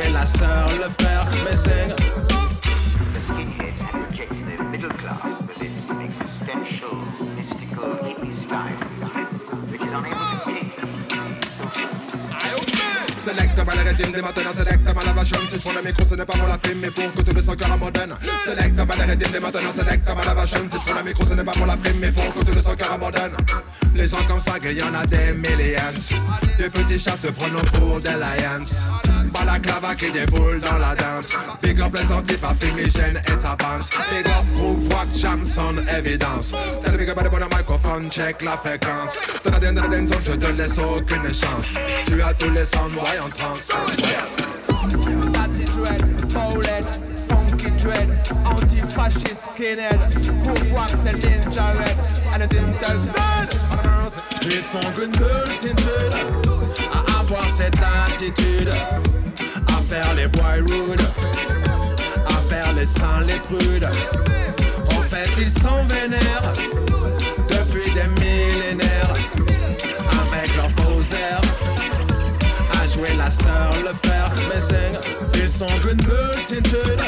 The 0.00 0.06
skinheads 3.20 3.80
have 3.80 4.08
rejected 4.08 4.58
the 4.58 4.64
middle 4.64 4.90
class 4.90 5.42
with 5.42 5.60
its 5.60 5.90
existential, 5.90 6.94
mystical 7.36 7.96
hippie 7.96 8.32
style, 8.34 8.78
which 9.68 9.82
is 9.82 9.92
unable 9.92 10.16
to 10.16 10.39
Select 13.22 13.56
mal 13.66 13.84
les 13.84 13.90
rythmes, 13.90 14.12
des 14.12 14.22
maintenant 14.22 14.54
select 14.54 14.94
mal 14.94 15.04
la 15.04 15.12
vachon 15.12 15.36
Si 15.50 15.56
je 15.56 15.62
prends 15.62 15.72
le 15.72 15.82
micro 15.82 16.06
ce 16.06 16.14
n'est 16.14 16.24
pas 16.24 16.32
pour 16.38 16.48
la 16.48 16.58
frime 16.58 16.78
mais 16.80 16.90
pour 16.90 17.12
que 17.12 17.20
tout 17.20 17.34
le 17.34 17.42
son 17.42 17.54
cœur 17.54 17.72
abandonne 17.72 18.14
Select 18.46 18.76
mal 18.76 18.98
les 18.98 19.04
rythmes, 19.12 19.32
des 19.32 19.40
maintenant 19.40 19.74
select 19.74 20.08
mal 20.08 20.24
la 20.26 20.34
vachon 20.34 20.68
Si 20.70 20.78
je 20.78 20.84
prends 20.84 20.98
le 20.98 21.04
micro 21.04 21.26
ce 21.26 21.34
n'est 21.34 21.44
pas 21.44 21.52
pour 21.52 21.66
la 21.66 21.76
frime 21.76 21.98
mais 22.00 22.12
pour 22.12 22.32
que 22.32 22.40
tout 22.40 22.54
le 22.54 22.62
son 22.62 22.74
cœur 22.74 22.92
abandonne 22.92 23.36
Les 23.94 24.06
gens 24.06 24.24
comme 24.26 24.40
ça, 24.40 24.54
il 24.62 24.72
y 24.72 24.82
en 24.82 24.94
a 24.94 25.04
des 25.04 25.34
millions 25.34 26.00
Des 26.56 26.70
petits 26.70 26.98
chats 26.98 27.16
se 27.16 27.26
prennent 27.26 27.52
pour 27.74 28.00
des 28.00 28.08
lions 28.08 28.64
Balaclava 29.32 29.94
qui 29.94 30.10
déboule 30.10 30.60
dans 30.60 30.78
la 30.78 30.94
danse 30.94 31.28
Big 31.62 31.80
up 31.80 31.94
les 31.94 32.12
antifs 32.12 32.42
à 32.42 32.54
fumigène 32.54 33.20
et 33.26 33.38
sa 33.38 33.54
bande 33.56 33.84
Big 34.10 34.26
up 34.26 34.44
Groove 34.54 34.88
Wax, 34.92 35.18
Jamson, 35.18 35.76
évidence 35.98 36.52
T'as 36.82 36.90
le 36.90 36.98
big 36.98 37.08
up 37.10 37.18
à 37.18 37.28
bon 37.28 37.38
microphone, 37.56 38.10
check 38.10 38.42
la 38.42 38.56
fréquence 38.56 39.18
T'as 39.44 39.50
la 39.50 39.60
dernière 39.60 39.88
dance, 39.88 40.10
je 40.26 40.32
te 40.32 40.46
laisse 40.46 40.78
aucune 40.78 41.26
chance 41.26 41.70
Tu 42.06 42.20
as 42.20 42.34
tous 42.34 42.50
les 42.50 42.64
sons, 42.64 42.88
moi 42.92 43.09
en 43.18 43.30
transe 43.30 43.72
dread, 45.72 46.02
bowlehead, 46.32 46.84
funky 47.28 47.70
dread, 47.78 48.08
anti-fascist 48.44 49.42
skinhead, 49.42 49.98
groove 50.44 50.72
wax 50.72 51.04
and 51.06 51.18
ninja 51.20 51.66
red, 51.78 51.96
and 52.32 52.42
the 52.42 52.48
dental 52.48 52.98
dead. 53.14 53.48
Ils 54.42 54.62
sont 54.62 54.80
une 54.96 55.10
multitude 55.10 56.14
à 56.92 57.20
avoir 57.20 57.44
cette 57.56 57.78
attitude, 57.78 58.70
à 59.68 59.82
faire 59.88 60.14
les 60.14 60.28
boy 60.28 60.60
rude, 60.60 61.00
à 62.26 62.40
faire 62.48 62.72
les 62.72 62.86
saints 62.86 63.24
les 63.26 63.38
prudes. 63.40 63.88
En 64.96 65.02
fait, 65.02 65.30
ils 65.38 65.50
sont 65.50 65.82
vénères 65.88 66.52
depuis 67.48 67.90
des 67.92 68.08
millénaires, 68.20 69.14
avec 70.22 70.56
leurs 70.56 70.70
faux 70.70 71.14
airs, 71.14 71.42
jouer 73.00 73.16
la 73.16 73.30
sœur, 73.30 73.70
le 73.82 73.94
frère, 73.94 74.30
mais 74.48 74.60
c'est 74.60 75.40
ils 75.42 75.48
sont 75.48 75.66
une 75.90 76.02
multitude. 76.06 77.00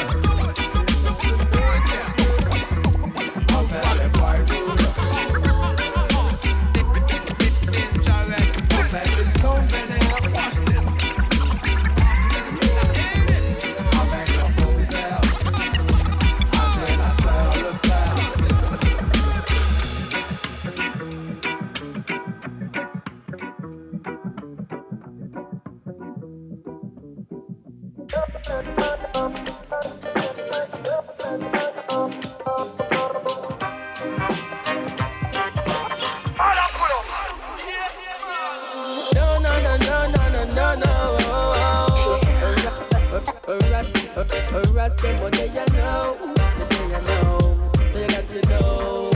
Arrest 44.31 44.99
them 44.99 45.21
when 45.21 45.31
they 45.31 45.49
know, 45.49 46.17
when 46.21 46.33
they 46.33 46.47
you 46.83 46.89
know, 46.89 47.39
so 47.91 48.07
got 48.07 48.23
to 48.23 48.49
know. 48.49 49.09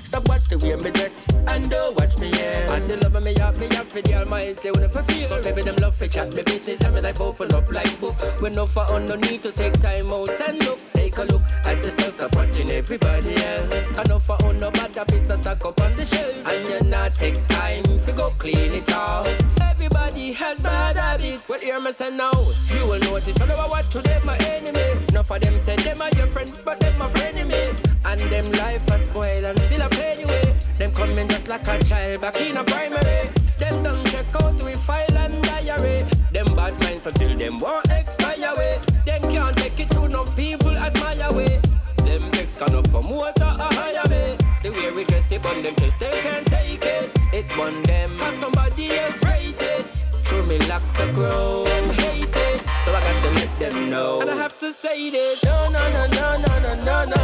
Stop 0.00 0.28
watch 0.28 0.48
the 0.48 0.58
way 0.58 0.74
me 0.74 0.90
dress 0.90 1.26
and 1.46 1.70
don't 1.70 1.96
watch 1.96 2.18
me 2.18 2.30
yeah. 2.30 2.74
And 2.74 2.90
the 2.90 2.96
love 2.96 3.22
me 3.22 3.36
up, 3.36 3.56
me 3.58 3.66
up 3.76 3.86
for 3.86 4.02
the 4.02 4.14
almighty. 4.14 4.70
So 5.24 5.40
maybe 5.44 5.62
them 5.62 5.76
love 5.76 5.94
for 5.94 6.08
chat 6.08 6.32
me 6.34 6.42
business, 6.42 6.78
them 6.78 6.94
me 6.94 7.00
life 7.00 7.20
open 7.20 7.54
up 7.54 7.70
like 7.70 8.00
book. 8.00 8.20
When 8.40 8.52
no 8.54 8.66
for 8.66 8.92
on 8.92 9.06
no 9.06 9.14
need 9.14 9.44
to 9.44 9.52
take 9.52 9.78
time 9.80 10.12
out 10.12 10.40
and 10.40 10.58
look. 10.64 10.80
Take 10.92 11.16
a 11.18 11.22
look 11.22 11.42
at 11.70 11.84
yourself, 11.84 12.14
stop 12.14 12.34
watching 12.36 12.70
everybody 12.70 13.34
else. 13.36 14.08
No 14.08 14.18
for 14.18 14.36
on 14.44 14.58
no 14.58 14.70
bad 14.70 14.96
are 14.98 15.36
stuck 15.36 15.64
up 15.64 15.80
on 15.80 15.96
the 15.96 16.04
shelf. 16.04 16.34
And 16.48 16.68
you 16.68 16.90
not 16.90 17.14
take 17.14 17.46
time 17.48 17.82
to 17.84 18.12
go 18.12 18.30
clean 18.38 18.72
it 18.72 18.90
out. 18.90 19.28
Everybody 19.60 20.32
has 20.32 20.58
bad 20.60 20.96
habits. 20.96 21.48
Well, 21.48 21.60
hear 21.60 21.80
me 21.80 21.92
say 21.92 22.10
now, 22.10 22.32
you 22.74 22.86
will 22.86 23.00
notice 23.00 23.40
all 23.40 23.50
over 23.52 23.68
what 23.68 23.84
to 23.92 24.00
them 24.02 24.26
my 24.26 24.36
enemy. 24.38 25.04
Enough 25.10 25.30
of 25.30 25.40
them 25.40 25.60
say 25.60 25.76
them 25.76 26.02
are 26.02 26.10
your 26.16 26.26
friend, 26.26 26.52
but 26.64 26.80
them 26.80 26.98
my 26.98 27.08
frenemy. 27.10 27.64
And 28.04 28.20
them 28.20 28.50
life 28.52 28.90
are 28.90 28.98
spoiled 28.98 29.44
and 29.44 29.58
still 29.60 29.82
a 29.82 29.88
pay 29.88 30.12
anyway. 30.12 30.59
Them 30.80 30.92
coming 30.92 31.28
just 31.28 31.46
like 31.46 31.68
a 31.68 31.78
child 31.84 32.22
back 32.22 32.40
in 32.40 32.56
a 32.56 32.64
primary. 32.64 33.28
Them 33.58 33.82
don't 33.82 34.02
check 34.06 34.24
out 34.42 34.54
with 34.62 34.80
file 34.80 35.18
and 35.18 35.42
diary. 35.42 36.06
Them 36.32 36.46
bad 36.56 36.80
minds 36.80 37.04
until 37.06 37.36
them 37.36 37.60
won't 37.60 37.90
expire 37.90 38.50
way. 38.56 38.78
Them 39.04 39.20
can't 39.24 39.54
take 39.58 39.78
it 39.78 39.90
through 39.90 40.06
enough 40.06 40.34
people 40.34 40.74
admire 40.78 41.36
way. 41.36 41.60
Them 41.98 42.22
vex 42.32 42.56
can 42.56 42.74
up 42.74 42.88
for 42.88 43.02
motor 43.02 43.44
a 43.44 43.74
higher 43.74 44.08
way. 44.08 44.38
The 44.62 44.70
way 44.70 44.90
we 44.90 45.04
dress 45.04 45.30
it, 45.32 45.42
but 45.42 45.62
them 45.62 45.74
just 45.76 45.98
they 46.00 46.18
can't 46.22 46.46
take 46.46 46.82
it. 46.82 47.10
It 47.34 47.58
one 47.58 47.82
them, 47.82 48.18
cause 48.18 48.38
somebody 48.38 48.92
else 48.96 49.22
rate 49.22 49.60
it. 49.60 49.86
Through 50.24 50.46
me 50.46 50.60
locks 50.60 50.98
a 50.98 51.12
grow, 51.12 51.62
them 51.62 51.90
hate 51.90 52.34
it. 52.34 52.62
So 52.86 52.94
I 52.94 53.02
got 53.02 53.22
to 53.22 53.30
let 53.32 53.50
them 53.58 53.90
know. 53.90 54.22
And 54.22 54.30
I 54.30 54.36
have 54.36 54.58
to 54.60 54.72
say 54.72 55.10
this. 55.10 55.44
No, 55.44 55.68
no, 55.68 55.92
no, 55.92 56.06
no, 56.06 56.38
no, 56.38 56.58
no, 56.58 56.74
no, 56.84 57.04
no. 57.04 57.20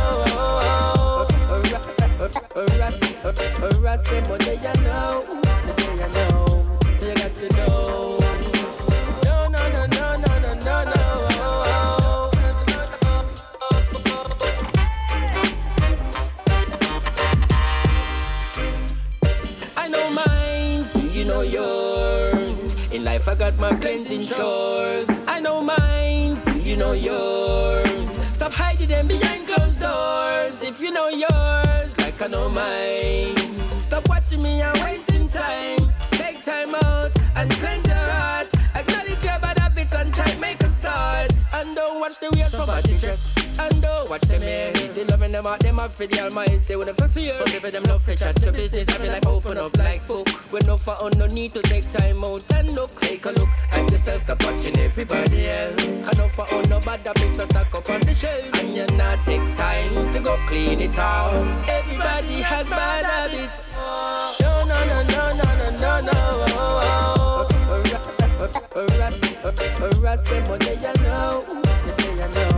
I 19.76 19.88
know 19.88 20.10
mine, 20.14 20.84
do 20.94 21.06
you 21.08 21.24
know 21.26 21.42
yours? 21.42 22.92
In 22.92 23.04
life 23.04 23.28
I 23.28 23.34
got 23.34 23.58
my 23.58 23.74
cleansing 23.76 24.22
shores. 24.22 25.10
I 25.26 25.40
know 25.40 25.60
mine, 25.60 26.36
do 26.46 26.58
you 26.58 26.76
know 26.76 26.92
yours? 26.92 28.18
Stop 28.32 28.52
hiding 28.52 28.88
them 28.88 29.06
behind 29.06 29.46
closed 29.46 29.80
doors. 29.80 30.62
If 30.62 30.80
you 30.80 30.90
know 30.92 31.08
yours, 31.08 31.95
like 32.20 32.30
I 32.30 32.32
know 32.32 32.48
mine. 32.48 33.82
Stop 33.82 34.08
watching 34.08 34.42
me 34.42 34.60
and 34.62 34.78
wasting 34.80 35.28
time. 35.28 35.78
Take 36.12 36.42
time 36.42 36.74
out 36.74 37.12
and 37.34 37.50
cleanse 37.52 37.86
your 37.86 37.96
heart. 37.96 38.48
Acknowledge 38.74 39.24
your 39.24 39.38
bad 39.38 39.58
habits 39.58 39.94
and 39.94 40.14
try 40.14 40.34
make 40.36 40.62
a 40.62 40.70
start. 40.70 41.34
And 41.52 41.74
don't 41.74 42.00
watch 42.00 42.18
the 42.20 42.30
way 42.30 42.42
somebody 42.44 42.98
dress. 42.98 43.35
And 43.58 43.82
don't 43.82 44.10
watch 44.10 44.22
them. 44.22 44.74
He's 44.74 44.90
still 44.90 45.06
loving 45.08 45.32
them 45.32 45.46
out. 45.46 45.60
Them 45.60 45.78
up 45.78 45.92
for 45.92 46.06
the 46.06 46.20
almighty 46.20 46.76
with 46.76 46.88
a 46.88 47.08
fear. 47.08 47.34
Some 47.34 47.46
people 47.46 47.70
them 47.70 47.84
love 47.84 48.02
for 48.02 48.14
chat 48.14 48.36
to 48.36 48.52
business. 48.52 48.88
Your 48.88 49.06
life 49.06 49.26
open 49.26 49.58
up 49.58 49.76
like 49.78 50.06
book. 50.06 50.28
With 50.52 50.66
no 50.66 50.76
for 50.76 50.96
no 51.16 51.26
need 51.26 51.54
to 51.54 51.62
take 51.62 51.90
time 51.90 52.24
out 52.24 52.42
and 52.54 52.72
look. 52.72 52.94
Take 53.00 53.24
a 53.26 53.30
look 53.30 53.48
at 53.72 53.90
yourself. 53.90 54.22
Stop 54.22 54.42
watching 54.44 54.78
everybody 54.78 55.48
else. 55.48 55.82
Can 55.82 56.18
no 56.18 56.28
for 56.28 56.46
no 56.68 56.80
bad 56.80 57.06
habits 57.06 57.38
are 57.38 57.46
stuck 57.46 57.74
up 57.74 57.88
on 57.88 58.00
the 58.00 58.14
shelf. 58.14 58.62
And 58.62 58.76
you 58.76 58.86
not 58.96 59.24
take 59.24 59.54
time 59.54 60.12
to 60.12 60.20
go 60.20 60.36
clean 60.46 60.80
it 60.80 60.98
out. 60.98 61.32
Everybody 61.68 62.40
has 62.42 62.68
bad 62.68 63.04
habits. 63.04 63.74
No, 64.40 64.64
no, 64.64 64.84
no, 64.86 65.02
no, 65.02 65.32
no, 65.36 65.70
no, 65.70 66.00
no, 66.00 66.00
no. 66.00 66.16
Harass 69.78 70.22
them 70.24 70.48
when 70.48 70.58
they 70.60 70.76
know. 71.02 71.44
They 71.98 72.50
know. 72.50 72.55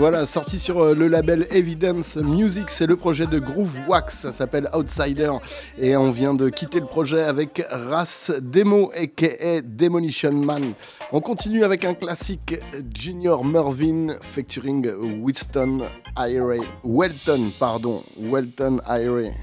Voilà, 0.00 0.24
sorti 0.24 0.58
sur 0.58 0.82
euh, 0.82 0.94
le 0.94 1.08
label 1.08 1.46
Evidence 1.50 2.16
Music, 2.16 2.70
c'est 2.70 2.86
le 2.86 2.96
projet 2.96 3.26
de 3.26 3.38
Groove 3.38 3.80
Wax, 3.86 4.20
ça 4.20 4.32
s'appelle 4.32 4.66
Outsider. 4.72 5.30
Et 5.78 5.94
on 5.94 6.10
vient 6.10 6.32
de 6.32 6.48
quitter 6.48 6.80
le 6.80 6.86
projet 6.86 7.22
avec 7.22 7.62
Ras 7.70 8.32
Demo, 8.40 8.90
aka 8.96 9.60
Demolition 9.60 10.32
Man. 10.32 10.72
On 11.12 11.20
continue 11.20 11.64
avec 11.64 11.84
un 11.84 11.92
classique 11.92 12.54
Junior 12.96 13.44
Mervyn 13.44 14.14
featuring 14.22 14.90
Winston 15.20 15.82
Iray. 16.16 16.62
Welton, 16.82 17.50
pardon, 17.58 18.02
Welton 18.18 18.80
Iray. 18.88 19.34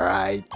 Right. 0.00 0.46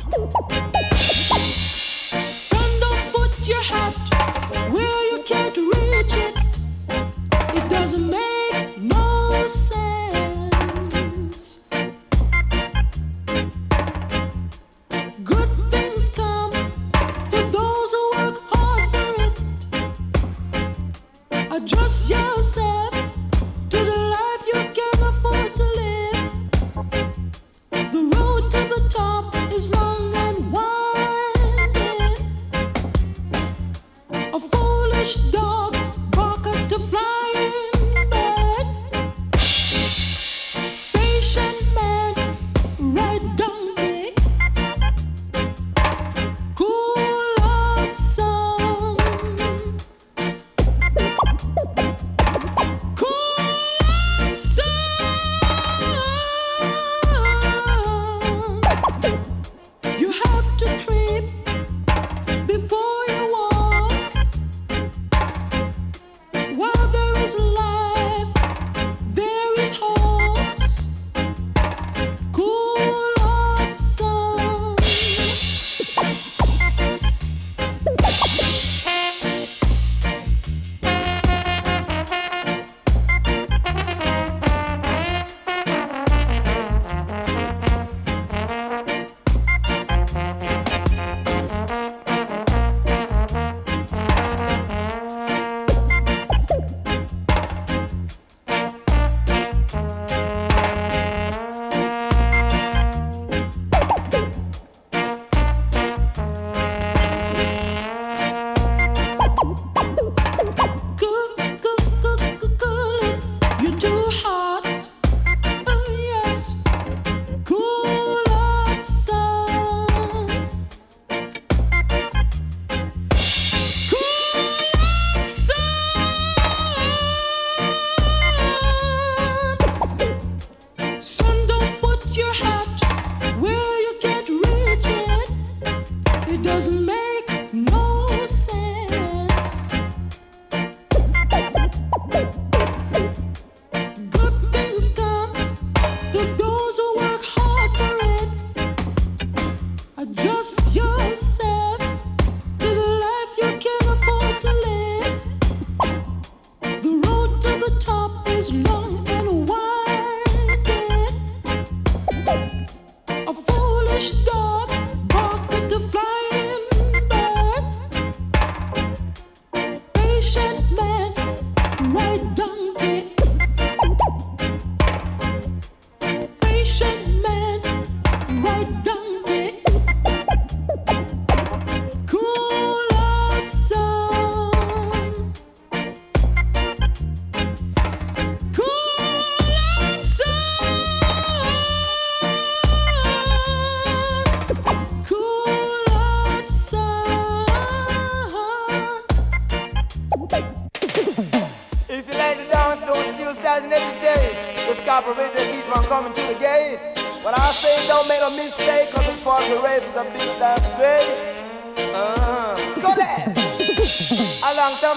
it 136.33 136.43
doesn't 136.43 136.82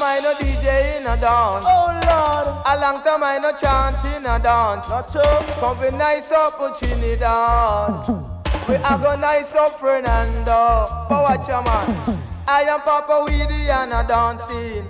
I 0.05 0.19
no 0.19 0.33
DJ 0.35 0.97
in 0.97 1.07
a 1.07 1.17
dance. 1.17 1.65
Oh 1.67 1.89
Lord. 2.05 2.47
A 2.63 2.73
long 2.79 3.01
time 3.01 3.23
I 3.23 3.39
no 3.39 3.51
chant 3.57 3.97
in 4.15 4.25
a 4.25 4.37
dance. 4.37 4.87
Not 4.87 5.09
true. 5.09 5.21
Come 5.59 5.79
be 5.81 5.89
nice 5.97 6.29
for 6.29 6.69
Trinidad. 6.77 8.05
We 8.67 8.75
are 8.77 8.97
go 8.97 9.15
nice 9.15 9.53
up 9.53 9.73
Fernando. 9.73 10.51
Uh, 10.51 11.07
but 11.07 11.21
watch 11.23 11.47
your 11.47 11.61
man. 11.63 12.21
I 12.47 12.63
am 12.63 12.81
Papa 12.81 13.25
Weedy 13.27 13.69
and 13.69 13.93
a 13.93 14.03
dancing. 14.07 14.87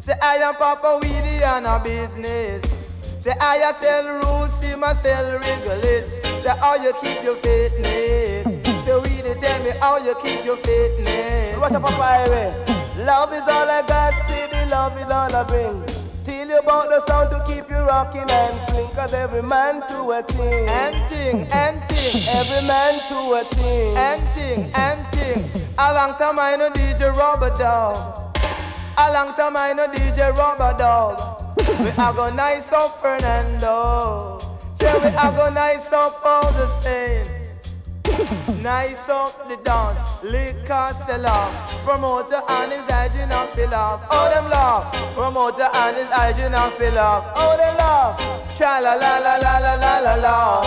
Say 0.00 0.12
I 0.22 0.36
am 0.36 0.54
Papa 0.56 1.00
Weedy 1.00 1.42
and 1.42 1.66
a 1.66 1.78
business. 1.82 2.64
Say 3.22 3.32
I 3.40 3.72
sell 3.72 4.20
roots, 4.20 4.62
a 4.62 4.94
sell 4.94 5.38
regulate. 5.38 6.42
Say 6.42 6.54
how 6.60 6.76
you 6.76 6.92
keep 7.02 7.22
your 7.22 7.36
fitness. 7.36 8.84
Say 8.84 8.98
Weedy 8.98 9.38
tell 9.40 9.62
me 9.64 9.70
how 9.80 9.96
you 9.96 10.14
keep 10.22 10.44
your 10.44 10.58
fitness. 10.58 11.58
Watch 11.58 11.72
up 11.72 11.84
Papa 11.84 11.96
Highway. 11.96 12.76
Love 13.04 13.32
is 13.32 13.42
all 13.42 13.68
I 13.68 13.82
got, 13.86 14.14
see 14.24 14.45
love 14.68 14.96
is 14.98 15.12
all 15.12 15.34
I 15.34 15.42
bring. 15.44 15.84
Tell 16.24 16.48
you 16.48 16.58
about 16.58 16.88
the 16.88 17.00
sound 17.06 17.30
to 17.30 17.44
keep 17.46 17.70
you 17.70 17.76
rocking 17.76 18.28
and 18.28 18.60
swing. 18.68 18.88
Cause 18.90 19.14
every 19.14 19.42
man 19.42 19.86
to 19.88 20.10
a 20.10 20.22
thing. 20.22 20.68
And 20.68 21.08
thing, 21.08 21.46
and 21.52 21.82
thing. 21.88 22.22
Every 22.28 22.66
man 22.66 22.98
to 23.08 23.18
a 23.34 23.44
thing. 23.54 23.96
And 23.96 24.34
thing, 24.34 24.70
and 24.74 25.06
thing. 25.14 25.50
A 25.78 25.94
long 25.94 26.14
time 26.18 26.38
I 26.38 26.56
know 26.56 26.70
DJ 26.70 27.14
Rubber 27.14 27.54
Dog. 27.56 27.96
A 28.98 29.12
long 29.12 29.34
time 29.34 29.56
I 29.56 29.72
know 29.72 29.86
DJ 29.88 30.34
Rubber 30.34 30.76
Dog. 30.78 31.20
We 31.58 31.88
agonize 31.90 32.16
go 32.16 32.30
nice 32.30 32.72
up 32.72 32.90
Fernando. 33.00 34.38
Say 34.74 34.92
we 34.98 35.08
agonize 35.08 35.36
go 35.36 35.50
nice 35.50 35.92
up 35.92 36.20
all 36.24 36.52
the 36.52 36.66
Spain. 36.66 37.35
Nice 38.62 39.10
up 39.10 39.46
the 39.46 39.56
dance, 39.62 40.22
liquor 40.22 40.88
sell 41.04 41.26
off. 41.26 41.84
Promoter 41.84 42.40
and 42.48 42.72
his 42.72 42.90
hygiene 42.90 43.30
and 43.30 43.50
fill 43.50 43.74
off. 43.74 44.06
Oh 44.10 44.30
them 44.32 44.48
laugh. 44.48 44.90
Promoter 45.14 45.68
and 45.72 45.96
his 45.96 46.06
hygiene 46.06 46.54
and 46.54 46.72
fill 46.74 46.98
off. 46.98 47.24
Oh 47.36 47.56
they 47.58 47.76
laugh. 47.76 48.18
Cha 48.56 48.78
la 48.78 48.94
la 48.94 49.18
la 49.18 49.36
la 49.36 49.58
la 49.58 49.74
la 49.74 49.98
la 49.98 50.14
la. 50.14 50.62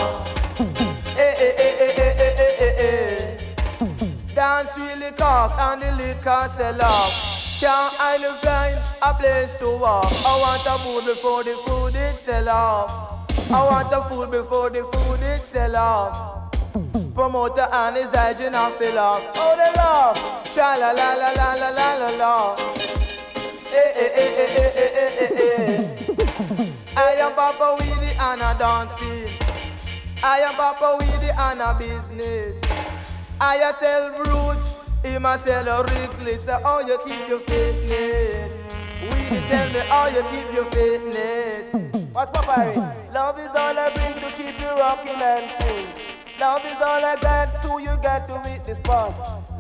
Eh 1.18 1.34
eh 1.40 1.54
eh 1.58 1.76
eh 1.80 1.94
eh 1.98 2.14
eh 2.18 2.34
eh 2.38 2.56
eh 2.60 2.84
eh. 2.86 4.36
Dance 4.36 4.78
really 4.78 5.12
cock 5.14 5.60
and 5.60 5.82
the 5.82 5.92
liquor 6.04 6.48
sell 6.50 6.82
off. 6.82 7.12
Can't 7.60 7.94
I 8.00 8.18
find 8.44 8.80
a 9.02 9.14
place 9.16 9.56
to 9.56 9.78
walk? 9.78 10.06
I 10.06 10.40
want 10.40 10.66
a 10.66 10.78
food 10.84 11.04
before 11.06 11.44
the 11.44 11.56
food 11.66 11.96
it 11.96 12.14
sell 12.14 12.48
off. 12.48 13.28
I 13.52 13.64
want 13.66 13.90
the 13.90 14.02
food 14.04 14.30
before 14.30 14.70
the 14.70 14.84
food 14.84 15.22
it 15.24 15.42
sell 15.42 15.76
off. 15.76 16.39
Promoter 17.14 17.68
and 17.72 17.98
his 17.98 18.14
hygiene 18.14 18.56
and 18.56 18.74
fill 18.76 18.98
off. 18.98 19.24
Oh, 19.36 19.56
they 19.56 19.72
laugh. 19.78 20.18
Cha 20.54 20.76
la 20.76 20.92
la 20.92 21.14
la 21.14 21.32
la 21.32 21.54
la 21.54 21.70
la 21.70 21.94
la 21.96 22.10
la. 22.16 22.56
Eh 23.72 23.92
eh 23.96 24.12
eh 24.16 24.32
eh 24.38 24.52
eh 24.56 24.72
eh 24.76 25.12
eh 25.14 25.30
eh 25.30 25.56
eh. 25.58 26.72
I 26.96 27.14
am 27.20 27.34
Papa 27.34 27.78
Weedy 27.80 28.12
and 28.20 28.42
a 28.42 28.56
dancing. 28.58 29.34
I 30.24 30.40
am 30.40 30.56
Papa 30.56 30.98
Weedy 31.00 31.30
and 31.38 31.62
a 31.62 31.74
business. 31.78 32.62
I 33.40 33.72
sell 33.80 34.12
roots. 34.20 34.78
Him 35.04 35.26
a 35.26 35.38
sell 35.38 35.68
a 35.68 35.84
Wrigley. 35.84 36.38
So 36.38 36.60
how 36.62 36.80
you 36.80 36.98
keep 37.06 37.28
your 37.28 37.40
fitness? 37.42 38.54
Weedy 39.02 39.42
tell 39.48 39.70
me 39.70 39.80
how 39.88 40.08
you 40.08 40.24
keep 40.32 40.54
your 40.54 40.66
fitness. 40.66 41.72
What's 42.14 42.32
Papa? 42.32 42.96
Love 43.14 43.40
is 43.40 43.52
all 43.56 43.78
I 43.78 43.92
bring 43.94 44.14
to 44.16 44.32
keep 44.36 44.60
you 44.60 44.68
rocking 44.68 45.22
and 45.22 45.50
swing. 45.52 46.19
Love 46.40 46.64
is 46.66 46.82
all 46.82 47.04
I 47.04 47.18
got, 47.20 47.54
so 47.54 47.80
you 47.80 47.98
got 48.02 48.26
to 48.30 48.64
this 48.66 48.80
part. 48.80 49.14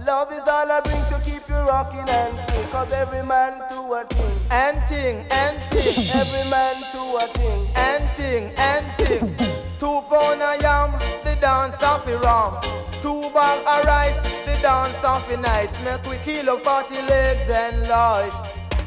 Love 0.07 0.31
is 0.31 0.47
all 0.47 0.71
I 0.71 0.79
bring 0.79 1.03
to 1.11 1.19
keep 1.29 1.45
you 1.49 1.55
rocking 1.55 2.07
and 2.07 2.39
swing. 2.39 2.67
Cause 2.69 2.93
every 2.93 3.21
man 3.21 3.51
to 3.69 3.79
a 3.93 4.05
thing, 4.05 4.39
and 4.49 4.81
thing, 4.87 5.25
and 5.29 5.57
thing. 5.69 6.07
Every 6.13 6.49
man 6.49 6.75
to 6.93 7.01
a 7.17 7.27
thing, 7.33 7.67
and 7.75 8.09
thing, 8.15 8.53
and 8.55 8.85
thing. 8.95 9.35
Two 9.77 9.99
pound 10.07 10.41
of 10.41 10.61
yam, 10.61 10.91
the 11.25 11.35
dance 11.41 11.83
off 11.83 12.05
the 12.05 12.17
rum. 12.19 12.61
Two 13.01 13.29
bag 13.33 13.59
of 13.67 13.85
rice, 13.85 14.21
the 14.45 14.57
dance 14.61 15.03
off 15.03 15.27
the 15.27 15.35
nice. 15.35 15.81
Make 15.81 16.05
we 16.05 16.17
kilo 16.19 16.57
40 16.57 17.01
legs 17.01 17.49
and 17.49 17.89
lies. 17.89 18.33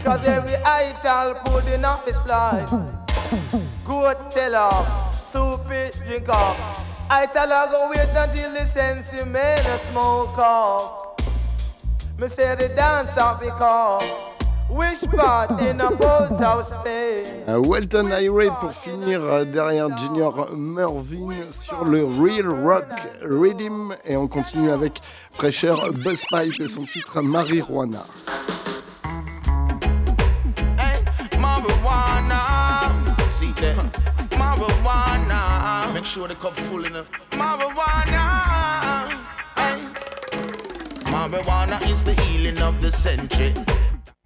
Cause 0.03 0.27
every 0.27 0.57
ital 0.57 1.35
pudding 1.45 1.85
off 1.85 2.07
his 2.07 2.17
slice. 2.17 2.73
Goat 3.85 4.31
tell 4.31 4.55
off, 4.55 5.15
soup 5.15 5.71
it, 5.71 6.01
drink 6.07 6.31
off. 6.31 6.92
I 7.15 7.27
tell 7.27 7.51
her 7.51 7.71
go 7.71 7.91
wait 7.91 8.09
until 8.17 8.55
the 8.55 8.65
sense 8.67 9.13
man 9.27 9.67
a 9.67 9.79
smoke 9.79 10.39
off. 10.39 11.21
Me 12.19 12.27
say 12.27 12.55
the 12.55 12.71
dance 12.71 13.19
off 13.19 13.39
because 13.39 14.03
which 14.71 15.03
part 15.11 15.61
in 15.61 15.83
a 15.83 15.91
boathouse? 15.91 16.73
Euh, 16.87 17.59
Welton 17.59 18.11
Highway 18.11 18.49
pour 18.59 18.73
finir 18.73 19.21
euh, 19.25 19.45
derrière 19.45 19.95
Junior 19.99 20.57
Mervyn 20.57 21.35
sur 21.53 21.85
le 21.85 22.03
Real 22.07 22.49
Rock 22.49 22.89
Rhythm 23.21 23.95
et 24.07 24.17
on 24.17 24.27
continue 24.27 24.71
avec 24.71 24.95
Pressure 25.37 25.93
Buzzpipe 25.93 26.59
et 26.61 26.67
son 26.67 26.87
titre. 26.87 27.21
Marijuana. 27.21 28.07
Sure 36.13 36.29
the 36.29 36.35
cup 36.35 36.55
full 36.69 36.85
enough. 36.85 37.07
Marijuana. 37.31 39.09
Hey. 39.57 39.81
Marijuana 41.11 41.81
is 41.91 42.05
the 42.05 42.13
healing 42.25 42.59
of 42.59 42.83
the 42.83 42.93
century. 42.93 43.55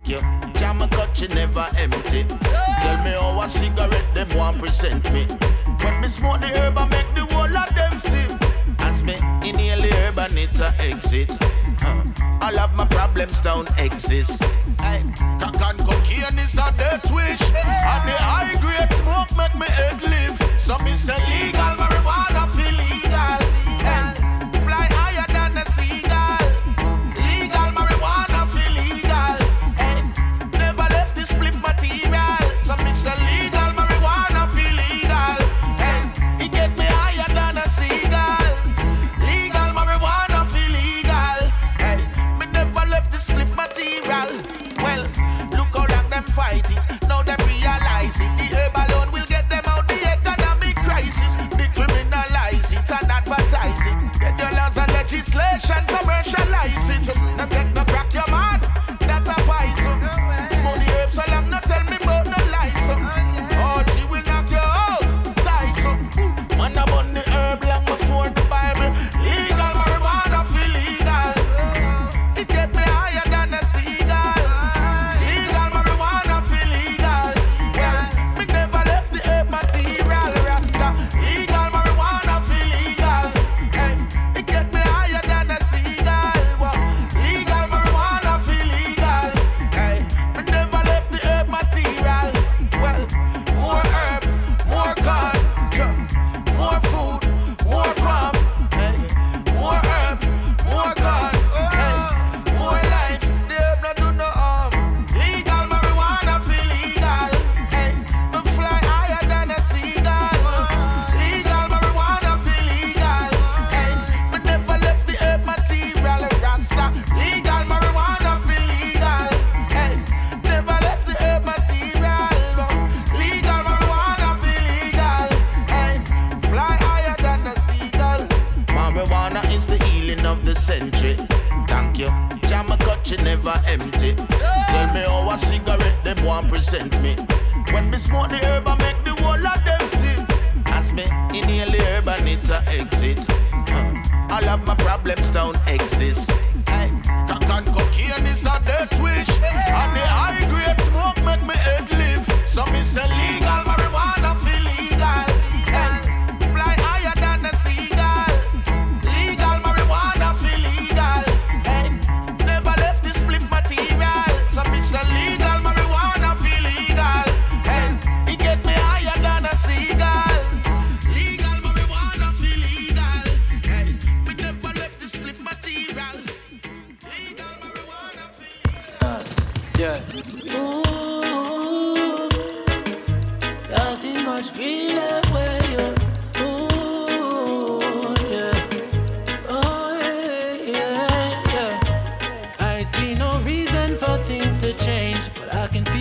Yeah, 0.04 0.50
jam 0.54 0.82
a 0.82 0.88
cut, 0.88 1.20
you 1.20 1.28
never 1.28 1.64
empty. 1.78 2.24
Tell 2.24 2.98
me 3.04 3.12
how 3.12 3.40
a 3.40 3.48
cigarette 3.48 4.14
them 4.14 4.28
want 4.36 4.58
present 4.58 5.04
me. 5.12 5.26
When 5.80 6.00
me 6.00 6.08
smoke 6.08 6.40
the 6.40 6.48
herb, 6.58 6.76
I 6.76 6.88
make 6.88 7.10
the 7.14 7.24
whole 7.32 7.56
of 7.56 7.72
them 7.76 8.00
sip. 8.00 8.32
As 8.80 9.04
me 9.04 9.14
inhale 9.48 9.80
the 9.80 9.94
herb, 9.94 10.18
I 10.18 10.26
need 10.34 10.52
to 10.54 10.68
exit. 10.80 11.38
Uh, 11.84 12.02
all 12.42 12.58
of 12.58 12.74
my 12.74 12.86
problems 12.88 13.38
don't 13.40 13.70
exist. 13.78 14.42
Hey, 14.80 15.04
cock 15.38 15.60
and 15.62 15.78
cocaine 15.78 16.38
is 16.40 16.54
a 16.54 16.66
death 16.76 17.06
wish. 17.14 17.42
And 17.54 18.02
the 18.10 18.16
high 18.18 18.54
grade 18.60 18.92
smoke 18.92 19.30
make 19.38 19.54
me 19.54 19.66
head 19.70 20.02
lift. 20.02 20.45
So 20.66 20.76
Some 20.76 20.88
is 20.88 21.08
illegal 21.08 21.76
marijuana 21.78 22.65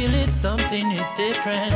feel 0.06 0.16
it, 0.16 0.32
something 0.32 0.92
is 0.92 1.10
different. 1.18 1.74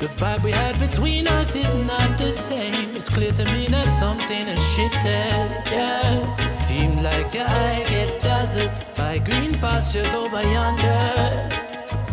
The 0.00 0.06
vibe 0.18 0.42
we 0.42 0.50
had 0.50 0.78
between 0.78 1.26
us 1.26 1.54
is 1.54 1.72
not 1.86 2.18
the 2.18 2.32
same. 2.32 2.96
It's 2.96 3.08
clear 3.08 3.32
to 3.32 3.44
me 3.44 3.66
that 3.68 3.88
something 4.00 4.46
has 4.46 4.62
shifted, 4.74 5.46
yeah. 5.72 6.46
It 6.46 6.52
seems 6.52 6.96
like 6.98 7.34
I 7.36 7.84
get 7.88 8.20
dazzled 8.20 8.72
by 8.96 9.18
green 9.18 9.52
pastures 9.60 10.12
over 10.14 10.42
yonder. 10.42 11.48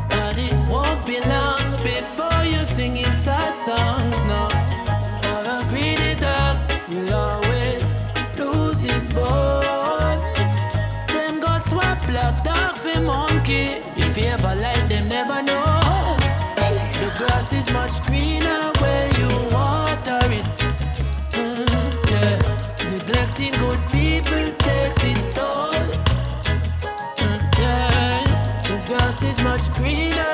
But 0.10 0.38
it 0.38 0.56
won't 0.70 1.06
be 1.06 1.20
long 1.36 1.66
before 1.84 2.44
you're 2.44 2.72
singing 2.78 3.14
sad 3.26 3.54
songs, 3.68 4.20
no. 4.32 4.44
For 5.22 5.42
a 5.56 5.60
greedy 5.70 6.14
dog 6.20 6.56
will 6.90 7.47
grass 17.18 17.52
is 17.52 17.72
much 17.74 18.04
greener 18.06 18.72
where 18.80 19.08
you 19.20 19.30
water 19.52 20.20
it. 20.40 20.46
Mm, 21.34 22.12
yeah. 22.12 22.90
Neglecting 22.92 23.54
good 23.64 23.80
people 23.92 24.46
takes 24.66 25.04
its 25.04 25.28
toll. 25.30 25.72
Mm, 27.18 27.40
yeah. 27.60 28.62
The 28.68 28.84
grass 28.88 29.22
is 29.24 29.42
much 29.42 29.66
greener 29.74 30.27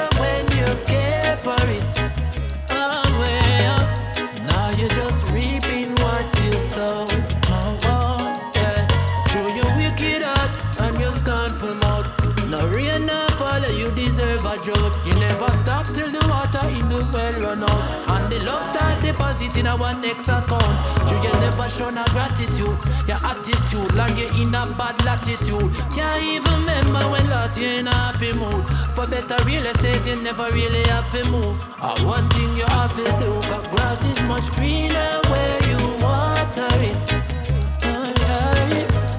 deposit 19.14 19.58
in 19.58 19.68
our 19.68 19.94
next 19.94 20.28
account. 20.28 21.10
You 21.10 21.18
you 21.24 21.34
never 21.40 21.70
show 21.70 21.90
no 21.90 22.04
gratitude. 22.06 22.78
Your 23.08 23.22
attitude, 23.24 23.94
like 23.96 24.18
you're 24.18 24.34
in 24.42 24.54
a 24.56 24.64
bad 24.78 24.98
latitude. 25.06 25.70
Can't 25.94 26.24
even 26.24 26.60
remember 26.62 27.04
when 27.12 27.30
last 27.30 27.60
you 27.60 27.68
in 27.68 27.88
a 27.88 27.94
happy 27.94 28.34
mood. 28.34 28.66
For 28.96 29.08
better 29.08 29.38
real 29.46 29.66
estate, 29.66 30.06
you 30.08 30.22
never 30.22 30.48
really 30.52 30.84
have 30.90 31.12
to 31.12 31.30
move. 31.30 31.58
Uh, 31.80 31.98
one 32.04 32.28
thing 32.32 32.58
you 32.58 32.66
have 32.66 32.96
to 32.96 33.04
do, 33.22 33.32
cause 33.50 33.68
grass 33.68 34.04
is 34.06 34.22
much 34.24 34.50
greener 34.56 35.12
where 35.30 35.60
you 35.70 35.80
water 36.04 36.68
it. 36.90 36.98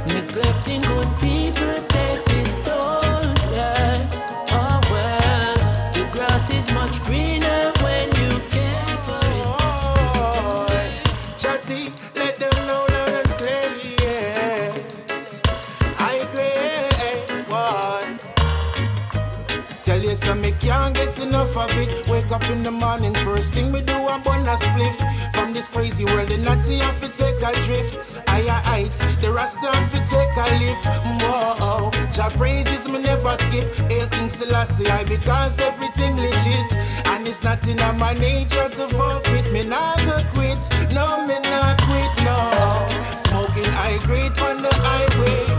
Neglecting 0.06 0.80
good 0.80 1.08
people 1.18 1.74
enough 21.54 21.70
of 21.70 21.78
it. 21.78 22.08
Wake 22.08 22.30
up 22.32 22.48
in 22.50 22.62
the 22.62 22.70
morning, 22.70 23.14
first 23.16 23.54
thing 23.54 23.72
we 23.72 23.80
do, 23.80 23.92
I'm 23.92 24.22
burn 24.22 24.46
a 24.46 24.56
spliff. 24.56 25.34
From 25.34 25.52
this 25.52 25.68
crazy 25.68 26.04
world, 26.04 26.28
the 26.28 26.38
natty 26.38 26.78
have 26.78 27.00
to 27.00 27.08
take 27.08 27.36
a 27.42 27.52
drift. 27.62 27.98
Higher 28.28 28.60
heights, 28.62 28.98
the 29.16 29.30
rasta 29.30 29.68
have 29.68 29.92
to 29.92 30.00
take 30.10 30.36
a 30.36 30.46
lift. 30.60 30.84
Whoa, 31.22 31.90
Jah 32.10 32.30
praises 32.36 32.88
me 32.88 33.02
never 33.02 33.36
skip. 33.36 33.74
Hail 33.90 34.08
King 34.08 34.28
Selassie, 34.28 34.88
I 34.88 35.04
because 35.04 35.58
everything 35.60 36.16
legit. 36.16 36.68
And 37.06 37.26
it's 37.26 37.42
not 37.42 37.66
in 37.66 37.78
my 37.98 38.12
nature 38.14 38.68
to 38.68 38.88
forfeit. 38.88 39.52
Me 39.52 39.62
not 39.64 39.98
go 40.06 40.18
quit, 40.32 40.60
no, 40.92 41.26
me 41.26 41.38
not 41.50 41.80
quit, 41.82 42.12
no. 42.24 42.38
Smoking 43.28 43.70
high 43.72 43.98
grade 44.06 44.38
on 44.38 44.62
the 44.62 44.74
highway. 44.74 45.53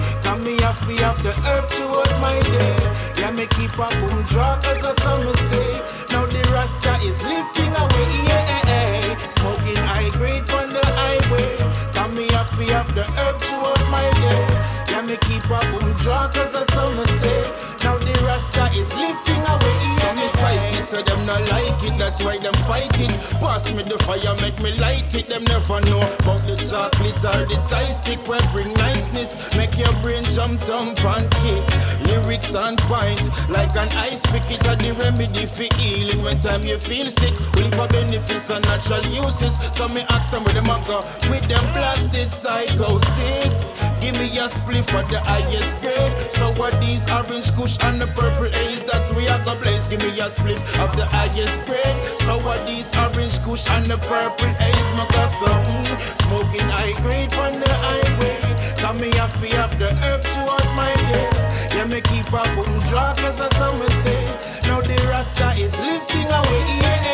Have 0.75 0.99
have 0.99 1.23
the 1.23 1.31
herb 1.47 1.67
throughout 1.69 2.19
my 2.19 2.37
day. 2.51 2.75
Yeah, 3.17 3.31
me 3.31 3.47
keep 3.47 3.73
a 3.73 3.87
boom 3.99 4.23
draw 4.23 4.59
cause 4.59 4.83
a 4.83 4.93
summer 5.01 5.35
stay. 5.47 5.81
Now 6.11 6.25
the 6.25 6.41
rasta 6.53 6.99
is 7.01 7.23
lifting 7.23 7.73
away, 7.73 8.07
yeah. 8.27 9.17
Smoking 9.39 9.81
high 9.81 10.09
grade 10.11 10.47
on 10.51 10.69
the 10.73 10.85
highway. 10.85 11.57
Come 11.93 12.15
me 12.15 12.27
to 12.27 12.73
have 12.73 12.93
the 12.93 13.03
herb 13.17 13.39
throughout 13.39 13.89
my 13.89 14.05
day. 14.21 14.43
Yeah, 14.91 15.01
me 15.01 15.17
keep 15.25 15.45
a 15.45 15.59
boom 15.71 15.93
draw 16.03 16.27
cause 16.29 16.53
a 16.53 16.65
summer 16.73 17.07
stay. 17.17 17.41
Now 17.83 17.97
the 17.97 18.13
rasta 18.27 18.69
is 18.77 18.93
lifting 18.93 19.41
away, 19.41 19.75
yeah. 19.81 19.99
So 19.99 20.13
me 20.13 20.27
fight 20.39 20.85
so 20.85 21.01
them 21.01 21.25
not 21.25 21.49
like. 21.49 21.64
That's 22.05 22.23
why 22.23 22.37
them 22.37 22.53
fight 22.69 22.93
it. 23.01 23.09
Pass 23.41 23.73
me 23.73 23.81
the 23.81 23.97
fire, 24.05 24.37
make 24.37 24.61
me 24.61 24.77
light 24.77 25.09
it. 25.15 25.27
Them 25.27 25.43
never 25.45 25.81
know 25.89 26.05
about 26.21 26.45
the 26.45 26.53
chocolate 26.53 27.17
or 27.17 27.49
the 27.49 27.57
tie 27.65 27.89
stick 27.97 28.21
where 28.27 28.45
bring 28.53 28.71
niceness. 28.77 29.33
Make 29.57 29.73
your 29.75 29.91
brain 30.05 30.21
jump, 30.37 30.61
jump 30.69 31.01
and 31.01 31.25
kick. 31.41 31.65
Lyrics 32.05 32.53
on 32.53 32.77
point, 32.85 33.25
like 33.49 33.73
an 33.73 33.89
ice 33.97 34.21
pick 34.29 34.45
it 34.53 34.61
are 34.69 34.77
the 34.77 34.93
remedy 35.01 35.49
for 35.49 35.65
healing. 35.81 36.21
When 36.21 36.39
time 36.41 36.61
you 36.61 36.77
feel 36.77 37.07
sick, 37.07 37.33
will 37.57 37.73
it 37.73 37.89
benefits 37.89 38.51
and 38.51 38.63
natural 38.65 39.01
uses. 39.09 39.57
So 39.73 39.89
me 39.89 40.05
ask 40.13 40.29
them 40.29 40.43
where 40.43 40.53
them 40.53 40.69
go 40.85 41.01
with 41.33 41.49
them 41.49 41.65
blasted 41.73 42.29
psychosis. 42.29 43.94
Give 44.01 44.15
me 44.19 44.27
a 44.37 44.47
spliff 44.47 44.85
for 44.91 45.03
the 45.11 45.19
highest 45.21 45.81
grade. 45.81 46.13
So 46.31 46.51
what 46.59 46.79
these 46.81 47.03
orange 47.09 47.53
kush 47.55 47.77
and 47.83 47.99
the 47.99 48.07
purple 48.07 48.51
haze 48.51 48.83
that 48.83 49.05
we 49.15 49.27
are 49.27 49.43
go 49.43 49.59
blaze. 49.59 49.87
Give 49.87 50.01
me 50.01 50.11
a 50.19 50.27
spliff 50.29 50.61
of 50.79 50.95
the 50.97 51.05
highest 51.05 51.63
grade. 51.65 51.97
So 52.25 52.37
what 52.45 52.65
these 52.67 52.89
orange 52.97 53.37
kush 53.43 53.69
and 53.69 53.85
the 53.85 53.97
purple 53.97 54.53
haze. 54.61 54.89
My 54.97 55.07
got 55.11 55.29
something 55.29 55.85
mm, 55.85 55.97
smoking 56.23 56.69
high 56.69 56.95
grade 57.01 57.33
on 57.35 57.59
the 57.59 57.73
highway. 57.85 58.37
Come 58.81 58.99
me 58.99 59.09
have 59.15 59.33
to 59.41 59.47
have 59.57 59.77
the 59.79 59.89
herb 60.03 60.21
throughout 60.21 60.69
my 60.75 60.93
day. 61.09 61.29
Yeah, 61.75 61.85
me 61.85 62.01
keep 62.01 62.27
a 62.31 62.43
boom 62.55 62.79
draw 62.89 63.13
cause 63.15 63.39
a 63.39 63.49
summer 63.55 63.89
stay. 64.01 64.25
Now 64.67 64.81
the 64.81 64.97
rasta 65.09 65.51
is 65.57 65.77
lifting 65.79 66.27
away. 66.27 66.63
Yeah, 66.81 67.05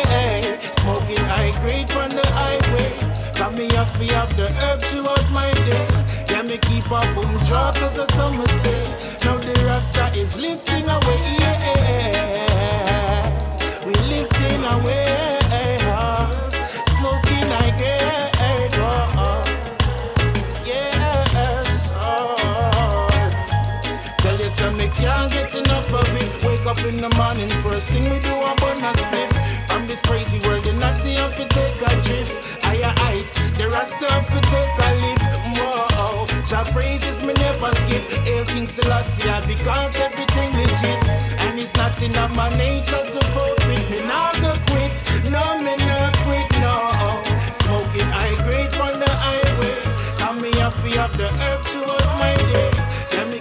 smoking 0.82 1.24
high 1.30 1.54
grade 1.62 1.90
on 1.92 2.10
the 2.10 2.31
me 3.56 3.68
to 3.68 3.76
have 4.14 4.36
the 4.36 4.48
herb 4.62 4.80
throughout 4.82 5.30
my 5.30 5.50
day. 5.66 5.86
Yeah, 6.30 6.42
me 6.42 6.58
keep 6.58 6.86
a 6.86 7.00
boom 7.14 7.36
draw 7.46 7.72
cause 7.72 7.98
a 7.98 8.06
summer 8.12 8.46
stay. 8.46 8.84
Now 9.24 9.36
the 9.38 9.54
rasta 9.66 10.12
is 10.18 10.36
lifting 10.38 10.88
away. 10.88 11.36
Yeah, 11.40 11.56
we 13.86 13.94
lifting 13.94 14.64
away. 14.64 15.38
Smoking 16.98 17.48
grade. 17.78 18.74
oh, 18.78 19.42
Yes, 20.64 21.90
oh. 21.94 23.18
Tell 24.18 24.38
you 24.38 24.50
some 24.50 24.76
me 24.78 24.88
can't 24.88 25.30
get 25.32 25.54
enough 25.54 25.92
of 25.92 26.08
it. 26.22 26.44
Wake 26.44 26.66
up 26.66 26.78
in 26.84 27.00
the 27.00 27.10
morning, 27.16 27.48
first 27.62 27.88
thing 27.90 28.04
we 28.10 28.18
do, 28.20 28.34
I 28.34 28.54
burn 28.60 28.78
a 28.78 28.92
spliff. 28.94 29.61
This 29.92 30.00
crazy 30.08 30.40
world, 30.48 30.64
the 30.64 30.72
natty 30.72 31.12
have 31.20 31.36
to 31.36 31.44
take 31.52 31.76
a 31.76 31.92
drift. 32.00 32.64
Higher 32.64 32.94
heights, 32.96 33.34
the 33.58 33.68
rasta 33.68 34.08
have 34.08 34.24
to 34.24 34.40
take 34.48 34.72
a 34.80 34.90
lift. 35.04 35.28
Whoa, 35.60 36.24
Jah 36.48 36.64
praises 36.72 37.20
me 37.20 37.34
never 37.34 37.70
skip. 37.84 38.00
Hail 38.24 38.42
King 38.46 38.66
Selassie, 38.66 39.28
because 39.46 39.94
everything 39.96 40.48
legit. 40.56 40.96
And 41.44 41.60
it's 41.60 41.74
not 41.74 41.92
in 42.00 42.12
my 42.34 42.48
nature 42.56 43.04
to 43.04 43.20
fulfill. 43.36 43.84
Me 43.90 44.00
not 44.08 44.32
go 44.40 44.56
quit, 44.72 44.96
no 45.28 45.60
me 45.60 45.76
not 45.84 46.16
quit, 46.24 46.48
no. 46.64 46.88
Smoking 47.60 48.08
high 48.16 48.32
grade 48.48 48.72
on 48.80 48.98
the 48.98 49.12
highway. 49.12 49.76
Come 50.16 50.40
me 50.40 50.48
a 50.58 50.70
fee 50.70 50.96
of 50.96 51.14
the 51.18 51.28
herb 51.28 51.60
to 51.64 51.68
throughout 51.68 52.18
my 52.18 52.34
day. 52.50 52.71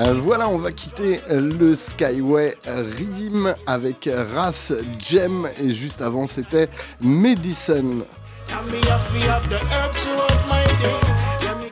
Euh, 0.02 0.14
voilà, 0.22 0.50
on 0.50 0.58
va 0.58 0.72
quitter 0.72 1.20
le 1.30 1.74
Skyway 1.74 2.56
Redeem 2.66 3.56
avec 3.66 4.10
Ras 4.34 4.74
Gem 5.00 5.48
et 5.62 5.72
juste 5.72 6.02
avant 6.02 6.28
c'était 6.28 6.70
Medicine. 7.02 8.04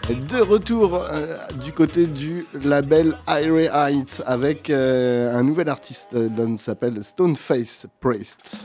De 0.09 0.41
retour 0.41 0.95
euh, 0.95 1.37
du 1.63 1.71
côté 1.71 2.05
du 2.05 2.45
label 2.63 3.15
Irie 3.27 3.67
Heights 3.71 4.23
avec 4.25 4.69
euh, 4.69 5.37
un 5.37 5.43
nouvel 5.43 5.69
artiste, 5.69 6.09
l'homme 6.13 6.57
s'appelle 6.57 7.03
Stoneface 7.03 7.85
Priest. 7.99 8.63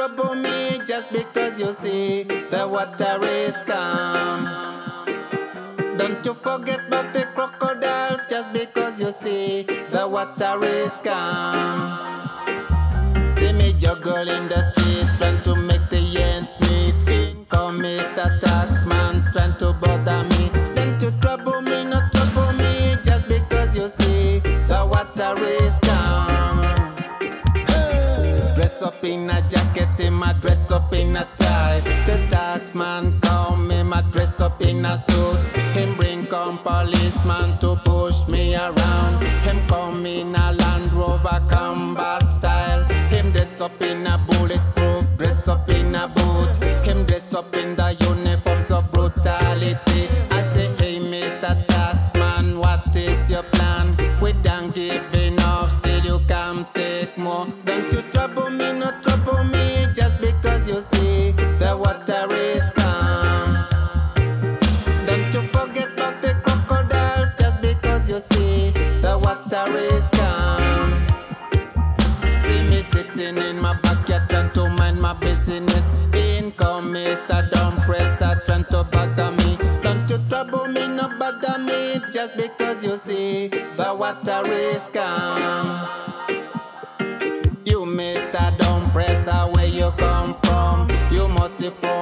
Trouble 0.00 0.34
me, 0.34 0.80
just 0.86 1.12
because 1.12 1.60
you 1.60 1.74
see 1.74 2.22
the 2.22 2.66
water 2.66 3.22
is 3.22 3.60
calm. 3.66 4.48
Don't 5.98 6.24
you 6.24 6.32
forget 6.32 6.86
about 6.86 7.12
the 7.12 7.26
crocodiles, 7.34 8.20
just 8.30 8.50
because 8.50 8.98
you 8.98 9.10
see 9.10 9.64
the 9.90 10.08
water 10.08 10.64
is 10.64 10.98
calm. 11.04 11.78
See 13.28 13.52
me 13.52 13.74
juggle 13.74 14.26
in 14.26 14.48
the 14.48 14.62
street, 14.72 15.06
trying 15.18 15.42
to 15.42 15.54
make 15.54 15.90
the 15.90 16.02
ends 16.18 16.58
meet. 16.62 17.06
In 17.06 17.44
come 17.50 17.80
Mr. 17.80 18.40
Taxman, 18.40 19.30
trying 19.34 19.58
to 19.58 19.74
bother 19.74 20.24
me. 20.24 20.29
Dress 30.40 30.70
up 30.70 30.92
in 30.94 31.16
a 31.16 31.28
tie. 31.36 31.80
The 32.06 32.16
taxman 32.28 33.20
come, 33.22 33.70
him 33.70 33.92
a 33.92 34.02
dress 34.02 34.40
up 34.40 34.62
in 34.62 34.84
a 34.84 34.98
suit. 34.98 35.40
Him 35.76 35.96
bring 35.96 36.26
come 36.26 36.58
policeman 36.58 37.58
to 37.58 37.76
push 37.84 38.26
me 38.28 38.56
around. 38.56 39.22
Him 39.44 39.66
come 39.66 40.06
in 40.06 40.34
a 40.34 40.52
Land 40.52 40.92
Rover 40.92 41.40
combat 41.48 42.28
style. 42.30 42.84
Him 43.10 43.32
dress 43.32 43.60
up 43.60 43.80
in 43.82 44.06
a 44.06 44.18
bulletproof, 44.18 45.04
dress 45.16 45.48
up 45.48 45.68
in 45.70 45.94
a 45.94 46.08
boot. 46.08 46.56
Him 46.86 47.04
dress 47.04 47.34
up 47.34 47.54
in 47.56 47.74
the 47.76 47.96
uniforms 48.00 48.49
the 84.10 84.42
water 84.42 84.50
is 84.52 84.88
calm. 84.92 85.88
You 87.64 87.84
Mr. 87.84 88.56
Dumb 88.58 88.90
Presser, 88.90 89.46
where 89.52 89.66
you 89.66 89.90
come 89.96 90.34
from? 90.42 90.88
You 91.12 91.28
must 91.28 91.58
see 91.58 91.70
from 91.70 91.99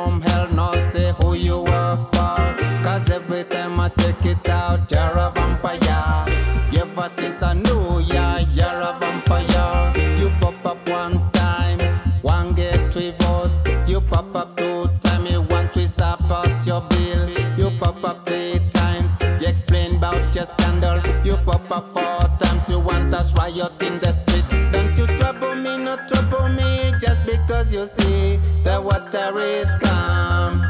You 21.70 21.82
four 21.92 22.38
times, 22.38 22.66
you 22.70 22.80
want 22.80 23.12
us 23.12 23.30
riot 23.34 23.82
in 23.82 23.98
the 24.00 24.12
street. 24.12 24.72
Don't 24.72 24.96
you 24.96 25.06
trouble 25.18 25.54
me, 25.54 25.76
not 25.76 26.08
trouble 26.08 26.48
me, 26.48 26.94
just 26.98 27.20
because 27.26 27.74
you 27.74 27.86
see 27.86 28.36
the 28.64 28.80
water 28.80 29.38
is 29.38 29.68
calm. 29.74 30.64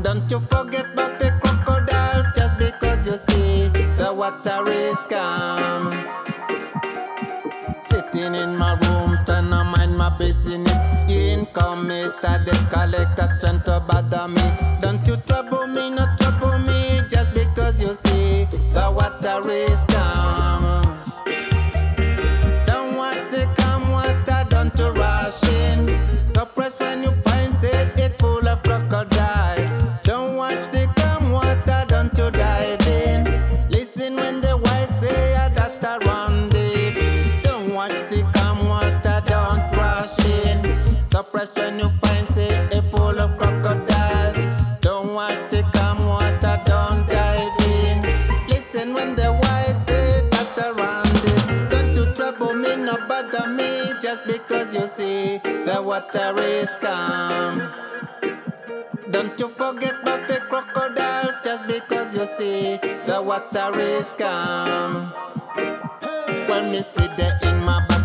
Don't 0.00 0.30
you 0.30 0.40
forget 0.40 0.86
about 0.94 1.18
the 1.18 1.38
crocodiles, 1.42 2.26
just 2.34 2.56
because 2.58 3.06
you 3.06 3.16
see 3.16 3.68
the 3.98 4.10
water 4.14 4.66
is 4.70 4.96
calm. 5.10 6.08
Sitting 7.82 8.34
in 8.34 8.56
my 8.56 8.72
room, 8.72 9.18
trying 9.26 9.50
to 9.50 9.62
mind 9.62 9.94
my 9.94 10.08
business. 10.16 10.72
In 11.10 11.44
come 11.46 11.86
Mr. 11.86 12.46
The 12.46 12.52
collector, 12.70 13.36
trying 13.40 13.62
to 13.64 13.80
bother 13.80 14.26
me. 14.26 14.69
When 41.40 41.78
you 41.78 41.88
find 42.02 42.26
say 42.26 42.48
it 42.48 42.82
full 42.90 43.18
of 43.18 43.38
crocodiles. 43.38 44.36
Don't 44.82 45.14
want 45.14 45.48
to 45.48 45.62
come 45.72 46.04
water, 46.04 46.60
don't 46.66 47.06
dive 47.06 47.58
in. 47.64 48.46
Listen 48.46 48.92
when 48.92 49.14
the 49.14 49.32
wise 49.42 49.86
say 49.86 50.20
that 50.32 50.58
around 50.58 51.08
it. 51.08 51.70
Don't 51.70 51.96
you 51.96 52.12
trouble 52.12 52.52
me, 52.52 52.76
no 52.76 52.98
bother 53.08 53.48
me, 53.48 53.94
just 54.02 54.26
because 54.26 54.74
you 54.74 54.86
see 54.86 55.38
the 55.38 55.80
water 55.82 56.38
is 56.40 56.76
calm. 56.76 57.72
Don't 59.10 59.40
you 59.40 59.48
forget 59.48 59.98
about 60.02 60.28
the 60.28 60.40
crocodiles, 60.40 61.36
just 61.42 61.66
because 61.66 62.14
you 62.14 62.26
see 62.26 62.76
the 63.06 63.22
water 63.24 63.78
is 63.78 64.12
calm. 64.18 65.10
When 66.50 66.70
me 66.70 66.82
see 66.82 67.08
there 67.16 67.38
in 67.42 67.60
my 67.60 67.80
backyard, 67.88 67.99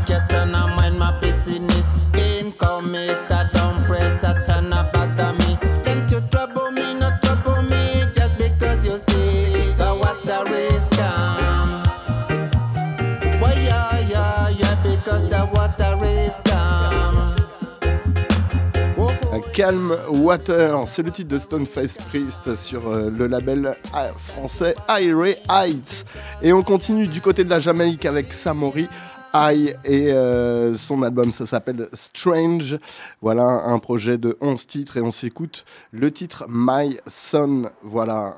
Calm 19.66 19.98
Water, 20.10 20.84
c'est 20.86 21.02
le 21.02 21.10
titre 21.10 21.30
de 21.30 21.40
Stoneface 21.40 21.98
Priest 21.98 22.54
sur 22.54 22.88
euh, 22.88 23.10
le 23.10 23.26
label 23.26 23.76
euh, 23.96 24.12
français 24.16 24.76
Irie 24.88 25.38
Heights. 25.50 26.06
Et 26.44 26.54
on 26.54 26.62
continue 26.62 27.08
du 27.08 27.20
côté 27.20 27.44
de 27.44 27.50
la 27.50 27.58
Jamaïque 27.58 28.06
avec 28.06 28.32
Samori. 28.32 28.88
Et 29.84 30.14
euh, 30.14 30.78
son 30.78 31.02
album 31.02 31.34
ça 31.34 31.48
s'appelle 31.48 31.88
Strange. 31.94 32.78
Voilà 33.24 33.64
un 33.66 33.80
projet 33.80 34.20
de 34.20 34.38
11 34.40 34.68
titres 34.68 34.98
et 34.98 35.02
on 35.02 35.12
s'écoute 35.12 35.66
le 35.92 36.12
titre 36.12 36.46
My 36.48 37.00
Son. 37.08 37.64
Voilà, 37.82 38.36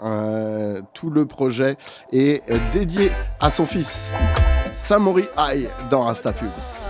tout 0.94 1.10
le 1.10 1.26
projet 1.26 1.76
est 2.14 2.42
dédié 2.72 3.12
à 3.42 3.50
son 3.50 3.66
fils 3.66 4.14
Samori 4.72 5.26
I 5.38 5.68
dans 5.90 6.04
Rasta 6.04 6.32
Pulse. 6.32 6.86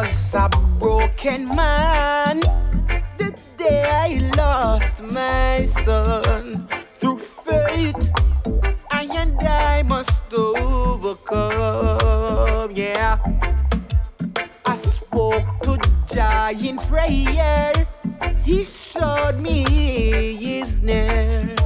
was 0.00 0.34
a 0.34 0.48
broken 0.78 1.44
man 1.54 2.40
the 3.18 3.30
day 3.58 3.84
I 3.84 4.18
lost 4.36 5.02
my 5.02 5.66
son. 5.84 6.66
Through 6.98 7.18
faith, 7.18 8.10
I 8.90 9.02
and 9.22 9.38
I 9.42 9.82
must 9.82 10.32
overcome. 10.32 11.50
Yeah, 12.74 13.18
I 14.64 14.76
spoke 14.76 15.44
to 15.64 15.78
Jah 16.10 16.50
in 16.50 16.78
prayer. 16.78 17.74
He 18.42 18.64
showed 18.64 19.38
me 19.38 19.64
his 20.36 20.80
name. 20.80 21.56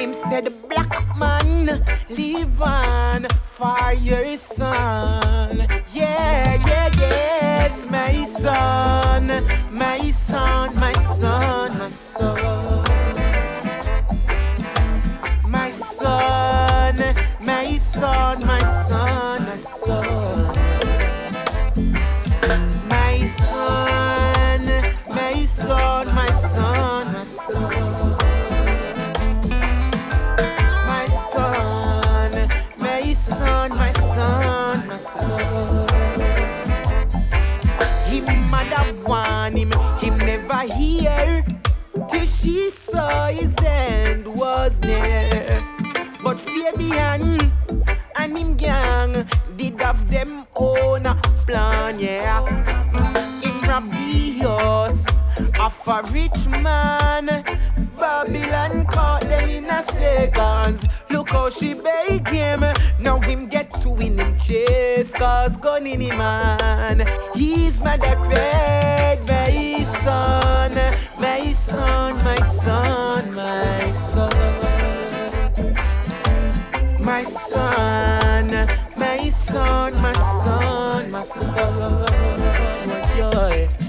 Him 0.00 0.14
said, 0.14 0.48
Black 0.70 0.90
man, 1.18 1.84
live 2.08 2.62
on 2.62 3.26
for 3.52 3.92
your 3.92 4.34
son. 4.38 5.58
Yeah, 5.92 6.54
yeah, 6.66 6.88
yes, 6.96 7.84
my 7.90 8.24
son, 8.24 9.26
my 9.70 10.10
son, 10.10 10.74
my 10.76 10.94
son, 10.94 11.78
my 11.78 11.88
son. 11.88 12.84
My 15.46 15.70
son, 15.70 16.96
my 17.42 17.76
son, 17.76 18.46
my 18.46 18.60
son, 18.88 19.44
my 19.44 19.56
son. 19.56 20.49
ear 41.00 41.44
till 42.10 42.26
she 42.26 42.70
saw 42.70 43.26
his 43.28 43.54
end 43.64 44.26
was 44.26 44.78
near. 44.80 45.62
But 46.22 46.36
Fabian 46.38 47.40
and 48.16 48.38
him 48.38 48.56
gang 48.56 49.26
did 49.56 49.80
have 49.80 50.10
them 50.10 50.46
own 50.54 51.04
plan, 51.46 51.98
yeah. 51.98 52.44
Him 53.40 53.60
robbed 53.68 53.94
of 55.60 55.76
a 55.88 56.00
rich 56.10 56.48
man, 56.62 57.26
Babylon 57.98 58.86
caught 58.86 59.20
them 59.28 59.50
in 59.50 59.66
a 59.66 59.82
seconds. 59.82 60.88
Look 61.10 61.28
how 61.28 61.50
she 61.50 61.74
beg 61.74 62.26
him. 62.28 62.64
Now 62.98 63.20
him 63.20 63.46
get 63.46 63.70
to 63.82 63.90
win 63.90 64.18
him 64.18 64.38
chase, 64.38 65.12
cause 65.12 65.58
gun 65.58 65.86
in 65.86 66.00
him 66.00 66.16
man. 66.16 67.06
He's 67.34 67.78
mad 67.84 68.02
at 68.02 68.16
red, 68.32 69.28
my 69.28 69.84
son, 70.02 70.72
my 71.18 71.52
son, 71.52 72.16
my 72.24 72.38
son, 72.64 73.34
my 73.34 73.90
son. 74.12 74.30
My 77.04 77.22
son, 77.22 78.50
my 78.96 79.28
son, 79.28 80.00
my 80.00 80.12
son, 80.12 81.10
my 81.10 81.12
son. 81.12 81.12
My 81.12 81.22
son. 81.22 82.10
My 82.86 83.02
son. 83.14 83.79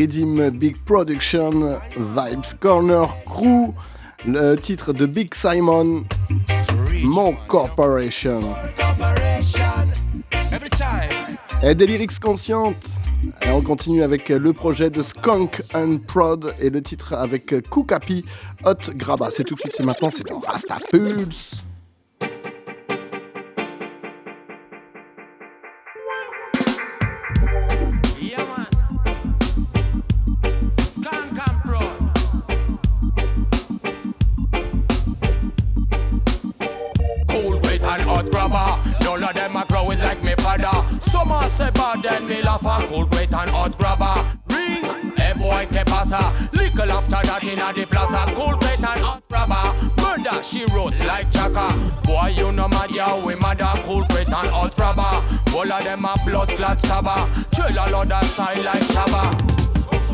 Redeem, 0.00 0.48
Big 0.48 0.78
Production, 0.86 1.78
Vibes 1.94 2.54
Corner 2.58 3.06
Crew, 3.26 3.74
le 4.26 4.56
titre 4.56 4.94
de 4.94 5.04
Big 5.04 5.34
Simon, 5.34 6.06
Mon 7.02 7.34
Corporation. 7.46 8.40
Et 11.62 11.74
des 11.74 11.86
lyrics 11.86 12.18
conscientes. 12.18 12.82
Et 13.42 13.50
on 13.50 13.60
continue 13.60 14.02
avec 14.02 14.30
le 14.30 14.54
projet 14.54 14.88
de 14.88 15.02
Skunk 15.02 15.62
and 15.74 15.98
Prod 16.06 16.54
et 16.58 16.70
le 16.70 16.80
titre 16.80 17.12
avec 17.12 17.54
Kukapi 17.68 18.24
Hot 18.64 18.94
Graba. 18.94 19.28
C'est 19.30 19.44
tout 19.44 19.54
de 19.54 19.60
suite, 19.60 19.74
c'est 19.76 19.84
maintenant, 19.84 20.08
c'est 20.08 20.26
dans 20.26 20.38
Rasta 20.38 20.78
Pulse. 20.90 21.62
A 43.30 43.36
great 43.36 43.40
and 43.40 43.50
hot 43.50 43.78
grabber. 43.78 44.38
Ring, 44.48 44.84
hey 45.16 45.32
boy, 45.34 45.66
que 45.70 45.84
pasa? 45.84 46.32
Little 46.52 46.92
after 46.92 47.10
that 47.10 47.44
in 47.44 47.60
a 47.60 47.72
the 47.72 47.86
plaza. 47.86 48.24
Cool, 48.34 48.56
great 48.58 48.78
and 48.78 49.00
hot 49.00 49.22
grabber. 49.28 49.90
Murder, 50.00 50.42
she 50.42 50.64
wrote 50.72 50.98
like 51.06 51.30
Chaka. 51.32 51.68
Boy, 52.04 52.34
you 52.36 52.52
know 52.52 52.68
mad, 52.68 52.90
yeah, 52.90 53.16
we 53.16 53.34
mother. 53.34 53.72
Cool, 53.84 54.04
great 54.08 54.28
and 54.28 54.48
hot 54.48 54.76
grabber. 54.76 55.24
All 55.54 55.72
of 55.72 55.84
them 55.84 56.04
are 56.04 56.16
blood 56.24 56.48
clot 56.50 56.80
sabba. 56.80 57.28
Trail 57.54 57.72
a 57.72 57.86
lot 57.90 58.12
of 58.12 58.24
style 58.26 58.64
like 58.64 58.82
Shabba. 58.82 59.59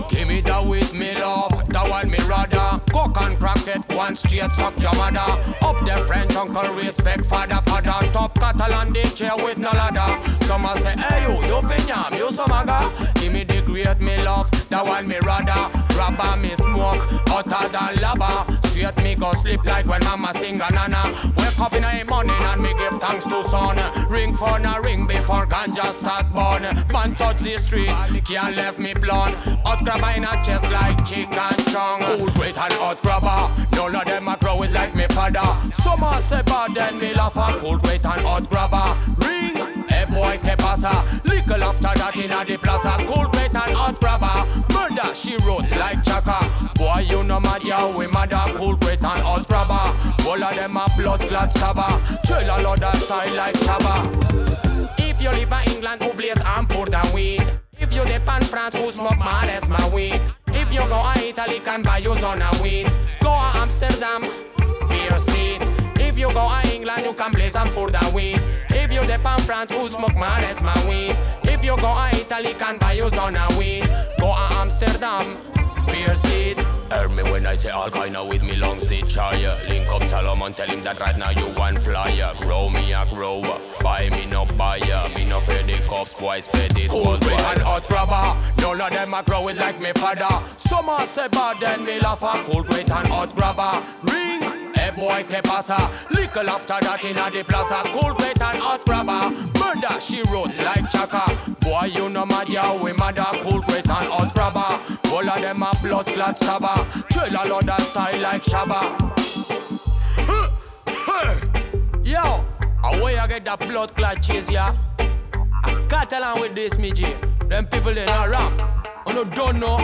Give 0.09 0.29
me 0.29 0.41
that 0.43 0.65
with 0.65 0.95
me 0.95 1.15
love, 1.17 1.69
that 1.69 1.89
one 1.89 2.11
me 2.11 2.19
rather. 2.27 2.81
Cook 2.93 3.17
and 3.23 3.39
crack 3.39 3.67
it, 3.69 3.95
one 3.95 4.17
straight 4.17 4.51
suck 4.53 4.79
your 4.81 4.95
mother. 4.95 5.21
Up 5.63 5.85
the 5.85 5.97
French 6.07 6.35
uncle, 6.37 6.75
respect 6.75 7.27
father, 7.27 7.61
father. 7.67 8.07
Top 8.13 8.39
Catalan, 8.39 8.93
they 8.93 9.05
chair 9.05 9.33
with 9.37 9.59
no 9.59 9.71
ladder. 9.71 10.07
Some 10.47 10.65
a 10.65 10.77
say, 10.79 10.97
hey 10.97 11.23
you, 11.23 11.37
you 11.47 11.61
finyam, 11.63 12.17
you 12.17 12.35
some 12.37 12.53
aga. 12.53 13.13
Give 13.15 13.33
me 13.33 13.45
the 13.45 13.63
great 13.63 14.01
me 14.01 14.17
love, 14.23 14.51
that 14.69 14.85
one 14.85 15.09
me 15.09 15.19
rather. 15.23 15.71
Grabber 15.89 16.37
me 16.37 16.55
smoke, 16.57 17.03
hotter 17.29 17.69
than 17.69 17.97
lava. 18.03 18.61
Straight 18.69 18.97
me 19.03 19.15
go 19.15 19.33
sleep 19.41 19.65
like 19.65 19.87
when 19.87 20.05
mama 20.05 20.33
sing 20.37 20.61
a 20.61 20.71
nana. 20.71 21.03
Wake 21.39 21.59
up 21.59 21.73
in 21.73 21.83
the 21.83 22.05
morning 22.09 22.43
and 22.43 22.63
me 22.63 22.75
give 22.75 23.01
thanks 23.01 23.25
to 23.25 23.49
son. 23.49 23.79
Ring 24.11 24.37
for 24.37 24.59
a 24.59 24.83
ring 24.83 25.07
before 25.07 25.47
ganja 25.47 25.95
start 25.95 26.33
burn. 26.35 26.63
Man 26.93 27.17
touch 27.17 27.39
the 27.39 27.57
street, 27.59 27.95
can't 28.27 28.57
left 28.57 28.79
me 28.79 28.93
blonde. 28.95 29.35
Hot 29.65 29.83
grabber 29.85 30.17
in 30.17 30.25
a 30.25 30.43
chest 30.45 30.65
like 30.71 31.05
chicken 31.07 31.53
strong. 31.67 32.03
Cool, 32.03 32.29
great 32.29 32.59
and 32.59 32.73
hot 32.75 33.03
grabber. 33.03 33.51
None 33.73 33.97
of 33.97 34.05
them 34.05 34.29
are 34.29 34.37
growing 34.37 34.73
like 34.73 34.95
me 34.95 35.07
father. 35.09 35.57
Some 35.83 36.05
are 36.05 36.23
say 36.23 36.43
bad, 36.43 36.75
then 36.75 36.99
me 36.99 37.15
laugh 37.15 37.37
a 37.37 37.59
cool, 37.61 37.79
great 37.79 38.05
and 38.05 38.21
hot 38.21 38.51
grabber. 38.51 38.97
Ring, 39.27 39.55
boy, 40.07 40.39
que 40.43 40.57
pasa? 40.57 41.05
Little 41.25 41.65
after 41.65 41.95
that 41.95 42.17
in 42.17 42.33
a 42.33 42.45
the 42.45 42.57
plaza. 42.57 42.97
Cool, 43.07 43.29
great 43.29 43.55
and 43.55 43.73
hot 43.73 44.01
grabber. 44.01 44.47
Murder, 44.73 45.15
she 45.15 45.37
wrote 45.45 45.71
like 45.77 46.03
Chaka. 46.05 46.73
Boy, 46.75 47.07
you 47.11 47.23
know 47.23 47.41
mad, 47.41 47.63
yeah, 47.65 47.87
we 47.87 48.07
mother. 48.07 48.43
Cool, 48.49 48.77
great 48.77 49.03
and 49.03 49.21
hot 49.21 49.49
grabber. 49.49 50.17
All 50.27 50.43
of 50.43 50.55
them 50.55 50.77
are 50.77 50.89
blood 50.97 51.21
clot 51.21 51.53
sabba. 51.53 52.21
Trail 52.27 52.45
a 52.45 52.57
lot 52.63 52.83
of 52.83 52.97
style 52.97 53.35
like 53.35 53.55
Shabba. 53.55 54.99
If 54.99 55.21
you 55.21 55.31
live 55.31 55.53
in 55.53 55.73
England, 55.73 56.03
who 56.03 56.13
blaze 56.15 56.43
and 56.45 56.69
pour 56.69 56.87
the 56.87 57.11
weed. 57.15 57.45
If 57.79 57.93
you 57.93 58.05
dip 58.05 58.29
in 58.29 58.43
France, 58.43 58.75
who 58.75 58.91
smoke 58.93 59.19
mad 59.19 59.49
as 59.49 59.69
my 59.69 59.89
weed. 59.95 60.21
If 60.49 60.73
you 60.73 60.81
go 60.81 61.03
to 61.03 61.27
Italy, 61.27 61.61
can 61.61 61.83
buy 61.83 61.99
you 61.99 62.13
on 62.13 62.43
a 62.43 62.51
weed. 62.63 62.87
Go 63.21 63.31
to 63.31 63.59
Amsterdam, 63.61 64.23
beer 64.89 65.19
seed. 65.19 65.63
If 66.01 66.19
you 66.19 66.29
go 66.33 66.49
to 66.49 66.75
England, 66.75 67.03
you 67.05 67.13
can 67.13 67.33
blaze 67.33 67.55
and 67.57 67.71
pour 67.71 67.91
the 67.91 68.13
weed. 68.15 68.41
If 68.97 69.03
you 69.03 69.09
dip 69.09 69.27
in 69.27 69.41
France, 69.45 69.77
who 69.77 69.91
smoke 69.91 70.17
mad 70.17 70.43
as 70.45 70.59
my 70.63 70.75
weed. 70.89 71.15
If 71.43 71.63
you 71.63 71.77
go 71.77 71.93
to 71.93 72.09
Italy, 72.15 72.55
can 72.55 72.79
buy 72.79 72.95
you 72.95 73.05
on 73.05 73.37
a 73.37 73.47
weed. 73.59 73.85
Go 74.19 74.29
to 74.33 74.55
Amsterdam, 74.55 75.37
beer 75.87 76.15
seed. 76.15 76.57
Hear 76.89 77.07
me 77.11 77.23
when 77.25 77.45
I 77.47 77.57
say 77.57 77.69
all 77.69 77.91
kinda 77.91 78.25
with 78.25 78.43
me 78.43 78.57
long 78.57 78.81
stitch 78.81 79.17
higher. 79.17 79.61
Link 79.69 79.87
up 79.91 80.03
Solomon, 80.05 80.55
tell 80.55 80.71
him 80.71 80.83
that 80.85 80.99
right 80.99 81.19
now 81.19 81.29
you 81.29 81.47
one 81.59 81.79
flyer. 81.79 82.33
Grow 82.41 82.71
me 82.71 82.95
a 82.95 83.05
grower, 83.05 83.61
buy 83.83 84.09
me 84.09 84.25
no 84.25 84.47
buyer. 84.47 85.11
Me 85.11 85.27
no 85.27 85.41
fear 85.41 85.63
the 85.63 85.79
cuffs, 85.87 86.15
boy, 86.15 86.41
spread 86.41 86.75
it 86.79 86.89
cool, 86.89 87.19
great 87.19 87.39
and 87.39 87.61
hot 87.61 87.87
grabber. 87.89 88.35
None 88.63 88.81
of 88.81 88.93
them 88.95 89.13
are 89.13 89.23
growing 89.23 89.57
like 89.57 89.79
me 89.79 89.93
father. 89.93 90.43
Some 90.57 90.89
are 90.89 91.07
say 91.09 91.29
bad, 91.29 91.59
then 91.61 91.85
me 91.85 92.01
laugh 92.01 92.23
a 92.23 92.43
cool, 92.45 92.63
great 92.63 92.91
and 92.91 93.09
hot 93.09 93.37
grabber. 93.37 93.85
Ring, 94.05 94.66
boy, 94.97 95.25
que 95.29 95.41
pasa? 95.43 95.91
Little 96.11 96.51
after 96.51 96.79
that 96.81 97.05
in 97.05 97.15
the 97.15 97.45
plaza. 97.45 97.83
Cool, 97.91 98.15
great 98.15 98.41
and 98.41 98.59
hot 98.59 98.85
grabber. 98.85 99.31
Murder, 99.59 100.01
she 100.01 100.23
wrote 100.31 100.57
like 100.63 100.91
Chaka. 100.91 101.25
Boy, 101.61 101.93
you 101.95 102.09
know 102.09 102.27
mad, 102.27 102.49
yeah, 102.49 102.75
we 102.75 102.93
mother. 102.93 103.27
Cool, 103.43 103.61
great 103.63 103.89
and 103.89 104.09
hot 104.09 104.35
grabber. 104.35 104.81
All 105.13 105.29
of 105.29 105.41
them 105.41 105.63
are 105.63 105.75
blood 105.83 106.07
clot 106.07 106.39
sabba. 106.39 106.87
Trail 107.11 107.33
a 107.33 107.43
lot 107.49 107.69
of 107.69 107.83
style 107.87 108.21
like 108.21 108.43
Shabba. 108.45 108.83
Yo, 112.05 112.45
away 112.85 113.19
I 113.19 113.27
get 113.27 113.45
that 113.45 113.59
blood 113.61 113.95
clot 113.95 114.23
chase, 114.23 114.51
yeah. 114.51 114.77
I 115.99 116.05
tell 116.05 116.41
with 116.41 116.55
this, 116.55 116.79
me 116.79 116.93
G. 116.93 117.07
Them 117.49 117.67
people 117.67 117.95
they 117.95 118.05
not 118.05 118.29
wrong. 118.31 118.53
You 119.07 119.15
no, 119.15 119.25
don't 119.25 119.59
know. 119.59 119.79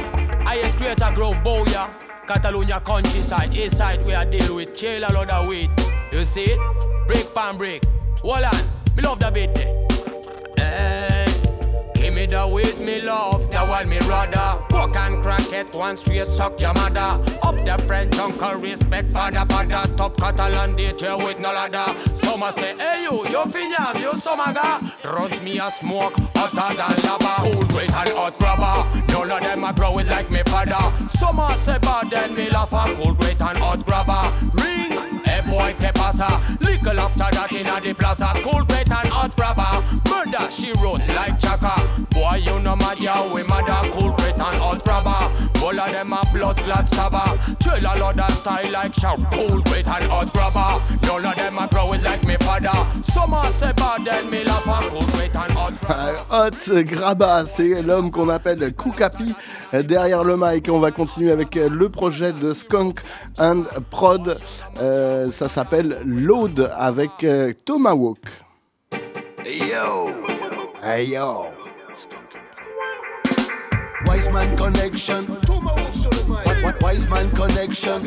Highest 0.45 0.77
creator 0.77 1.11
grow 1.15 1.33
bow, 1.43 1.65
yeah. 1.67 1.91
Catalonia 2.33 2.81
countryside, 2.81 3.55
east 3.55 3.77
side 3.77 4.07
where 4.07 4.17
I 4.17 4.25
deal 4.25 4.57
with 4.57 4.75
chill 4.75 5.05
a 5.05 5.13
lot 5.13 5.29
of 5.29 5.47
weight. 5.47 5.69
You 6.13 6.25
see 6.25 6.45
it? 6.45 6.59
Break 7.07 7.35
pan 7.35 7.59
break. 7.59 7.85
Hold 8.21 8.45
on, 8.45 8.57
me 8.97 9.03
love 9.03 9.21
the 9.21 9.31
beat 9.31 9.53
there. 9.53 9.87
Hey, 10.57 11.32
the 12.27 12.47
with 12.47 12.79
me 12.81 13.01
love, 13.01 13.51
that 13.51 13.69
one 13.69 13.89
me 13.89 13.99
rather. 14.01 14.65
Cook 14.69 14.97
and 14.97 15.23
crack 15.23 15.53
it, 15.53 15.75
one 15.75 15.97
straight 15.97 16.27
suck 16.27 16.61
your 16.61 16.75
mother. 16.75 17.19
Up 17.43 17.57
the 17.65 17.83
French 17.87 18.19
uncle, 18.19 18.55
respect 18.55 19.11
father, 19.13 19.45
father. 19.49 19.97
Top 19.97 20.17
Catalan 20.17 20.77
DJ 20.77 21.17
with 21.23 21.39
no 21.39 21.53
ladder. 21.53 21.95
Some 22.15 22.43
a 22.43 22.53
say, 22.53 22.77
hey 22.77 23.03
you, 23.03 23.27
you 23.29 23.45
finyam, 23.53 24.01
you 24.01 24.13
somaga. 24.21 24.93
Runs 25.05 25.41
me 25.43 25.59
a 25.59 25.71
smoke, 25.73 26.15
hotter 26.35 26.77
than 26.77 26.97
lava. 27.07 27.53
Cool, 27.53 27.63
great 27.69 27.93
and 27.93 28.09
hot 28.11 28.39
grabber. 28.39 29.03
None 29.09 29.31
of 29.31 29.43
them 29.43 29.65
are 29.65 29.73
growing 29.73 30.07
like 30.07 30.31
me 30.31 30.43
father. 30.47 31.09
Some 31.19 31.39
a 31.39 31.59
say 31.65 31.79
bad, 31.79 32.11
then 32.11 32.35
me 32.35 32.51
laugh 32.51 32.73
a 32.73 32.95
cool, 32.95 33.15
great 33.15 33.41
and 33.41 33.59
hot 33.59 33.85
grabber. 33.87 34.33
Ring, 34.55 35.22
boy, 35.53 35.75
que 35.79 35.93
pasa? 35.93 36.41
Little 36.61 37.01
after 37.01 37.29
that 37.31 37.53
in 37.53 37.67
the 37.67 37.95
plaza. 37.95 38.33
Cool, 38.43 38.65
great 38.65 38.91
and 38.91 39.09
hot 39.09 39.37
grabber. 39.37 39.85
Murder, 40.09 40.51
she 40.51 40.73
wrote 40.81 41.07
like 41.15 41.39
Chaka. 41.39 41.77
Boy, 42.11 42.43
you 42.47 42.59
know 42.61 42.75
mad, 42.75 42.99
yeah, 42.99 43.33
we 43.33 43.43
mother. 43.43 43.81
Cool, 43.93 44.13
great 44.13 44.35
and 44.35 44.57
hot 44.65 44.83
grabber. 44.85 45.21
All 45.63 45.79
of 45.79 45.93
them 45.93 46.13
are 46.13 46.25
blood 46.33 46.57
clot 46.57 46.89
sabba. 46.89 47.25
Trail 47.61 47.85
a 47.85 47.93
lot 48.01 48.19
of 48.19 48.33
style 48.33 48.73
like 48.73 48.95
Shaw. 48.95 49.17
Cool, 49.33 49.61
great 49.63 49.87
and 49.87 50.05
hot 50.05 50.33
grabber. 50.33 50.83
None 51.07 51.27
of 51.27 51.37
them 51.37 51.59
are 51.59 51.69
growing 51.69 52.03
like 52.03 52.25
me 52.25 52.37
father. 52.41 52.87
Some 53.13 53.35
are 53.35 53.53
say 53.55 53.73
bad, 53.73 54.05
then 54.05 54.31
me 54.31 54.45
laugh 54.45 54.65
cool, 54.65 55.03
great 55.13 55.35
and 55.37 55.53
hot 55.53 55.75
Hot 56.31 56.85
Graba, 56.85 57.45
c'est 57.45 57.83
l'homme 57.83 58.11
qu'on 58.11 58.29
appelle 58.29 58.73
Kukapi 58.73 59.35
derrière 59.81 60.25
le 60.25 60.37
mic. 60.37 60.69
On 60.71 60.81
va 60.81 60.91
continuer 60.91 61.33
avec 61.33 61.57
euh, 61.57 61.69
le 61.69 61.89
projet 61.89 62.33
de 62.33 62.53
Skunk 62.53 63.01
and 63.39 63.65
Prod. 63.91 64.39
Euh, 64.81 65.31
ça 65.31 65.49
s'appelle 65.49 65.99
Load 66.05 66.71
avec 66.77 67.25
euh, 67.25 67.53
Tomahawk. 67.65 68.21
Yo, 69.45 70.11
hey 70.85 71.11
yo. 71.11 71.47
Wise 74.07 74.29
man 74.31 74.55
connection. 74.57 75.27
What, 75.49 76.63
what, 76.63 76.83
wise 76.83 77.09
man 77.09 77.31
connection. 77.31 78.03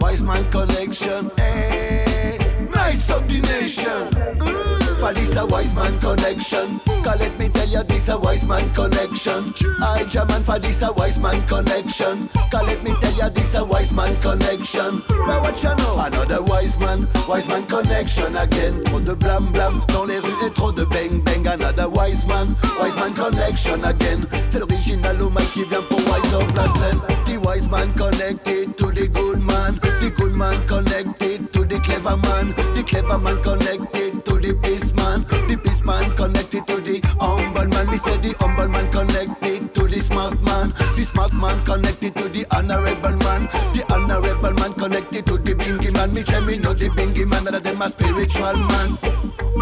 Wise 0.00 0.22
man 0.22 0.44
connection. 0.50 1.30
Hey, 1.38 2.38
nice 2.74 3.08
of 3.10 3.26
the 3.28 3.40
nation. 3.40 4.10
Mm. 4.38 4.77
For 4.98 5.12
this 5.14 5.36
a 5.36 5.46
wise 5.46 5.74
man 5.74 5.98
connection. 6.00 6.80
Cause 7.04 7.20
let 7.20 7.38
me 7.38 7.48
tell 7.48 7.68
you 7.68 7.84
this 7.84 8.08
a 8.08 8.18
wise 8.18 8.44
man 8.44 8.68
connection. 8.74 9.54
I 9.80 10.04
German 10.04 10.42
for 10.42 10.58
this 10.58 10.82
a 10.82 10.92
wise 10.92 11.20
man 11.20 11.46
connection. 11.46 12.28
Cause 12.50 12.66
let 12.66 12.82
me 12.82 12.94
tell 13.00 13.14
you 13.14 13.30
this 13.30 13.54
a 13.54 13.64
wise 13.64 13.92
man 13.92 14.20
connection. 14.20 15.02
But 15.08 15.42
what 15.42 15.62
you 15.62 15.74
know? 15.76 16.00
Another 16.00 16.42
wise 16.42 16.76
man, 16.80 17.08
wise 17.28 17.46
man 17.46 17.64
connection 17.66 18.36
again. 18.36 18.82
Trop 18.84 19.04
de 19.04 19.14
blam 19.14 19.52
blam 19.52 19.82
dans 19.88 20.04
les 20.04 20.18
rues 20.18 20.46
et 20.46 20.50
trop 20.50 20.72
de 20.72 20.84
bang 20.84 21.22
bang. 21.22 21.46
Another 21.46 21.88
wise 21.88 22.26
man, 22.26 22.56
wise 22.80 22.96
man 22.96 23.14
connection 23.14 23.84
again. 23.84 24.26
C'est 24.50 24.58
l'original 24.58 25.22
au 25.22 25.30
mic 25.30 25.48
qui 25.52 25.62
vient 25.62 25.82
pour 25.88 25.98
wise 25.98 26.34
up 26.34 26.56
la 26.56 26.66
scène. 26.80 27.00
The 27.24 27.38
wise 27.46 27.68
man 27.68 27.92
connected 27.94 28.76
to 28.76 28.90
the 28.90 29.06
good 29.06 29.40
man. 29.40 29.78
The 30.00 30.10
good 30.10 30.34
man 30.34 30.66
connected 30.66 31.52
to 31.52 31.64
the 31.64 31.78
clever 31.78 32.16
man. 32.16 32.54
The 32.74 32.82
clever 32.82 33.18
man 33.18 33.40
connected 33.42 34.07
the 34.48 34.54
peace 34.62 34.92
man. 34.94 35.26
The 35.48 35.56
peace 35.62 35.82
man 35.82 36.16
connected 36.16 36.66
to 36.68 36.80
the 36.80 37.00
humble 37.20 37.66
man. 37.66 37.90
Me 37.90 37.98
say 37.98 38.16
the 38.16 38.34
humble 38.38 38.68
man 38.68 38.90
connected 38.90 39.74
to 39.74 39.86
the 39.86 40.00
smart 40.00 40.40
man. 40.42 40.72
The 40.96 41.04
smart 41.04 41.32
man 41.34 41.64
connected 41.64 42.16
to 42.16 42.28
the 42.28 42.46
honorable 42.50 43.16
man. 43.28 43.44
The 43.74 43.84
honorable 43.92 44.52
man 44.54 44.72
connected 44.74 45.26
to 45.26 45.38
the 45.38 45.54
bingy 45.54 45.92
man. 45.92 46.14
Me 46.14 46.22
say 46.22 46.40
me 46.40 46.56
know 46.56 46.72
the 46.72 46.88
bingy 46.90 47.26
man 47.26 47.44
that 47.44 47.62
them 47.62 47.82
a 47.82 47.88
spiritual 47.88 48.56
man. 48.56 48.88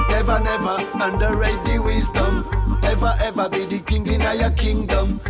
Never, 0.08 0.38
never 0.40 0.76
underrate 1.02 1.64
the 1.64 1.78
wisdom. 1.82 2.46
Ever, 2.84 3.14
ever 3.20 3.48
be 3.48 3.64
the 3.66 3.80
king 3.80 4.06
in 4.06 4.20
your 4.20 4.50
kingdom. 4.50 5.20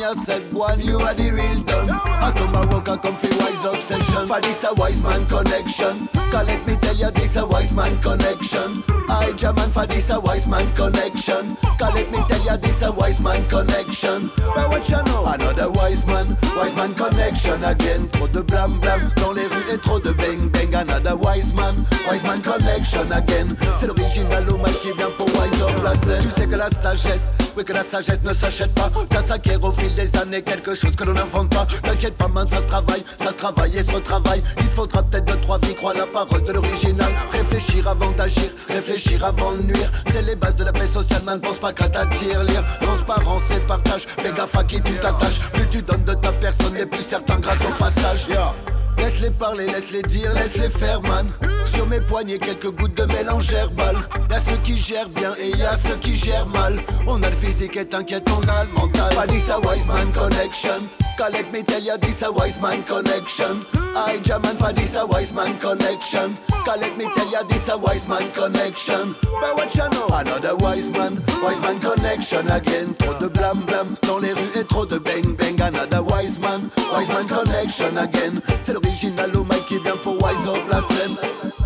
Yourself, 0.00 0.50
go 0.50 0.62
on, 0.62 0.80
you 0.80 0.98
are 0.98 1.12
the 1.12 1.30
real 1.30 1.60
dumb. 1.60 1.90
I 1.90 2.32
come 2.34 2.54
and 2.54 2.72
work, 2.72 2.88
I 2.88 2.96
come 2.96 3.16
for 3.16 3.28
wise 3.36 3.64
obsession. 3.66 4.26
For 4.26 4.40
this 4.40 4.64
a 4.64 4.72
wise 4.72 5.02
man 5.02 5.26
connection. 5.26 6.08
Cause 6.14 6.46
let 6.46 6.66
me 6.66 6.76
tell 6.76 6.96
you, 6.96 7.10
this 7.10 7.36
a 7.36 7.46
wise 7.46 7.70
man 7.74 8.00
connection. 8.00 8.82
I 9.10 9.32
German 9.32 9.70
for 9.70 9.84
this 9.86 10.08
a 10.08 10.18
wise 10.18 10.46
man 10.46 10.72
connection. 10.74 11.54
Cause 11.78 11.94
let 11.94 12.10
me 12.10 12.18
tell 12.28 12.42
you, 12.42 12.56
this 12.56 12.80
a 12.80 12.90
wise 12.90 13.20
man 13.20 13.46
connection. 13.46 14.30
But 14.38 14.70
what 14.70 14.88
you 14.88 15.02
know? 15.04 15.26
Another 15.26 15.70
wise 15.70 16.06
man, 16.06 16.38
wise 16.56 16.74
man 16.74 16.94
connection 16.94 17.62
again. 17.62 18.08
Trop 18.08 18.28
de 18.28 18.40
blam 18.40 18.80
blam 18.80 19.12
dans 19.16 19.32
les 19.32 19.48
rues 19.48 19.70
et 19.70 19.78
trop 19.78 20.00
de 20.00 20.12
bang 20.12 20.48
bang. 20.48 20.74
Another 20.76 21.16
wise 21.16 21.52
man, 21.52 21.86
wise 22.08 22.22
man 22.22 22.40
connection 22.40 23.12
again. 23.12 23.54
C'est 23.78 23.86
l'original 23.86 24.48
au 24.48 24.56
mal 24.56 24.72
qui 24.72 24.92
vient 24.92 25.10
pour 25.18 25.26
wise 25.26 25.60
up 25.60 25.82
la 25.84 25.94
scène. 25.94 26.22
Tu 26.22 26.40
sais 26.40 26.46
que 26.46 26.56
la 26.56 26.70
sagesse, 26.70 27.34
oui 27.54 27.64
que 27.66 27.74
la 27.74 27.82
sagesse 27.82 28.22
ne 28.22 28.32
s'achète 28.32 28.74
pas. 28.74 28.90
Ça 29.12 29.20
s'acquiert 29.20 29.62
au 29.62 29.72
fil 29.72 29.89
des 29.94 30.16
années, 30.16 30.42
quelque 30.42 30.74
chose 30.74 30.94
que 30.96 31.04
l'on 31.04 31.14
n'invente 31.14 31.50
pas. 31.50 31.66
T'inquiète 31.82 32.16
pas, 32.16 32.28
man, 32.28 32.46
ça 32.48 32.56
se 32.56 32.62
travaille, 32.62 33.04
ça 33.18 33.30
se 33.30 33.34
travaille 33.34 33.76
et 33.76 33.82
se 33.82 33.92
retravaille. 33.92 34.42
Il 34.58 34.70
faudra 34.70 35.02
peut-être 35.02 35.24
deux, 35.26 35.40
trois 35.40 35.58
vies, 35.58 35.74
croire 35.74 35.94
la 35.94 36.06
parole 36.06 36.44
de 36.44 36.52
l'original. 36.52 37.12
Réfléchir 37.30 37.88
avant 37.88 38.10
d'agir, 38.12 38.50
réfléchir 38.68 39.24
avant 39.24 39.52
de 39.52 39.62
nuire. 39.62 39.90
C'est 40.12 40.22
les 40.22 40.36
bases 40.36 40.56
de 40.56 40.64
la 40.64 40.72
paix 40.72 40.86
sociale, 40.86 41.22
man, 41.24 41.40
pense 41.40 41.58
pas 41.58 41.72
qu'à 41.72 41.88
t'attirer. 41.88 42.44
Lire, 42.44 42.64
transparence 42.80 43.42
et 43.54 43.60
partage, 43.60 44.06
fais 44.18 44.32
gaffe 44.32 44.56
à 44.56 44.64
qui 44.64 44.80
tu 44.80 44.94
t'attaches. 44.94 45.40
Plus 45.52 45.68
tu 45.68 45.82
donnes 45.82 46.04
de 46.04 46.14
ta 46.14 46.32
personne, 46.32 46.76
et 46.76 46.86
plus 46.86 47.02
certains 47.02 47.38
grattent 47.38 47.64
au 47.64 47.74
passage. 47.78 48.26
Laisse-les 48.98 49.30
parler, 49.30 49.66
laisse-les 49.66 50.02
dire, 50.02 50.32
laisse-les 50.34 50.68
faire, 50.68 51.00
man. 51.02 51.28
Sur 51.64 51.86
mes 51.86 52.00
poignets, 52.00 52.38
quelques 52.38 52.70
gouttes 52.70 52.96
de 52.96 53.04
mélange 53.04 53.52
herbal. 53.52 53.96
Y'a 54.30 54.38
ceux 54.40 54.56
qui 54.62 54.76
gèrent 54.76 55.08
bien 55.08 55.32
et 55.38 55.50
y 55.50 55.62
a 55.62 55.76
ceux 55.76 55.96
qui 55.96 56.16
gèrent 56.16 56.46
mal. 56.46 56.82
On 57.06 57.22
a 57.22 57.30
le 57.30 57.36
physique 57.36 57.76
et 57.76 57.86
t'inquiète, 57.86 58.28
on 58.30 58.48
a 58.48 58.64
le 58.64 58.72
mental. 58.72 59.14
Pas 59.14 59.26
this 59.26 59.48
a 59.50 59.58
wise 59.58 59.86
man 59.86 60.10
connection. 60.12 60.88
Cause 61.18 61.32
let 61.32 61.52
me 61.52 61.62
tell 61.62 61.82
you, 61.82 61.98
this 61.98 62.22
a 62.22 62.32
wise 62.32 62.58
man 62.60 62.82
connection. 62.82 63.66
I 63.94 64.18
German 64.22 64.56
for 64.56 64.72
this 64.72 64.94
a 64.94 65.04
wise 65.04 65.32
man 65.32 65.58
connection. 65.58 66.38
Cause 66.64 66.80
let 66.80 66.96
me 66.96 67.04
tell 67.14 67.30
you, 67.30 67.46
this 67.48 67.68
a 67.68 67.76
wise 67.76 68.08
man 68.08 68.30
connection. 68.32 69.14
But 69.40 69.56
what 69.56 69.74
you 69.74 69.88
know? 69.90 70.06
Another 70.12 70.56
wise 70.56 70.90
man, 70.90 71.22
wise 71.42 71.60
man 71.60 71.78
connection 71.78 72.48
again. 72.50 72.94
Trop 72.94 73.18
de 73.18 73.28
blam 73.28 73.66
blam 73.66 73.96
dans 74.02 74.18
les 74.18 74.32
rues 74.32 74.52
et 74.54 74.64
trop 74.64 74.86
de 74.86 74.98
bang 74.98 75.36
bang. 75.36 75.60
Another 75.60 76.02
wise 76.20 76.38
man, 76.38 76.70
wise 76.92 77.08
man 77.08 77.26
connection 77.26 77.96
again. 77.96 78.42
C'est 78.62 78.74
l'original 78.74 79.34
au 79.36 79.44
mic 79.44 79.64
qui 79.66 79.78
vient 79.78 79.96
pour 79.96 80.22
wise 80.22 80.46
up 80.46 80.58
la 80.70 80.80
scène. 80.82 81.16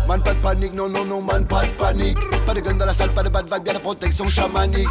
Man, 0.07 0.21
pas 0.21 0.35
de 0.35 0.39
panique, 0.39 0.73
non, 0.73 0.87
non, 0.87 1.03
non, 1.03 1.19
man, 1.19 1.45
pas 1.47 1.65
de 1.65 1.71
panique. 1.71 2.17
Pas 2.45 2.53
de 2.53 2.59
gun 2.59 2.75
dans 2.75 2.85
la 2.85 2.93
salle, 2.93 3.11
pas 3.11 3.23
de 3.23 3.29
bad 3.29 3.45
vibe, 3.51 3.63
bien 3.63 3.73
la 3.73 3.79
protection 3.79 4.27
chamanique. 4.27 4.87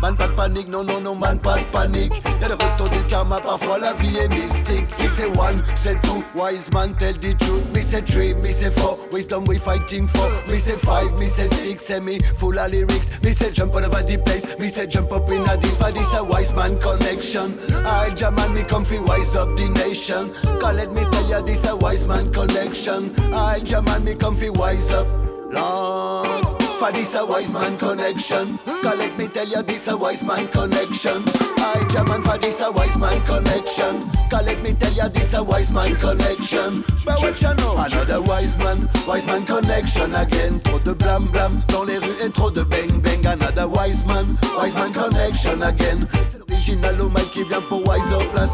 Man, 0.00 0.16
pas 0.16 0.26
de 0.26 0.32
panique, 0.32 0.68
non, 0.68 0.82
non, 0.82 1.00
non, 1.00 1.14
man, 1.14 1.38
pas 1.38 1.58
de 1.58 1.64
panique. 1.70 2.20
Y'a 2.40 2.48
le 2.48 2.54
retour 2.54 2.88
du 2.88 3.00
karma, 3.04 3.40
parfois 3.40 3.78
la 3.78 3.92
vie 3.92 4.16
est 4.18 4.28
mystique. 4.28 4.86
Me 4.98 5.06
say 5.06 5.26
one, 5.26 5.62
say 5.76 5.96
two, 6.02 6.24
wise 6.34 6.68
man 6.72 6.96
tell 6.96 7.12
the 7.12 7.32
truth. 7.38 7.64
Me 7.72 7.80
say 7.80 8.00
three, 8.00 8.34
me 8.34 8.50
say 8.50 8.70
four, 8.70 8.98
wisdom 9.12 9.44
we 9.44 9.56
fighting 9.56 10.08
for. 10.08 10.28
Me 10.48 10.58
say 10.58 10.74
five, 10.74 11.16
me 11.20 11.26
say 11.26 11.46
six, 11.46 11.84
say 11.84 12.00
me 12.00 12.18
full 12.36 12.58
of 12.58 12.72
lyrics. 12.72 13.08
Me 13.22 13.30
say 13.30 13.52
jump 13.52 13.72
all 13.74 13.84
over 13.84 14.02
the 14.02 14.18
place, 14.18 14.44
me 14.58 14.68
say 14.68 14.86
jump 14.88 15.12
up 15.12 15.30
in 15.30 15.48
a 15.48 15.56
this, 15.58 15.76
for 15.76 15.92
this 15.92 16.12
a 16.14 16.24
wise 16.24 16.52
man 16.54 16.76
connection. 16.80 17.56
I 17.86 18.10
German, 18.10 18.52
me 18.52 18.64
comfy 18.90 19.08
wise 19.08 19.36
up 19.36 19.56
the 19.56 19.68
nation. 19.68 20.32
Cause 20.60 20.74
let 20.74 20.92
me 20.92 21.02
tell 21.02 21.28
ya, 21.28 21.40
this 21.40 21.64
a 21.64 21.76
wise 21.76 22.06
man 22.08 22.32
collection. 22.32 23.14
I 23.32 23.60
German, 23.60 24.04
me 24.04 24.14
comfy 24.16 24.50
wise 24.50 24.90
up. 24.90 25.06
Lord, 25.52 26.49
for 26.80 26.90
this 26.92 27.14
a 27.14 27.24
wise 27.24 27.52
man 27.52 27.76
connection. 27.76 28.58
Cause 28.82 28.96
let 28.96 29.18
me 29.18 29.28
tell 29.28 29.46
you, 29.46 29.62
this 29.62 29.86
a 29.86 29.94
wise 29.94 30.22
man 30.22 30.48
connection. 30.48 31.22
I 31.58 31.86
German 31.92 32.22
for 32.22 32.38
this 32.38 32.58
a 32.60 32.72
wise 32.72 32.96
man 32.96 33.22
connection. 33.26 34.10
Cause 34.30 34.46
let 34.46 34.62
me 34.62 34.72
tell 34.72 34.92
you, 34.92 35.08
this 35.10 35.34
a 35.34 35.42
wise 35.42 35.70
man 35.70 35.94
connection. 35.96 36.82
But 37.04 37.20
what 37.20 37.40
you 37.42 37.54
know? 37.56 37.76
Another 37.76 38.22
wise 38.22 38.56
man, 38.56 38.88
wise 39.06 39.26
man 39.26 39.44
connection 39.44 40.14
again. 40.14 40.60
Trop 40.60 40.82
de 40.82 40.94
blam 40.94 41.26
blam 41.30 41.62
dans 41.68 41.84
les 41.84 41.98
rues 41.98 42.16
et 42.22 42.30
trop 42.30 42.50
de 42.50 42.62
bang 42.62 42.98
bang. 43.02 43.26
Another 43.26 43.68
wise 43.68 44.02
man, 44.06 44.38
wise 44.56 44.74
man 44.74 44.90
connection 44.90 45.60
again. 45.60 46.08
C'est 46.30 46.38
l'original 46.38 46.98
au 47.02 47.10
qui 47.30 47.44
vient 47.44 47.60
pour 47.60 47.86
wise 47.86 48.10
up 48.10 48.24
la. 48.34 48.46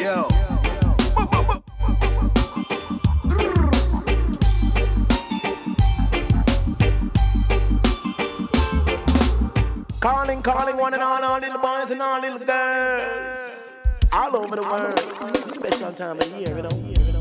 Yo. 0.00 0.39
Calling, 10.30 10.42
calling 10.42 10.76
one 10.76 10.94
and 10.94 11.02
all, 11.02 11.24
all 11.24 11.40
little 11.40 11.60
boys 11.60 11.90
and 11.90 12.00
all 12.00 12.20
little 12.20 12.38
girls. 12.38 13.68
All 14.12 14.36
over 14.36 14.54
the 14.54 14.62
world. 14.62 14.96
Special 15.50 15.92
time 15.92 16.20
of 16.20 16.28
year, 16.38 16.56
you 16.56 16.62
know. 16.62 17.19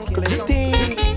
Making 0.00 0.24
chocolate 0.24 1.11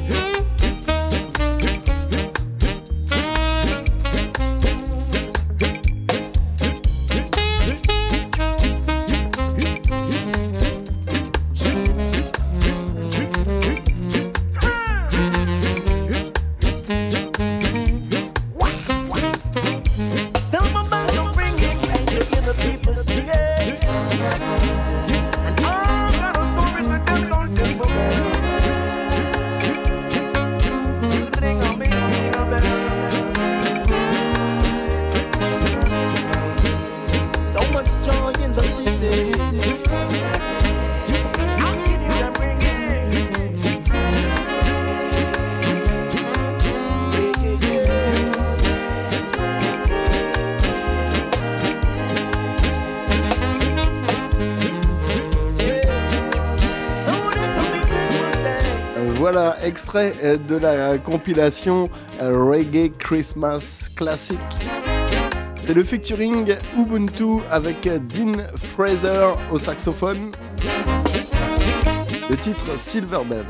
euh, 59.96 60.38
de 60.38 60.56
la 60.56 60.98
compilation 60.98 61.90
euh, 62.22 62.50
Reggae 62.50 62.92
Christmas 62.98 63.90
Classic. 63.96 64.40
C'est 65.62 65.74
le 65.74 65.84
featuring 65.84 66.56
Ubuntu 66.78 67.42
avec 67.50 67.88
euh, 67.88 68.00
Dean 68.00 68.34
Fraser 68.56 69.34
au 69.52 69.58
saxophone. 69.58 70.32
Le 72.30 72.36
titre 72.36 72.78
Silver 72.78 73.20
Bells. 73.26 73.46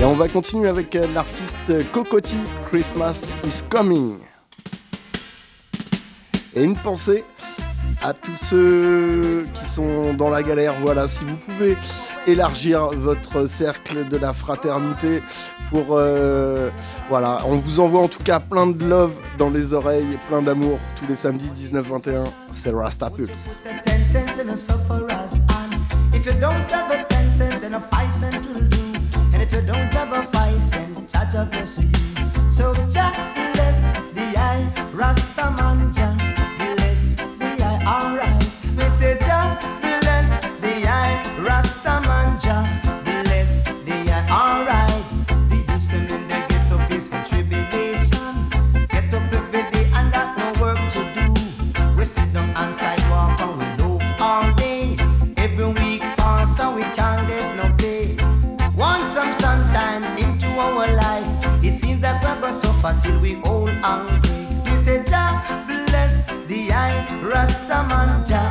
Et 0.00 0.04
on 0.04 0.14
va 0.14 0.28
continuer 0.28 0.68
avec 0.68 0.98
l'artiste 1.14 1.90
Cocotti, 1.92 2.38
Christmas 2.70 3.24
is 3.44 3.62
Coming. 3.68 4.18
Et 6.56 6.64
une 6.64 6.76
pensée 6.76 7.22
à 8.02 8.12
tous 8.12 8.36
ceux 8.36 9.46
qui 9.54 9.68
sont 9.68 10.14
dans 10.14 10.30
la 10.30 10.42
galère. 10.42 10.74
Voilà, 10.80 11.06
si 11.06 11.22
vous 11.24 11.36
pouvez 11.36 11.76
élargir 12.26 12.86
votre 12.96 13.46
cercle 13.46 14.08
de 14.08 14.16
la 14.16 14.32
fraternité 14.32 15.22
pour... 15.70 15.86
euh, 15.90 16.70
voilà, 17.08 17.38
on 17.46 17.56
vous 17.56 17.80
envoie 17.80 18.02
en 18.02 18.08
tout 18.08 18.22
cas 18.22 18.40
plein 18.40 18.66
de 18.66 18.84
love 18.84 19.12
dans 19.38 19.50
les 19.50 19.72
oreilles, 19.72 20.18
plein 20.28 20.42
d'amour 20.42 20.78
tous 20.96 21.06
les 21.08 21.16
samedis 21.16 21.50
19-21. 21.70 22.24
C'est 22.50 22.70
Rasta 22.70 23.10
Pulse. 23.10 23.62
So 32.50 32.74
the 32.74 32.82
the. 32.92 33.30
Alright, 37.86 38.50
Rasta 41.38 42.00
Rasta 67.40 67.82
man 67.88 68.22
Jah 68.26 68.50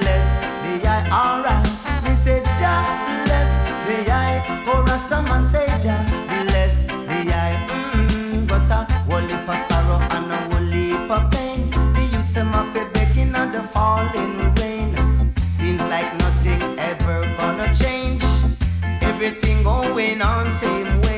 bless 0.00 0.38
the 0.62 0.88
eye. 0.88 1.06
Alright. 1.12 1.68
We 2.08 2.16
say 2.16 2.42
Jah 2.58 2.80
bless 3.26 3.60
the 3.86 4.10
eye, 4.10 4.64
oh 4.66 4.82
Rasta 4.88 5.20
man 5.20 5.44
say 5.44 5.66
Jah 5.78 6.02
bless 6.46 6.84
the 6.84 7.18
eye. 7.28 7.66
Mm, 7.68 8.48
got 8.48 8.70
a 8.70 8.90
whole 9.04 9.20
heap 9.20 9.46
of 9.46 9.58
sorrow 9.58 10.00
and 10.16 10.32
a 10.32 10.38
whole 10.48 10.64
heap 10.64 11.10
of 11.10 11.30
pain. 11.30 11.70
The 11.92 12.08
youths 12.10 12.32
them 12.32 12.46
have 12.54 12.72
to 12.72 12.88
begging 12.94 13.34
on 13.34 13.52
the 13.52 13.64
falling 13.64 14.54
rain. 14.54 15.34
Seems 15.46 15.82
like 15.92 16.10
nothing 16.16 16.62
ever 16.78 17.20
gonna 17.36 17.70
change. 17.74 18.24
Everything 19.02 19.62
going 19.62 20.22
on 20.22 20.50
same 20.50 21.02
way. 21.02 21.11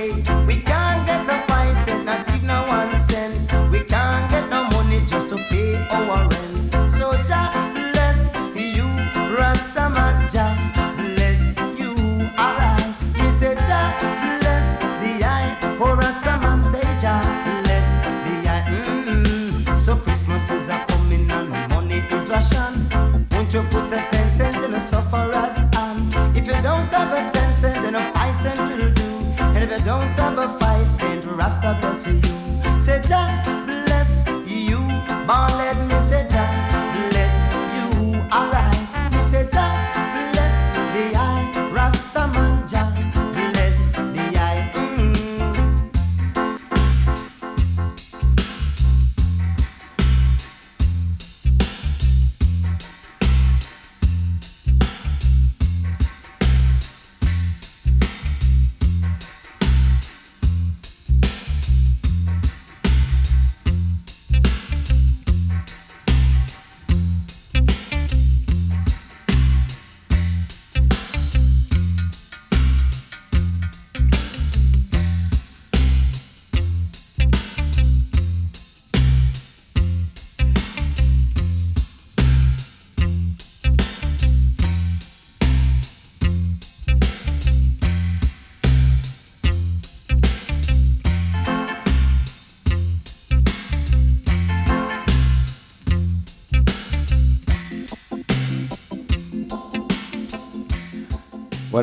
You 23.55 23.63
put 23.71 23.93
a 23.93 24.05
ten 24.11 24.29
cent 24.31 24.65
in 24.65 24.75
a 24.75 24.81
sufferer's 24.81 25.55
hand? 25.73 26.13
If 26.37 26.49
you 26.49 26.61
don't 26.61 26.93
have 26.93 27.13
a 27.13 27.31
ten 27.31 27.55
cent, 27.55 27.77
then 27.77 27.95
a 27.95 28.13
five 28.13 28.35
cent 28.35 28.59
will 28.59 28.91
do. 28.91 29.05
And 29.39 29.59
if 29.59 29.71
you 29.71 29.85
don't 29.85 30.09
have 30.19 30.39
a 30.39 30.49
five 30.59 30.89
cent, 30.89 31.25
Rasta 31.25 31.79
bless 31.81 32.05
you. 32.05 32.21
Say 32.81 33.01
Jah 33.07 33.45
bless 33.65 34.27
you, 34.45 34.79
born 35.29 35.53
let 35.57 35.77
me 35.87 36.01
say 36.01 36.24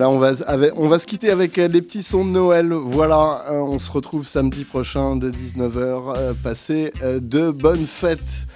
On 0.03 0.17
va, 0.17 0.99
se 0.99 1.05
quitter 1.05 1.29
avec 1.29 1.59
euh, 1.59 1.67
les 1.67 1.81
petits 1.81 2.01
sons 2.01 2.25
de 2.25 2.31
Noël. 2.31 2.73
Voilà, 2.73 3.45
euh, 3.51 3.59
on 3.59 3.77
se 3.77 3.91
retrouve 3.91 4.27
samedi 4.27 4.63
prochain 4.63 5.15
de 5.15 5.29
19h. 5.29 6.13
Euh, 6.15 6.33
passez 6.33 6.91
de 7.03 7.51
bonnes 7.51 7.85
fêtes 7.85 8.47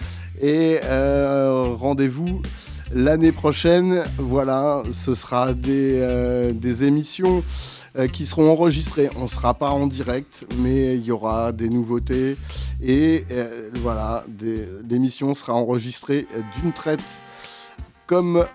et 0.42 0.80
rendez-vous 0.84 2.42
l'année 2.92 3.32
prochaine. 3.32 4.04
Voilà, 4.18 4.82
ce 4.92 5.14
sera 5.14 5.54
des, 5.54 6.52
des 6.54 6.84
émissions 6.84 7.44
qui 8.12 8.26
seront 8.26 8.50
enregistrées. 8.50 9.10
On 9.16 9.24
ne 9.24 9.30
sera 9.30 9.54
pas 9.54 9.70
en 9.70 9.86
direct, 9.86 10.46
mais 10.58 10.96
il 10.96 11.06
y 11.06 11.12
aura 11.12 11.52
des 11.52 11.70
nouveautés. 11.70 12.38
Et 12.82 13.26
voilà, 13.82 14.26
l'émission 14.90 15.34
sera 15.34 15.54
enregistrée 15.54 16.28
d'une 16.56 16.74
traite 16.74 17.22
comme 18.08 18.46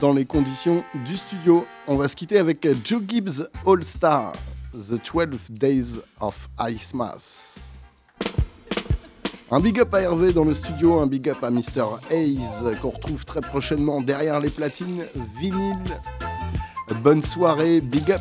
dans 0.00 0.12
les 0.12 0.24
conditions 0.24 0.84
du 1.06 1.16
studio. 1.16 1.66
On 1.86 1.96
va 1.96 2.08
se 2.08 2.16
quitter 2.16 2.38
avec 2.38 2.66
Joe 2.84 3.02
Gibbs 3.06 3.48
All 3.66 3.82
Star, 3.84 4.32
The 4.72 5.00
12 5.12 5.50
Days 5.50 6.00
of 6.20 6.48
Ice 6.68 6.94
Mass. 6.94 7.58
Un 9.50 9.60
big 9.60 9.80
up 9.80 9.92
à 9.94 10.00
Hervé 10.02 10.32
dans 10.32 10.44
le 10.44 10.54
studio, 10.54 11.00
un 11.00 11.06
big 11.06 11.28
up 11.28 11.42
à 11.42 11.50
Mr. 11.50 11.98
Hayes 12.10 12.78
qu'on 12.80 12.90
retrouve 12.90 13.24
très 13.24 13.40
prochainement 13.40 14.00
derrière 14.00 14.38
les 14.38 14.50
platines 14.50 15.04
vinyle. 15.40 16.00
Bonne 17.02 17.22
soirée, 17.24 17.80
big 17.80 18.12
up. 18.12 18.20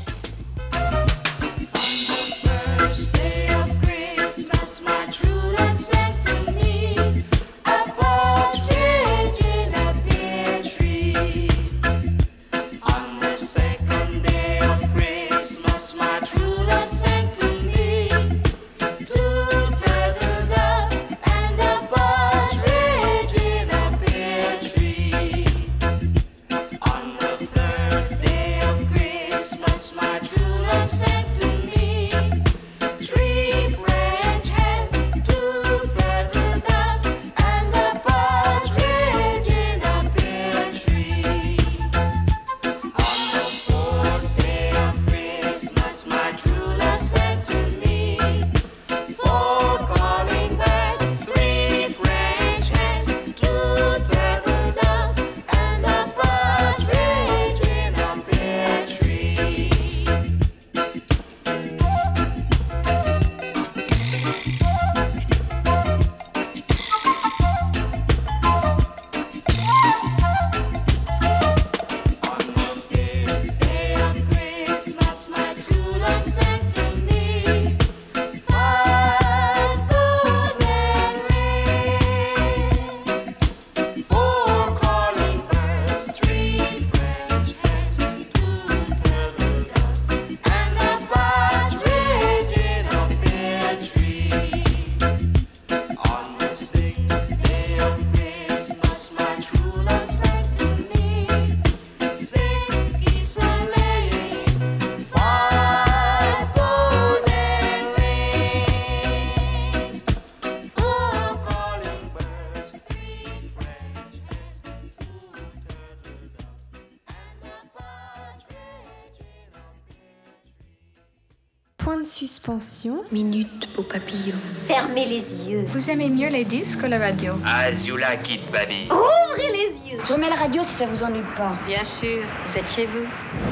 Suspension. 122.59 123.03
Minute 123.11 123.69
au 123.77 123.83
papillon. 123.83 124.35
Fermez 124.67 125.05
les 125.05 125.49
yeux. 125.49 125.63
Vous 125.67 125.89
aimez 125.89 126.09
mieux 126.09 126.29
les 126.29 126.45
disques 126.45 126.79
ou 126.83 126.87
la 126.87 126.99
radio? 126.99 127.33
Azula 127.45 128.17
Kid 128.17 128.41
Baby. 128.51 128.87
Ouvrez 128.91 129.47
les 129.51 129.91
yeux. 129.91 129.99
Je 130.05 130.13
remets 130.13 130.29
la 130.29 130.35
radio 130.35 130.63
si 130.63 130.75
ça 130.75 130.85
vous 130.85 131.03
ennuie 131.03 131.23
pas. 131.35 131.57
Bien 131.67 131.83
sûr, 131.83 132.23
vous 132.47 132.57
êtes 132.57 132.69
chez 132.69 132.85
vous. 132.85 133.07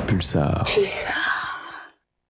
Pulsar. 0.08 0.64
Pulsar. 0.64 1.27